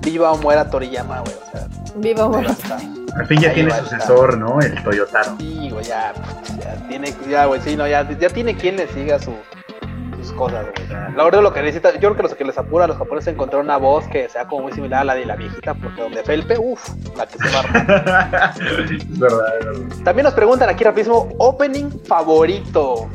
[0.00, 1.34] Viva o muera Toriyama, güey.
[1.34, 1.66] O sea,
[1.96, 2.48] Viva ahí va bueno.
[2.48, 2.78] a estar.
[3.16, 4.60] Al fin ya Ahí tiene sucesor, ¿no?
[4.60, 5.36] El Toyotaro.
[5.38, 6.12] Sí, güey, ya,
[6.58, 9.32] ya tiene, ya, güey, sí, no, ya, ya tiene quien le siga su,
[10.24, 10.88] sus cosas, güey.
[11.16, 13.28] La verdad lo que necesita, yo creo que lo que les apura a los japoneses
[13.28, 16.02] es encontrar una voz que sea como muy similar a la de la viejita, porque
[16.02, 17.60] donde Felpe, uff, la que se va.
[17.60, 18.54] es verdad,
[19.00, 20.04] es verdad.
[20.04, 23.08] También nos preguntan aquí rapidísimo, opening favorito.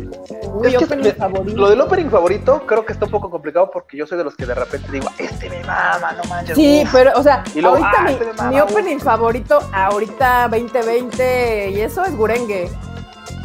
[0.53, 1.57] Uy, Es que opening me- favorito.
[1.57, 4.36] Lo del opening favorito creo que está un poco complicado porque yo soy de los
[4.36, 6.56] que de repente digo, este me mama, no manches.
[6.56, 6.91] Sí, uf".
[6.91, 8.72] pero, o sea, Y luego, ahorita ah, mi, este me mama, mi uf.
[8.72, 12.69] opening favorito, ahorita 2020, y eso es Gurenge.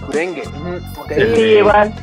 [0.07, 1.11] Gurenge, ujú, ok.
[1.11, 1.95] El Sí, igual.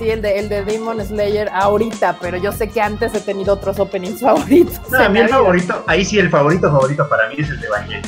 [0.00, 3.78] El de, el de Demon Slayer ahorita, pero yo sé que antes he tenido otros
[3.78, 4.80] openings favoritos.
[4.90, 5.36] No, a mí el vida.
[5.36, 8.02] favorito, ahí sí el favorito favorito para mí es el de Evangelion.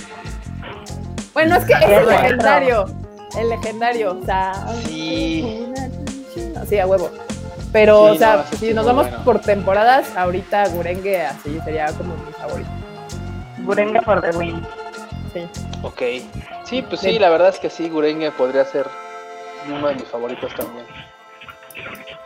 [1.33, 2.87] Bueno, es que es el legendario.
[3.39, 4.67] El legendario, o sea.
[4.87, 5.67] Sí.
[6.69, 7.11] Sí, a huevo.
[7.73, 9.25] Pero, Sí, o sea, no, si nos vamos bueno.
[9.25, 12.71] por temporadas, ahorita Gurenge así sería como mi favorito.
[13.65, 14.63] Gurenga for the win.
[15.37, 15.49] Sí.
[15.83, 16.03] Ok.
[16.65, 18.87] Sí, pues sí, la verdad es que sí, Gurenge podría ser
[19.69, 20.87] uno de mis favoritos también.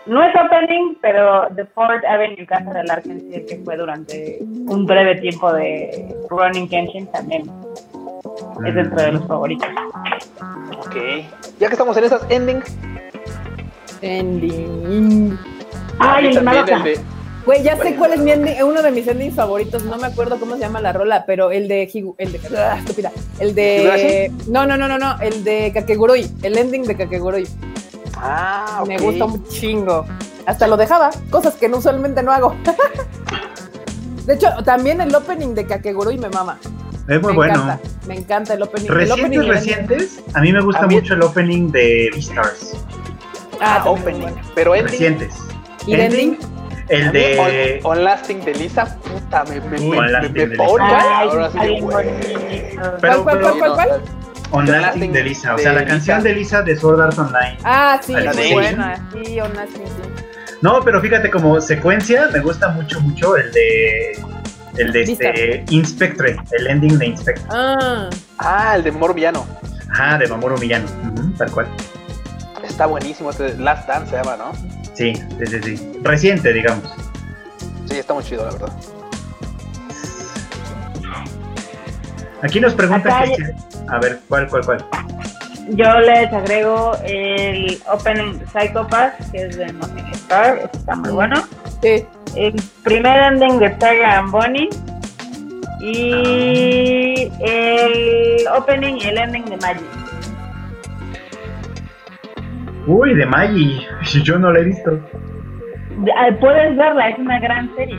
[0.07, 5.17] No es opening, pero The Fourth Avenue Casa del Arkansas, que fue durante un breve
[5.17, 7.51] tiempo de Running Kenshin, también
[8.65, 9.69] es dentro de los favoritos.
[10.79, 10.97] Ok.
[11.59, 12.77] Ya que estamos en esas endings,
[14.03, 15.39] Ending.
[15.99, 17.01] Ay, el el de.
[17.47, 20.39] Güey, ya sé cuál es mi ending, uno de mis endings favoritos, no me acuerdo
[20.39, 24.31] cómo se llama la rola, pero el de Higu- el de ah, estúpida, el de
[24.47, 27.49] No, no, no, no, no, el de Kakegurui, el ending de Kakegurui.
[28.17, 28.85] Ah.
[28.87, 30.05] Me gusta un chingo.
[30.45, 32.55] Hasta lo dejaba, cosas que no, usualmente no hago.
[34.27, 36.59] De hecho, también el opening de Kakegurui me mama.
[37.09, 37.55] Es muy me bueno.
[37.55, 38.87] encanta, me encanta el opening.
[38.91, 42.77] el opening Recientes, recientes, a mí me gusta mucho el opening de Beastars.
[43.61, 44.21] Ah, también opening.
[44.23, 44.37] bueno.
[44.55, 44.91] Pero ending.
[44.93, 45.35] Recientes.
[45.87, 46.39] ¿Y el ending?
[46.91, 47.81] El de.
[47.85, 51.51] On, On Lasting de Lisa, puta, me, me, Uy, me, On me, Lasting me ahora
[51.51, 51.59] sí.
[53.01, 54.03] Pero- ¿Cuál, cuál, cuál, cuál, cuál?
[54.53, 55.55] On Lasting Lasting de Lisa.
[55.55, 56.29] O sea, la canción Lisa.
[56.29, 57.57] de Lisa de Sword Art Online.
[57.65, 59.09] Ah, sí, ¿La muy de buena.
[59.13, 60.25] Sí, Honest, sí, sí.
[60.63, 64.21] No, pero fíjate, como secuencia, me gusta mucho, mucho el de.
[64.77, 65.65] El de este.
[65.71, 66.37] Inspectre.
[66.53, 67.45] El ending de Inspectre.
[67.51, 69.47] Ah, Ah, el de Moro Villano.
[69.93, 70.55] Ajá, de Mamoru.
[70.55, 71.67] Ujú, tal cual.
[72.65, 73.31] Está buenísimo.
[73.31, 74.80] Este Last Dance se llama, ¿no?
[74.95, 75.93] Sí, sí, sí, sí.
[76.03, 76.85] Reciente, digamos.
[77.89, 78.73] Sí, está muy chido, la verdad.
[82.43, 83.55] Aquí nos preguntan Acá que- hay-
[83.89, 84.85] A ver, ¿cuál, cuál, cuál?
[85.71, 91.37] Yo les agrego el opening de Psychopath, que es de Nothing Star, está muy bueno.
[91.83, 92.05] sí.
[92.37, 92.55] El
[92.85, 94.69] primer ending de Saga and Bonnie.
[95.81, 99.83] Y el opening y el ending de Magic.
[102.91, 103.87] Uy, de Magi.
[104.25, 104.99] Yo no la he visto.
[106.17, 107.99] Ah, Puedes verla, es una gran serie.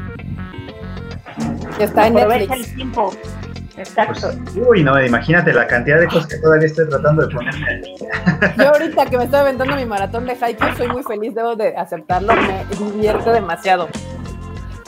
[1.80, 2.70] Está en Aprovecha Netflix.
[2.70, 3.14] el tiempo.
[3.78, 4.32] Exacto.
[4.44, 8.54] Pues, uy, no, imagínate la cantidad de cosas que todavía estoy tratando de día.
[8.58, 11.76] Yo ahorita que me estoy aventando mi maratón de Haikyuu, soy muy feliz, debo de
[11.78, 13.88] aceptarlo, me divierte demasiado.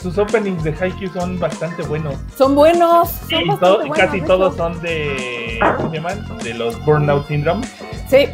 [0.01, 2.15] Sus openings de Haikyuu son bastante buenos.
[2.35, 5.59] Son buenos, son Y, bastante buenos, casi todos son de.
[5.77, 6.37] ¿Cómo se llaman?
[6.43, 7.65] De los Burnout Syndrome.
[8.09, 8.27] Sí,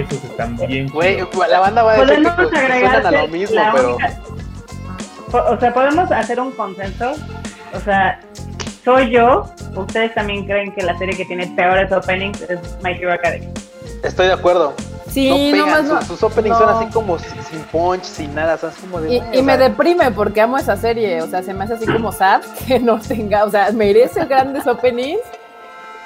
[0.00, 0.88] Esos están bien.
[0.88, 1.48] Güey, chidos.
[1.48, 3.94] la banda va a decir que, Podemos que agregar suenan a lo mismo, pero.
[3.96, 4.20] única-
[5.50, 7.14] O sea, podemos hacer un consenso.
[7.74, 8.20] O sea,
[8.84, 9.44] soy yo.
[9.74, 13.48] Ustedes también creen que la serie que tiene peores openings es My Hero Academia.
[14.02, 14.74] Estoy de acuerdo.
[15.08, 15.98] sí, no pegan, nomás no.
[16.00, 16.66] sus, sus openings no.
[16.66, 19.14] son así como sin sin punch, sin nada, son como de.
[19.14, 21.74] Y, y o me sea, deprime porque amo esa serie, o sea, se me hace
[21.74, 25.20] así como sad que no tenga, o sea, merece grandes openings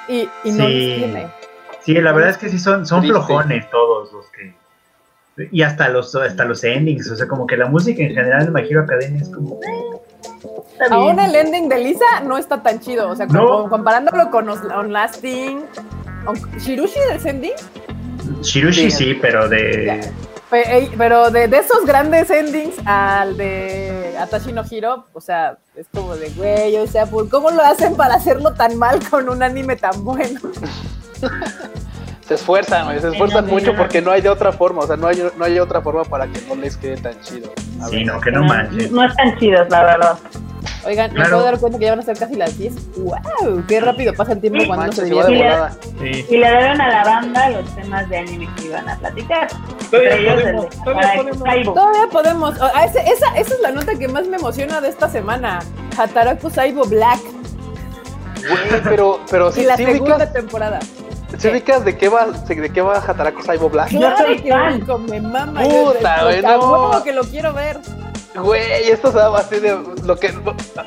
[0.07, 0.87] y, y no Sí.
[0.87, 1.27] los tiene.
[1.83, 3.17] Sí, la verdad es que sí son, son Triste.
[3.19, 4.53] flojones todos los que.
[5.51, 8.51] Y hasta los, hasta los endings, o sea, como que la música en general de
[8.51, 9.59] My Hero Academia es como.
[10.89, 13.69] Aún el ending de Lisa no está tan chido, o sea, como- No.
[13.69, 15.63] comparándolo con On Lasting,
[16.25, 17.51] on- Shirushi del ending,
[18.41, 19.13] Shirushi Sí.
[19.13, 20.01] sí, pero de.
[20.51, 25.87] Ey, Pero de, de esos grandes endings al de Atashi no Hiro, o sea, es
[25.95, 29.41] como de, güey, o sea, ¿por cómo lo hacen para hacerlo tan mal con un
[29.43, 30.39] anime tan bueno?
[32.27, 35.07] Se esfuerzan, güey, se esfuerzan mucho porque no hay de otra forma, o sea, no
[35.07, 37.51] hay, no hay otra forma para que no les quede tan chido.
[37.81, 38.05] A Sí, ver.
[38.05, 38.89] no, que no manches.
[38.91, 40.17] No están chidos, la verdad.
[40.85, 41.29] Oigan, me Claro.
[41.31, 42.73] puedo dar cuenta que ya van a ser casi las 10.
[42.97, 43.63] ¡Wow!
[43.67, 45.71] Qué rápido pasa el tiempo Sí, cuando Manches, se va de volada.
[45.99, 46.25] Sí.
[46.29, 49.47] Y le dieron a la banda los temas de anime que iban a platicar.
[49.91, 51.73] Todavía el podemos, de todavía podemos.
[51.75, 52.61] Todavía podemos.
[52.61, 55.59] ah, ese- esa, esa es la nota que más me emociona de esta semana.
[55.97, 57.19] Hataraku Saibo Black.
[58.47, 60.79] Güey, pero, pero sí, y la sí segunda ubicas, temporada.
[61.37, 63.89] Sí ubicas de qué va, de qué va Hataraku Saibo Black.
[63.89, 65.61] Yo Claro soy que me mama.
[65.61, 67.03] Puta, güey, no.
[67.03, 67.79] que lo quiero ver.
[68.35, 70.33] Güey, esto se va a ser de lo que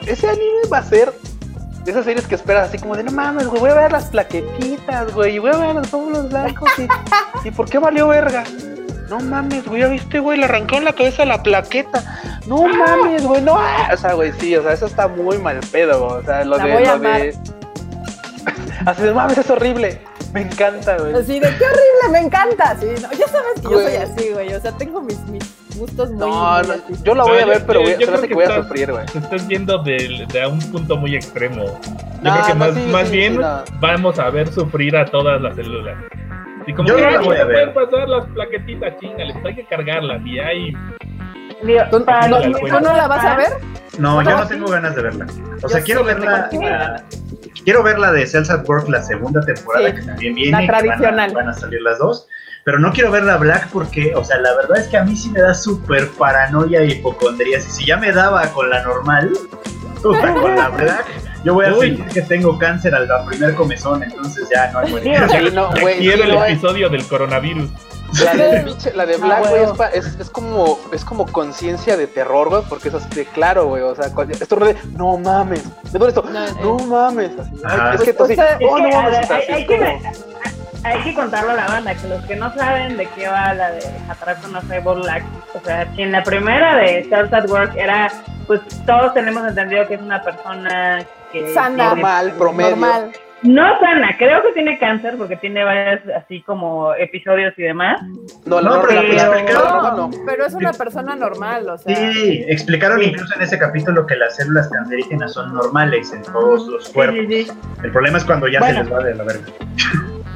[0.06, 1.12] ese anime va a ser
[1.84, 4.06] de esas series que esperas así como de no mames, güey, voy a ver las
[4.06, 6.88] plaquetitas, güey, y voy a ver los óvulos blancos y,
[7.48, 8.44] y por qué valió verga.
[9.10, 12.02] No mames, güey, ya viste, güey, le arrancaron la cabeza a la plaqueta.
[12.46, 13.58] No mames, güey, no.
[13.92, 16.20] O sea, güey, sí, o sea, eso está muy mal pedo, güey.
[16.20, 17.38] O sea, lo La de voy a lo de
[18.86, 20.00] Así de mames, es horrible.
[20.34, 21.14] Me encanta, güey.
[21.14, 22.76] Así de qué horrible, me encanta.
[22.80, 24.52] Sí, no, ya sabes que yo soy así, güey.
[24.52, 25.44] O sea, tengo mis, mis
[25.78, 26.18] gustos muy.
[26.18, 26.94] No, muy no, así.
[27.04, 28.44] yo la voy No, a ver, yo- pero yo- voy, yo creo que que voy
[28.44, 29.06] a sufrir, güey.
[29.06, 31.64] Te estás viendo de, de a un punto muy extremo.
[31.64, 31.72] Yo
[32.22, 33.64] No, creo que no, más, sí, más sí, bien sí, no.
[33.80, 35.96] vamos a ver sufrir a todas las células.
[36.66, 37.72] Y como Yo que no la "Ay, voy a ver".
[37.72, 40.20] pueden pasar las plaquetitas, chingales, hay que cargarlas.
[40.26, 40.72] Y hay
[41.90, 42.04] ¿Tú, no,
[42.38, 43.48] la que ¿tú no la vas a ver?
[43.98, 45.26] No, yo No, tengo ganas de verla.
[45.62, 46.06] O sea, sí, quiero yo
[47.62, 50.50] quiero ver la de Cells at Work, la segunda temporada, Sí, que también viene.
[50.52, 51.32] la que van a- tradicional.
[51.34, 52.26] Van a, salir las dos.
[52.64, 55.14] Pero no quiero ver la Black porque, o sea, la verdad es que a mí
[55.14, 57.66] sí me da súper paranoia y hipocondrías.
[57.66, 59.30] Y si ya me daba con la normal,
[60.02, 61.04] puta, con la Black,
[61.44, 61.88] yo voy a Uy.
[61.96, 64.02] sentir que tengo cáncer al primer comezón.
[64.02, 65.28] Entonces ya no hay manera.
[65.98, 67.68] Sí, el episodio del coronavirus.
[68.22, 69.72] La de, la de No, Black, güey, huevo.
[69.72, 73.24] es, pa- es, es como, es como conciencia de terror, güey, porque es así de
[73.26, 76.86] claro, güey, o sea, esto de, no mames, esto, No, no, eh.
[76.86, 77.94] mames, así, Ajá.
[77.94, 79.76] es que Pues, así, o sea, oh, no Es que, a mames, así hay, que,
[79.78, 80.12] como-
[80.84, 83.70] hay que contarlo a la banda, que los que no saben de qué va la
[83.72, 85.24] de Hataraku no Saibo Black,
[85.54, 88.12] o sea, si en la primera de Cells at Work era,
[88.46, 91.88] pues todos tenemos entendido que es una persona que Sana.
[91.88, 92.70] normal, promedio.
[92.70, 93.12] Normal.
[93.44, 98.00] No sana, creo que tiene cáncer porque tiene varios así como episodios y demás.
[98.46, 99.14] No, la No, pero la, pero-
[99.64, 100.10] la normal No, no.
[100.26, 101.94] pero es una persona normal, o sea.
[101.94, 103.06] Sí, explicaron Sí.
[103.10, 107.18] incluso en ese capítulo que las células cancerígenas son normales en todos los Sí, cuerpos.
[107.28, 107.52] sí, sí.
[107.84, 108.78] El problema es cuando ya Bueno.
[108.78, 109.46] se les va de la verga.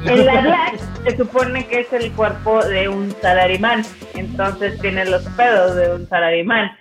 [0.05, 3.83] En la Black se supone que es el cuerpo de un salarimán,
[4.15, 6.71] entonces tiene los pedos de un salarimán.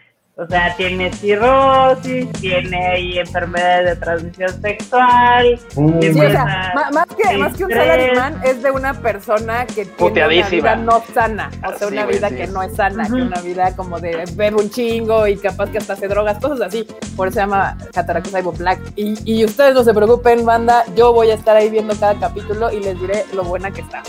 [0.41, 5.59] O sea, tiene cirrosis, tiene ahí enfermedades de transmisión sexual.
[5.69, 9.85] Sí, o sea, ma- más, que, más que un salaryman es de una persona que
[9.85, 12.37] tiene una vida no sana, o sea, Sí, una vida sí.
[12.37, 15.79] que no es sana, que una vida como de bebe un chingo y capaz que
[15.79, 16.87] hasta hace drogas, cosas así.
[17.17, 18.79] Por eso se llama Hataraku Saibo Black.
[18.95, 22.71] Y, y ustedes no se preocupen, banda, yo voy a estar ahí viendo cada capítulo
[22.71, 24.05] y les diré lo buena que está.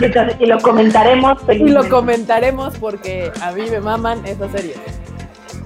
[0.00, 4.26] Entonces, y lo comentaremos Y lo comentaremos porque a mí me maman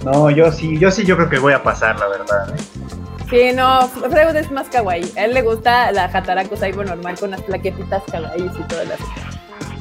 [0.05, 2.55] No, yo sí, yo sí, yo creo que voy a pasar, la verdad.
[2.55, 2.63] ¿eh?
[3.31, 5.13] Sí, no, Freud es más kawaii.
[5.17, 8.99] A él le gusta la Hataraku Saibo normal con las plaquetitas kawaii y todas las.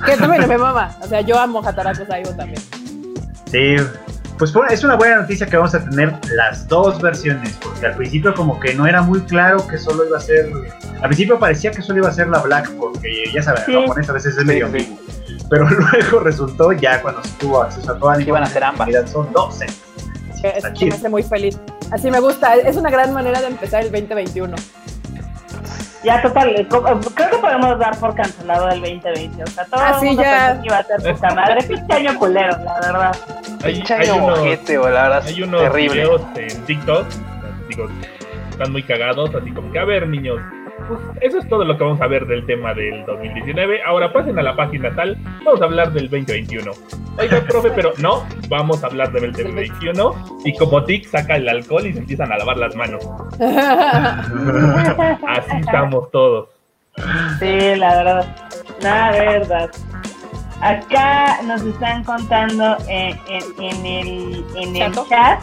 [0.06, 0.96] Que también me mama.
[1.02, 2.62] O sea, yo amo Hataraku Saibo también.
[3.52, 3.76] Sí,
[4.38, 8.34] pues es una buena noticia que vamos a tener las dos versiones, porque al principio
[8.34, 10.50] como que no era muy claro que solo iba a ser...
[10.96, 13.74] Al principio parecía que solo iba a ser la Black, porque ya saben, Sí.
[13.74, 14.98] el japonés a veces es Sí, medio sí.
[15.52, 18.64] Pero luego resultó, ya cuando se tuvo acceso a toda la Que iban a ser
[18.64, 18.90] ambas.
[19.12, 19.68] Son 12.
[19.68, 21.60] Sí, eso me hace muy feliz.
[21.92, 22.56] Así me gusta.
[22.56, 24.56] Es una gran manera de empezar el 2021.
[26.04, 26.82] Ya, total, eh, co-
[27.14, 29.44] creo que podemos dar por cancelado el 2020.
[29.44, 30.48] O sea, todo Ah, el mundo ya.
[30.48, 31.64] pensó que iba a ser puta madre.
[31.68, 33.16] Pinche año culero, la verdad.
[33.64, 35.94] Hay, Pinche año unos, ojete, güey, la verdad, hay unos terrible.
[35.94, 37.06] videos en TikTok,
[37.70, 37.88] digo,
[38.50, 40.40] están muy cagados, así como que, a ver, niños,
[40.98, 43.82] pues eso es todo lo que vamos a ver del tema del 2019.
[43.84, 46.72] Ahora pasen a la página tal, vamos a hablar del 2021.
[47.18, 50.42] Oiga, profe, pero no, vamos a hablar del 2021.
[50.46, 53.06] Y como Tic saca el alcohol y se empiezan a lavar las manos.
[55.28, 56.50] Así estamos todos.
[57.40, 58.36] Sí, la verdad.
[58.82, 59.70] La verdad.
[60.62, 65.40] Acá nos están contando en, en- en el, en el chat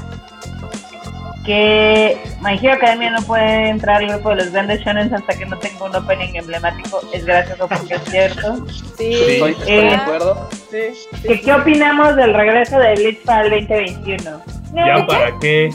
[1.48, 5.46] que My Hero Academia no puede entrar al grupo de los grandes shonen hasta que
[5.46, 7.00] no tenga un opening emblemático.
[7.10, 8.66] Es gracioso porque es cierto.
[8.98, 9.14] Sí.
[9.14, 10.48] Estoy, estoy de Eh, acuerdo.
[10.70, 11.08] sí, sí.
[11.26, 14.42] ¿Qué, ¿Qué opinamos del regreso de Bleach para el 2021?
[14.74, 15.70] ¿Ya para qué?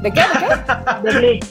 [0.00, 0.20] ¿De qué?
[0.20, 1.10] ¿De qué?
[1.10, 1.44] De Bleach.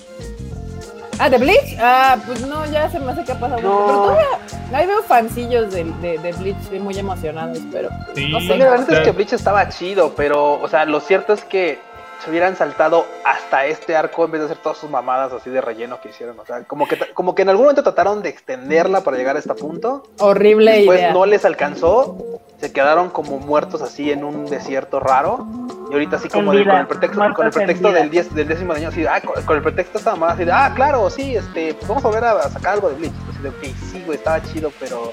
[1.20, 1.78] Ah, ¿de Bleach?
[1.80, 3.70] Ah, pues no, ya se me hace que ha pasado mucho.
[3.70, 3.86] No.
[3.86, 8.58] Pero todavía ahí veo fancillos de, de, de Bleach muy emocionados, pero Sí, no sé.
[8.58, 11.78] la verdad es que Bleach estaba chido, pero, o sea, lo cierto es que
[12.24, 15.60] se hubieran saltado hasta este arco en vez de hacer todas sus mamadas así de
[15.62, 16.40] relleno que hicieron.
[16.40, 19.40] O sea, como que, como que en algún momento trataron de extenderla para llegar a
[19.40, 20.04] este punto.
[20.20, 21.14] horrible Después idea.
[21.14, 22.18] no les alcanzó.
[22.60, 25.46] Se quedaron como muertos así en un desierto raro.
[25.90, 28.72] Y ahorita así como de- con el pretexto, con el pretexto del, 10, del décimo
[28.74, 31.74] año, así, ah, con, con el pretexto esta mamá así de, ah, claro, sí, este,
[31.74, 33.14] pues vamos a volver a, a sacar algo de Bleach.
[33.30, 35.12] Así de, ok, sí, güey, estaba chido, pero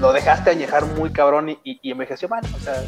[0.00, 2.82] lo dejaste añejar muy cabrón y, y, y envejeció mal, o sea,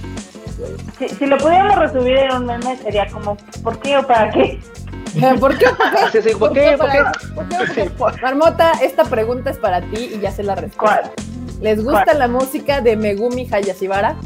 [0.98, 4.60] Si, si lo pudiéramos resumir en un meme, sería como, ¿por qué o para qué?
[5.40, 5.66] ¿Por qué?
[6.12, 6.76] sí, sí, ¿por qué?
[6.78, 6.98] ¿Por qué?
[6.98, 8.22] para- ¿Por qué?
[8.22, 11.02] Marmota, esta pregunta es para ti y ya sé la respuesta.
[11.02, 11.60] ¿Cuál?
[11.60, 12.18] ¿Les gusta ¿Cuál?
[12.18, 14.16] la música de Megumi Hayashibara?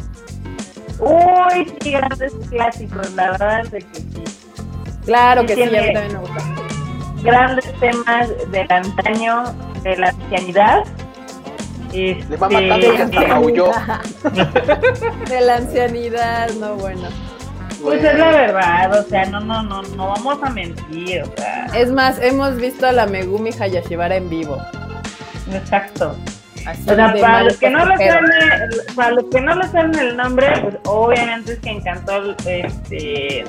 [0.99, 4.25] Uy, sí, grandes clásicos, la verdad es de que sí.
[5.05, 6.43] Claro Sí, que sí, a mí también me gusta.
[7.23, 9.45] Grandes temas del antaño,
[9.83, 10.85] de la ancianidad.
[11.93, 13.71] Le va matando y Este, hasta maulló.
[15.29, 17.09] De la ancianidad, no bueno.
[17.83, 21.67] Pues es la verdad, o sea, no, no, no, no vamos a mentir, o sea,
[21.75, 24.59] Es más, hemos visto a la Megumi Hayashibara en vivo.
[25.53, 26.17] exacto.
[26.67, 28.19] Así O sea, para los que no está le ese pedo.
[28.19, 33.45] suene, para los que no le suene el nombre, pues obviamente es que encantó este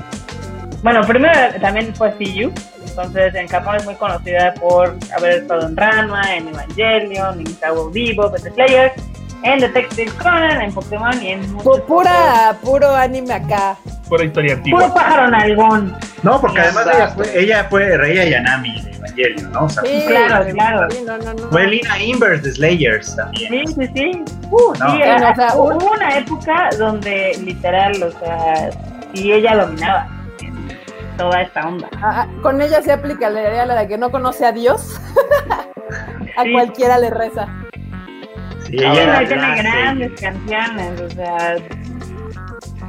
[0.82, 2.52] bueno, primero también fue CU,
[3.02, 7.94] entonces en Japón es muy conocida por haber estado en Ranma, en Evangelion, en Cowboy
[7.94, 8.94] Vivo, en Slayer,
[9.44, 13.78] en Detective Conan, en Pokémon y en Pu- Pura, puro anime acá.
[14.10, 14.70] Pura historia otros.
[14.70, 15.02] Puro antigua.
[15.02, 15.96] pájaro nalgón.
[16.24, 19.64] No, porque además ella fue, ella fue Reya Yanami de Evangelion, ¿no?
[19.66, 20.88] O sea, Sí, Claro, sí, claro.
[20.92, 21.48] sí, no, no, no.
[21.50, 23.50] fue Lina Inverse de Slayers también.
[23.68, 24.24] Sí, sí, sí.
[24.52, 24.74] Uh, no.
[24.74, 28.70] Sí, Bueno, era- o sea, hubo un- una época donde literal, o sea,
[29.14, 30.08] sí ella dominaba
[31.20, 31.90] toda esta onda.
[32.02, 35.00] Ah, ah, con ella se aplica la la de que no conoce a Dios.
[36.38, 36.54] a Sí.
[36.54, 37.48] cualquiera le reza.
[38.66, 41.56] Sí, ella tiene la grandes canciones, o sea,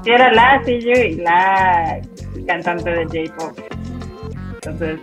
[0.04, 2.00] sí era la sello y la
[2.46, 3.58] cantante de J-pop.
[4.54, 5.00] Entonces,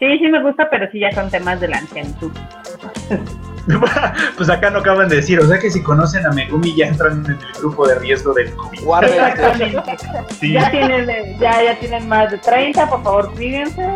[0.00, 2.32] sí, sí me gusta, pero sí ya son temas de la ancianitud.
[4.36, 7.24] pues acá no acaban de decir, o sea que si conocen a Megumi ya entran
[7.24, 8.78] en el grupo de riesgo del COVID.
[9.04, 9.96] Exactamente.
[10.38, 10.52] Sí.
[10.52, 13.94] Ya tienen, ya, ya tienen más de 30, por favor, cuídense.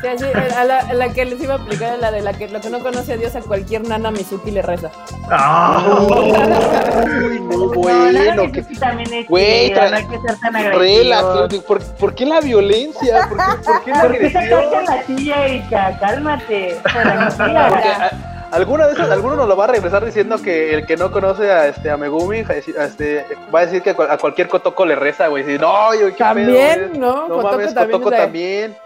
[0.00, 0.24] Sí, así,
[0.56, 2.70] a la, a la que les iba a aplicar la de la que lo que
[2.70, 4.90] no conoce a Dios a cualquier nana Mizuki le reza.
[5.30, 5.98] ¡Ah!
[6.08, 6.30] Uy,
[7.40, 8.62] no, No, bueno, la que...
[8.64, 11.64] que también es Güey, no hay que ser tan Rela, agresivos.
[11.66, 13.28] ¿por, ¿por qué la violencia?
[13.28, 14.44] ¿Por qué, por qué la ¿Por qué agresión?
[14.44, 15.98] sacaste la silla, Erika?
[16.00, 16.76] Cálmate.
[16.82, 21.10] Porque a- alguna vez alguno nos lo va a regresar diciendo que el que no
[21.10, 22.52] conoce a este a Megumi a
[22.84, 23.24] este,
[23.54, 25.44] va a decir que a cual- a cualquier Kotoko le reza, güey.
[25.58, 27.00] No, yo qué También, pedo.
[27.00, 27.14] ¿no?
[27.28, 28.76] No Kotoko mames, también Kotoko también.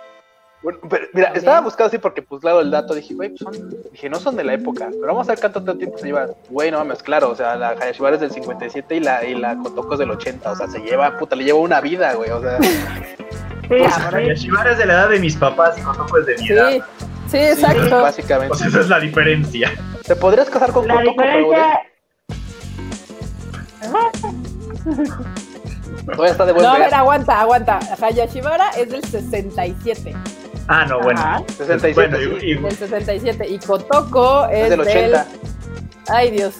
[0.63, 1.39] Bueno, pero, mira, También.
[1.39, 4.37] estaba buscando así porque, pues, claro, el dato dije, güey, pues son, dije, no son
[4.37, 6.27] de la época, pero vamos a ver cuánto tiempo se lleva.
[6.51, 9.57] Güey, no mames, claro, o sea, la Hayashibara es del 57 y la, y la
[9.57, 12.41] Kotoko es del 80, o sea, se lleva, puta, le lleva una vida, güey, o
[12.43, 12.59] sea.
[13.71, 14.27] Sí, O sea, sí.
[14.27, 16.71] Yashibara es de la edad de mis papás y Kotoko es de mi edad.
[16.73, 16.83] Sí,
[17.31, 18.03] sí, exacto.
[18.03, 18.53] Básicamente.
[18.53, 19.73] O sea, esa es la diferencia.
[20.07, 21.81] ¿Te podrías casar con La diferencia.
[26.07, 26.95] todavía está de buen No, a ver.
[26.95, 27.79] aguanta, aguanta.
[28.01, 30.15] Hayashibara es del 67.
[30.69, 31.21] Ah, no, bueno.
[31.21, 31.43] Ajá.
[31.57, 32.47] 67, Bueno, sí.
[32.47, 33.49] y- y- Del 67.
[33.49, 35.27] Y Kotoko es, Es del 80.
[36.09, 36.55] Ay, Dios.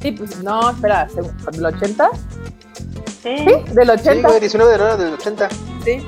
[0.00, 1.06] Sí, pues no, espera,
[1.52, 2.08] ¿del 80?
[3.22, 3.36] Sí.
[3.38, 3.44] ¿Sí?
[3.74, 4.28] ¿Del Sí, 80?
[4.28, 5.48] güey, 19 de enero del 80.
[5.84, 6.06] Sí.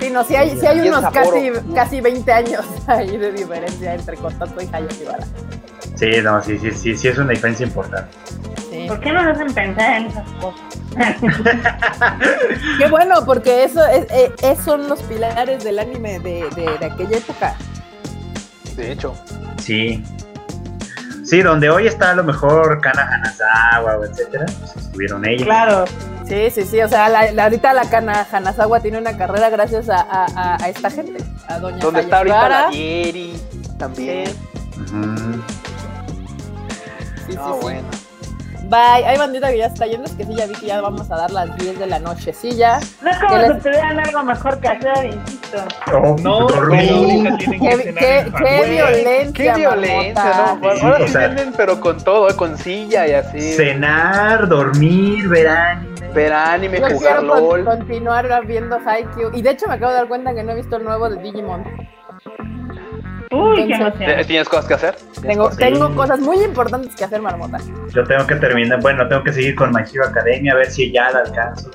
[0.00, 3.94] Sí, no, sí hay, sí hay es unos casi, casi 20 años ahí de diferencia
[3.94, 5.26] entre Kotoko y Hayashibara.
[5.96, 8.08] Sí, no, sí, sí, sí, sí es una diferencia importante.
[8.70, 8.84] Sí.
[8.86, 10.60] ¿Por qué no nos hacen pensar en esas cosas?
[12.78, 16.86] Qué bueno, porque eso es, eh, esos son los pilares del anime de, de, de
[16.86, 17.56] aquella época.
[18.76, 19.14] De hecho.
[19.60, 20.04] Sí.
[21.24, 25.42] Sí, donde hoy está a lo mejor Kana Hanazawa, o etcétera, pues estuvieron ellos.
[25.44, 25.84] claro.
[26.28, 26.80] Sí, sí, sí.
[26.82, 30.62] O sea, la, la- ahorita la Kana Hanazawa tiene una carrera gracias a, a- a-
[30.62, 31.22] a esta gente.
[31.48, 32.66] A Doña ¿Dónde está ahorita Hayashibara.
[32.70, 33.40] la Yeri?
[33.78, 34.26] También.
[37.26, 37.82] Sí, sí, No, bueno.
[38.64, 39.06] Bye.
[39.06, 40.06] Hay bandita que ya está yendo.
[40.06, 42.34] Es que sí, ya vi que ya vamos a dar las 10 de la noche.
[42.34, 42.78] Sí, ya.
[43.00, 45.58] No es como ¿Qué si les- tuvieran algo mejor que hacer, insisto.
[45.94, 46.76] Oh, No, dormí.
[46.76, 49.32] ahorita tienen que Qué, qué- qué violencia.
[49.54, 50.58] Qué violencia.
[50.60, 50.74] ¿no?
[50.76, 53.40] Sí, Ahora o sí sea- vienen, pero con todo, con silla y así.
[53.54, 55.87] Cenar, dormir, ver anime.
[56.14, 57.64] Ver anime, Yo jugar quiero con- LOL.
[57.64, 59.30] continuar viendo Haikyuu.
[59.34, 61.22] Y de hecho me acabo de dar cuenta que no he visto el nuevo de
[61.22, 61.64] Digimon.
[63.30, 64.26] Uy, qué Entonces- emoción.
[64.26, 64.94] ¿Tienes cosas que hacer?
[64.96, 65.58] ¿Tienes Tengo, cosas?
[65.58, 67.58] tengo cosas muy importantes que hacer, Marmota.
[67.94, 70.90] Yo tengo que terminar, bueno, tengo que seguir con My Hero Academia a ver si
[70.90, 71.70] ya la alcanzo.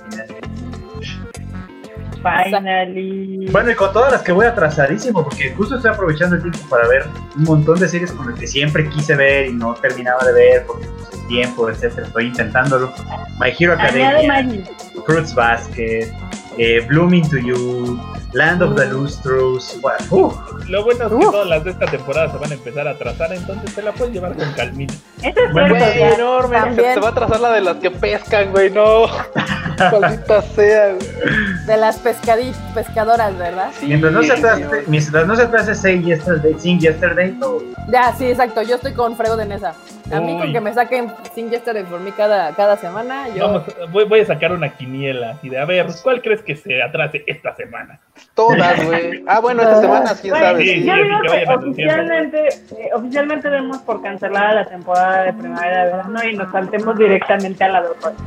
[2.23, 3.47] Finally.
[3.51, 6.87] Bueno, y con todas las que voy atrasadísimo, porque justo estoy aprovechando el tiempo para
[6.87, 7.05] ver
[7.35, 10.65] un montón de series con las que siempre quise ver y no terminaba de ver
[10.65, 12.07] porque pues, el tiempo, etcétera.
[12.07, 12.91] Estoy intentándolo.
[13.39, 14.63] My Hero Academia.
[15.05, 16.11] Fruits Basket,
[16.57, 17.99] eh, Blooming to You,
[18.34, 19.77] Land of the Lustros.
[19.81, 20.35] Bueno, uf,
[20.69, 21.31] Lo bueno es que Uf.
[21.31, 24.13] todas las de esta temporada se van a empezar a atrasar, entonces te la puedes
[24.13, 24.93] llevar con calmita.
[25.21, 26.57] Eso es Bueno, Güey, enorme.
[26.57, 26.93] Se, También.
[26.93, 29.05] se va a trazar la de las que pescan, güey, no.
[29.99, 31.65] Maldita sea, güey.
[31.65, 33.71] De las pescadoras, ¿verdad?
[33.80, 37.63] Sí, Mientras no se atrase, mientras no se atrase Sing Yesterday, Sing Yesterday, todo.
[37.89, 38.61] Ya, sí, exacto.
[38.61, 39.73] Yo estoy con Freud en esa.
[40.11, 40.53] A mí con Uy.
[40.53, 43.47] que me saquen Sin Yesterday por mí cada, cada semana, yo...
[43.47, 46.82] Vamos, voy, voy a sacar una quiniela y de a ver, ¿cuál crees que se
[46.82, 47.99] atrase esta semana?
[48.36, 49.24] Todas, güey.
[49.28, 50.64] Ah, bueno, esta semana, quién Bueno, sabe.
[50.64, 50.84] Sí, sí.
[50.86, 51.70] yo sí, digo que que vayan anunciando.
[51.70, 56.98] oficialmente, eh, oficialmente demos por cancelada la temporada de primavera de verano y nos saltemos
[56.98, 58.18] directamente a la de otoño.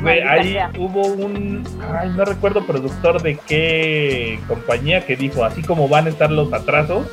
[0.00, 0.70] Güey, ahí sea.
[0.78, 1.64] hubo un,
[1.96, 6.52] ay, no recuerdo productor de qué compañía que dijo, así como van a estar los
[6.52, 7.08] atrasos,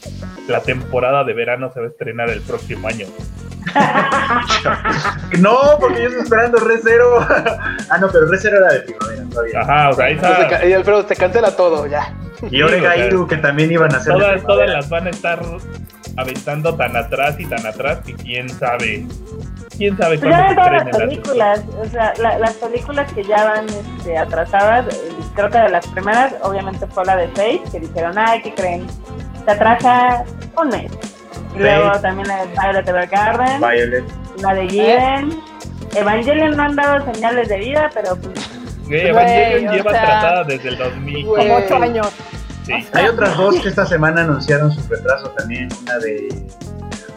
[0.48, 3.06] la temporada de verano se va a estrenar el próximo año.
[5.40, 7.20] No, porque yo estoy esperando Re Zero.
[7.90, 9.62] ah, no, pero Re Zero era de primavera todavía.
[9.62, 12.14] Ajá, o sea, esa, ca- y Alfredo, te cancela todo, ya.
[12.50, 14.14] Y Orega Sí, o sea, Iru, que también iban a hacer.
[14.14, 15.42] todas, todas las van a estar
[16.18, 19.06] aventando tan atrás y tan atrás que quién sabe,
[19.78, 22.40] quién sabe Pues ya cuándo ven se todas las estrenen las películas, o sea, la-
[22.40, 27.06] las películas que ya van este, atrasadas, eh, creo que de las primeras, obviamente fue
[27.06, 28.88] la de Faith, que dijeron, ay, ¿qué creen?
[29.46, 30.24] Se atrasa
[30.62, 30.92] un mes.
[31.56, 34.04] Y luego también la de Violet Evergarden, Violet.
[34.42, 35.42] la de Given.
[35.96, 38.50] Evangelion no han dado señales de vida, pero pues,
[38.86, 41.26] Güey, Evangelion lleva sea, atrasada desde el 2000.
[41.26, 41.48] güey.
[41.48, 42.08] Como ocho años.
[42.66, 42.74] Sí.
[42.94, 45.70] Hay otras dos que esta semana anunciaron su retraso también.
[45.84, 46.46] Una de.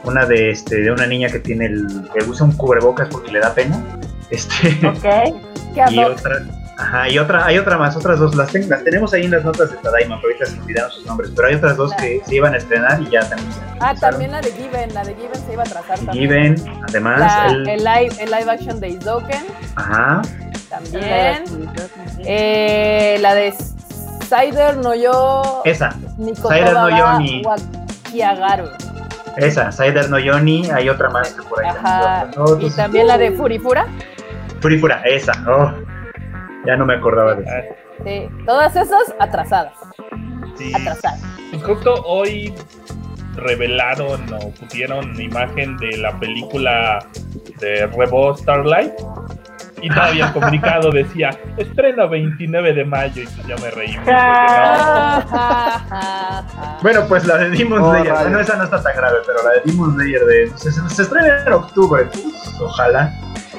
[0.05, 1.87] Una de este, de una niña que tiene el.
[2.13, 3.81] que usa un cubrebocas porque le da pena.
[4.31, 4.69] Este.
[4.87, 5.03] ok.
[5.75, 6.37] ¿Qué y otra.
[6.83, 9.45] Ajá, y otra, hay otra más, otras dos, las, ten- las tenemos ahí en las
[9.45, 12.21] notas de Tadaima, pero ahorita se me olvidaron sus nombres, pero hay otras dos que
[12.27, 14.93] se iban a estrenar y ya también se Ah, también la de Given.
[14.95, 16.57] La de Given se iba a trazar también.
[16.57, 19.45] Given, además, La- el, el, live, el live action de Isoken
[19.77, 20.23] ajá,
[20.69, 21.45] también.
[22.25, 23.53] Eh, la de
[24.29, 28.65] Cider no yo esa, Cider no Yo ni- Wakiagaru.
[29.37, 32.31] esa, Cider no Yoni, hay otra más que por ahí Ajá.
[32.35, 32.67] también.
[32.67, 33.87] Y también la de Furifura.
[34.61, 35.73] Furifura, esa, oh,
[36.67, 37.75] ya no me acordaba de eso.
[38.05, 39.75] Sí, todas esas atrasadas.
[40.57, 40.73] sí.
[40.75, 41.21] Atrasadas.
[41.51, 42.55] Pues justo hoy
[43.37, 46.99] revelaron o pusieron imagen de la película
[47.61, 48.93] de Rebo Starlight
[49.81, 54.13] y todavía el comunicado decía estreno 29 de mayo y pues ya me reí mucho.
[56.83, 58.23] Bueno, pues la de Demon Oh, Slayer, rayos.
[58.23, 61.03] bueno, esa no está tan grave, pero la de Demon Slayer de, se, se- se
[61.03, 63.13] estrena en octubre, pues, ojalá.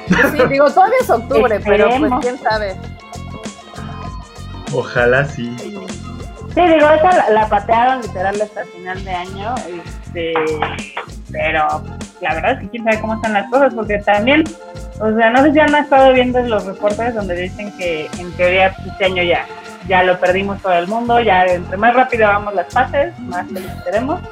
[0.08, 2.76] Sí, digo, todavía es octubre, pero pues quién sabe.
[4.72, 5.56] Ojalá sí.
[5.58, 10.34] Sí, digo, esa la, la patearon literal hasta final de año, este,
[11.32, 11.82] pero
[12.20, 14.44] la verdad es que quién sabe cómo están las cosas, porque también,
[15.00, 18.72] o sea, no sé si han estado viendo los reportes donde dicen que en teoría
[18.76, 19.46] pues, este año ya,
[19.88, 23.84] ya lo perdimos todo el mundo, ya entre más rápido vamos las fases, más felices
[23.84, 24.20] seremos.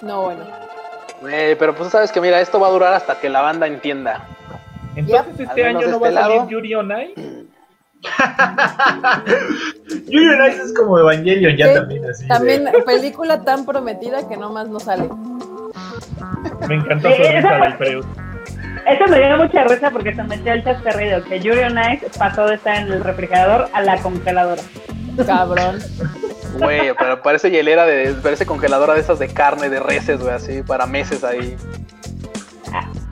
[0.00, 0.44] No, bueno.
[1.20, 4.24] Güey, pero pues sabes que mira, esto va a durar hasta que la banda entienda.
[4.96, 6.42] Entonces este año no va este a salir.
[6.48, 7.44] Yuri on Ice.
[10.08, 12.22] Yuri on Ice es como Evangelion ya también así.
[12.22, 15.08] de- También película tan prometida que nomás no sale.
[16.68, 18.04] Me encantó su risa del Freud.
[18.86, 22.46] Eso me dio mucha risa porque se metió el chascarrido, que Yuri on Ice pasó
[22.46, 24.62] de estar en el refrigerador a la congeladora.
[25.26, 25.78] Cabrón.
[26.58, 30.62] Güey, pero parece hielera de, parece congeladora de esas de carne, de reses, güey, así,
[30.62, 31.56] para meses ahí.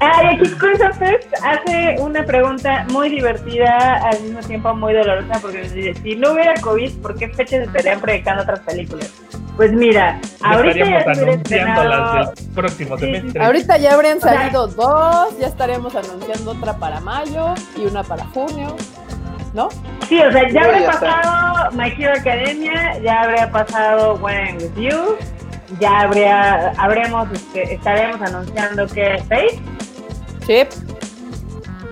[0.00, 5.40] Ah, y aquí Cruiser Fest hace una pregunta muy divertida, al mismo tiempo muy dolorosa,
[5.40, 9.10] porque nos dice, si no hubiera COVID, ¿por qué fechas estarían proyectando otras películas?
[9.56, 11.82] Pues mira, ahorita ya Estaríamos hubiera anunciando
[12.36, 13.44] del próximo Sí, semestre.
[13.44, 18.24] Ahorita ya habrían sea- salido dos, ya estaremos anunciando otra para mayo y una para
[18.26, 18.76] junio,
[19.54, 19.68] ¿no?
[20.08, 21.00] Sí, o sea, ya habría ya está.
[21.00, 25.16] pasado My Hero Academia, ya habría pasado When With You,
[25.80, 29.60] ya habría, habríamos, este, estaríamos anunciando que Faith.
[30.46, 30.68] Chip.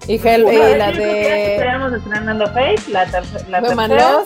[0.07, 4.19] Y, Hel- y Bueno, la ya de Estaríamos estrenando Faith, la, terce- la Human tercera.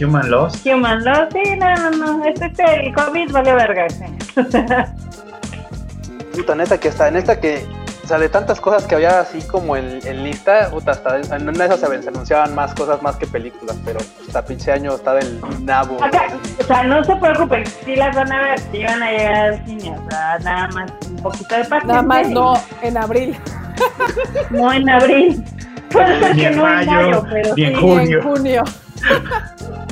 [0.00, 0.66] Human Lost.
[0.66, 4.04] Human Law, sí, no, no, no, este, este, el COVID valió verga, sí.
[6.36, 7.64] Puta, neta que hasta en esta que,
[8.04, 11.48] o sea, de tantas cosas que había así como en, en lista, puta, hasta en
[11.48, 14.94] una de esas se, se anunciaban más cosas más que películas, pero hasta pinche año
[14.94, 15.96] está del nabo.
[15.96, 19.64] O sea, no se preocupen, sí las van a ver, sí van a llegar al
[19.64, 21.86] cine, o sea, nada más un poquito de paciencia.
[21.86, 22.52] Nada más no
[22.82, 23.36] en abril,
[24.50, 25.44] No en abril.
[25.90, 28.18] Puede ser que no en mayo, pero ni en sí, Junio.
[28.18, 28.64] en junio.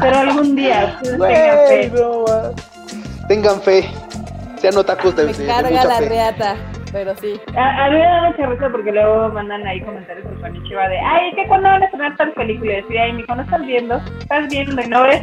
[0.00, 2.24] pero algún día, Güey, no.
[3.28, 3.84] Tengan fe.
[4.58, 6.08] Sean otakus de, Me de- de carga mucha la fe.
[6.08, 6.56] reata,
[6.90, 7.40] pero sí.
[7.56, 10.98] A, a mí me da mucha risa porque luego mandan ahí comentarios por Konichiwa de,
[10.98, 12.72] ay, ¿qué cuándo van a estrenar tal película?
[12.72, 15.22] Y decía, ay, mijo, no estás viendo, estás viendo y no ves.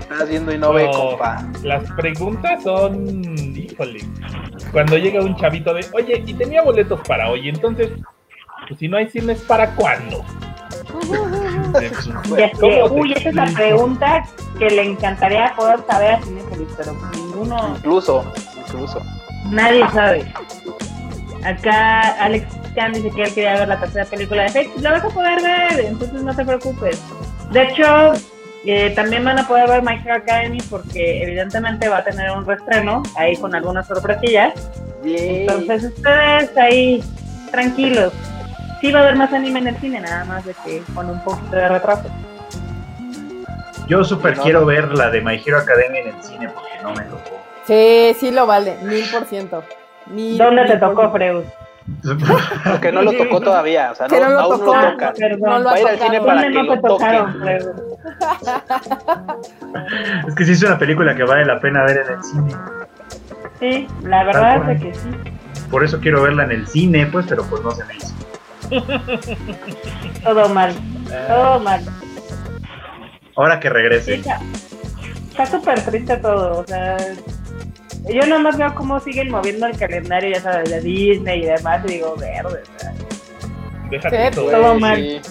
[0.00, 1.44] Estás viendo y no ve, No, compa.
[1.64, 2.94] Las preguntas son,
[3.56, 3.98] híjole,
[4.72, 7.90] cuando llega un chavito de, oye, y tenía boletos para hoy, entonces,
[8.68, 10.24] Pues si no hay cines, ¿para cuándo?
[12.38, 12.60] Ya sé.
[12.60, 14.24] ¿Cómo te Uy, esa es la pregunta
[14.58, 18.24] que le encantaría poder saber a Cinepolis, pero ninguno, Incluso,
[18.56, 19.02] incluso.
[19.50, 20.32] nadie sabe.
[21.44, 24.70] Acá Alex Chan dice que él quería ver la tercera película de Fate.
[24.80, 27.00] La vas a poder ver, entonces no te preocupes.
[27.52, 28.12] De hecho,
[28.64, 32.44] eh, también van a poder ver My Hero Academy porque evidentemente va a tener un
[32.44, 34.54] reestreno ahí con algunas sorpresillas.
[35.04, 37.04] Entonces ustedes ahí
[37.52, 38.12] tranquilos.
[38.80, 41.20] Sí va a haber más anime en el cine, nada más de que con un
[41.24, 42.04] poquito de retraso.
[43.88, 44.66] Yo súper No, quiero no.
[44.66, 47.40] ver la de My Hero Academia en el cine porque no me tocó.
[47.66, 49.62] Sí, sí lo vale, mil por ciento.
[50.06, 51.10] Mil, ¿Dónde te mil tocó.
[51.12, 51.44] Freud?
[52.64, 54.74] Porque no lo tocó todavía, o sea, no, no lo aún tocó.
[54.76, 55.12] no toca.
[55.12, 55.40] perdón.
[55.50, 56.26] No lo Va a ha ir al cine tocado.
[56.26, 57.48] para ¿Dónde que no te lo tocaron?
[60.28, 62.56] Es que sí es una película que vale la pena ver en el cine.
[63.60, 65.08] Sí, la verdad es que sí.
[65.70, 68.12] Por eso quiero verla en el cine, pues, pero pues no se me hizo.
[70.24, 70.74] Todo mal,
[71.28, 71.84] todo mal.
[73.36, 74.22] Ahora que regrese.
[75.30, 76.96] Está súper triste todo, o sea,
[78.08, 81.92] yo nomás veo cómo siguen moviendo el calendario, ya sabes, de Disney y demás, y
[81.92, 82.94] digo, verde, o sea,
[83.90, 85.22] Déjate Sí, eso, todo Güey, mal.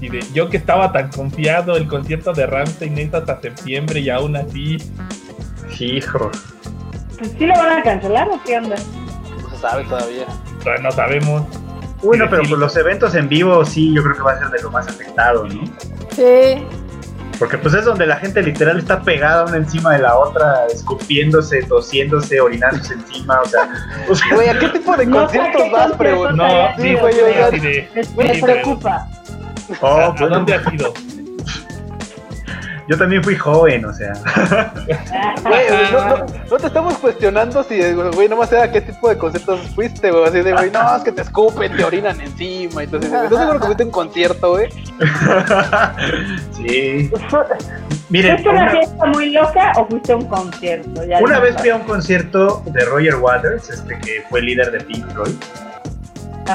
[0.00, 4.10] Y de, yo que estaba tan confiado, el concierto de Ramstein es hasta septiembre y
[4.10, 4.78] aún así.
[5.78, 6.30] Hijo.
[7.18, 8.76] pues sí lo van a cancelar o qué onda?
[9.40, 10.26] No se sabe todavía.
[10.62, 11.46] todavía no sabemos.
[12.02, 12.48] Bueno, Sí, pero sí.
[12.48, 14.88] pues los eventos en vivo sí, yo creo que va a ser de lo más
[14.88, 15.64] afectado, ¿no?
[16.14, 16.64] Sí,
[17.38, 21.62] Porque pues es donde la gente literal está pegada una encima de la otra, escupiéndose,
[21.64, 23.68] tosiéndose, orinándose encima, o sea,
[24.10, 26.36] o sea, Güey, ¿a qué tipo de No conciertos qué vas, preguntar?
[26.76, 27.14] No, sí, güey.
[27.14, 29.08] Les, Oye, les pero- preocupa.
[29.80, 30.92] oh, ¿A, a dónde has ido?
[32.90, 34.12] Yo también fui joven, o sea,
[35.44, 39.60] Güey, no, no, no te estamos cuestionando si, güey, nomás era qué tipo de conciertos
[39.76, 40.24] fuiste, güey.
[40.24, 42.82] Así de, güey, no, es que te escupen, te orinan encima.
[42.82, 44.70] Entonces, ¿no seguro que fuiste a un concierto, güey?
[46.52, 47.12] sí.
[48.08, 51.04] Miren, ¿Fuiste una una, fiesta muy loca o fuiste a un concierto?
[51.04, 54.80] Ya una vez fui a un concierto de Roger Waters, este que fue líder de
[54.80, 55.36] Pink Floyd,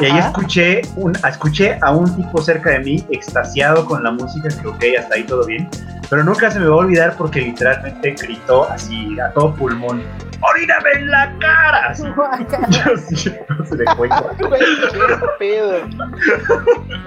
[0.02, 4.50] y ahí escuché, un, escuché a un tipo cerca de mí extasiado con la música,
[4.62, 5.70] que ok, hasta ahí todo bien,
[6.10, 10.04] pero nunca se me va a olvidar porque literalmente gritó así a todo pulmón,
[10.42, 11.88] ¡Oríname en la cara!
[11.92, 13.86] Así, yo sí, no se le
[14.38, 15.80] qué pedo.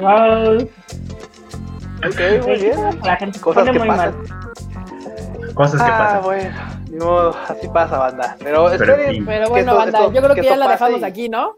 [0.01, 0.69] Wow.
[2.07, 3.01] Ok, muy bien.
[3.05, 4.15] La gente Cosas pone que muy pasan.
[4.17, 5.55] mal.
[5.55, 6.23] Cosas que Ah, pasan.
[6.23, 8.37] bueno, así pasa, banda.
[8.43, 11.05] Pero esperen, Que bueno, esto- banda, esto- yo creo que que ya la dejamos y-
[11.05, 11.55] aquí, ¿no?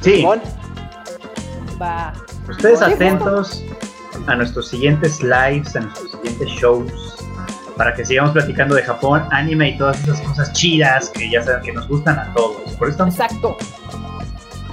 [0.00, 0.26] Sí,
[1.80, 2.12] Va.
[2.48, 3.64] ustedes atentos
[4.26, 6.92] a nuestros siguientes lives, a nuestros siguientes shows,
[7.76, 11.62] para que sigamos platicando de Japón, anime y todas esas cosas chidas que ya saben
[11.62, 12.60] que nos gustan a todos.
[12.78, 13.56] Por eso estamos Exacto.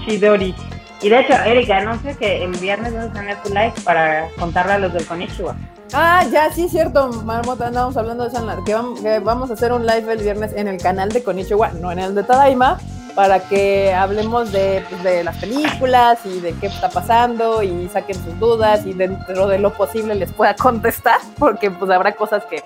[0.05, 0.53] Chidori.
[1.01, 4.73] Y de hecho, Erika, anuncia que el viernes vamos a tener tu live para contarle
[4.73, 5.55] a los del Konichiwa.
[5.93, 9.85] Ah, ya, sí, cierto, Marmota, andábamos hablando de que, vamos, que vamos a hacer un
[9.85, 12.79] live el viernes en el canal de Konichiwa, no en el de Tadaima,
[13.19, 18.15] para que hablemos de, pues, de las películas y de qué está pasando y saquen
[18.15, 22.63] sus dudas y dentro de lo posible les pueda contestar, porque pues habrá cosas que,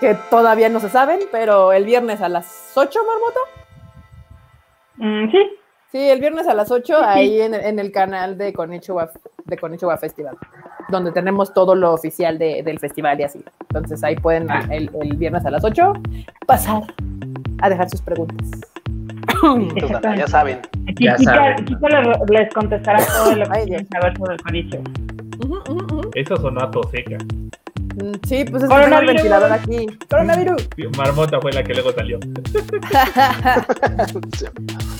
[0.00, 3.40] que todavía no se saben, pero el viernes a las 8, Marmota.
[4.96, 5.38] Mm, sí,
[5.92, 9.08] Sí, el viernes a las 8, ahí en, en el canal de Konichiwa,
[9.44, 10.36] de Konichiwa Festival,
[10.88, 13.42] donde tenemos todo lo oficial de- del festival y así.
[13.60, 15.92] Entonces ahí pueden el, el viernes a las 8
[16.44, 16.82] pasar
[17.62, 18.48] a dejar sus preguntas.
[19.42, 20.58] Entonces, ya saben.
[20.88, 21.64] Aquí Ya Kika, saben.
[21.64, 24.40] Kika les, les contestará todo lo que quieren saber sobre el
[25.48, 26.10] ujú.
[26.14, 27.16] Eso sonó a toseca.
[27.18, 29.14] Mm, Sí, pues es que tengo el Coronavirus.
[29.14, 29.86] ventilador aquí.
[30.08, 30.68] Coronavirus.
[30.96, 32.18] Marmota fue la que luego salió.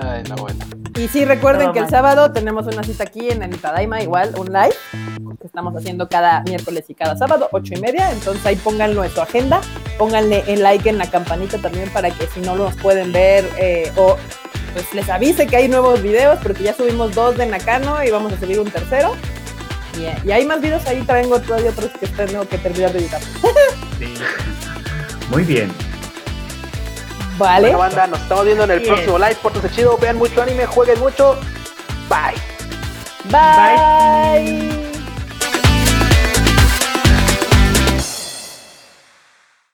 [0.00, 0.64] Ay, no, bueno.
[0.98, 4.46] Y sí, recuerden que el sábado tenemos una cita aquí en el Tadaima, igual, un
[4.46, 4.74] live,
[5.40, 8.10] que estamos haciendo cada miércoles y cada sábado, ocho y media.
[8.12, 9.60] Entonces ahí pónganlo en su agenda,
[9.98, 13.92] pónganle el like en la campanita también para que si no los pueden ver eh,
[13.96, 14.16] o
[14.72, 18.32] pues les avise que hay nuevos videos, porque ya subimos dos de Nakano y vamos
[18.32, 19.14] a subir un tercero.
[19.98, 23.20] Y, y hay más videos ahí, traigo todavía otros que tengo que terminar de editar.
[23.98, 24.14] Sí.
[25.30, 25.70] muy bien.
[27.38, 27.62] Vale.
[27.68, 28.94] Bueno, banda, nos estamos viendo en el Bien.
[28.94, 29.36] próximo live.
[29.42, 31.38] Pórtense chido, vean mucho anime, jueguen mucho.
[32.08, 32.34] Bye.
[33.30, 34.95] Bye.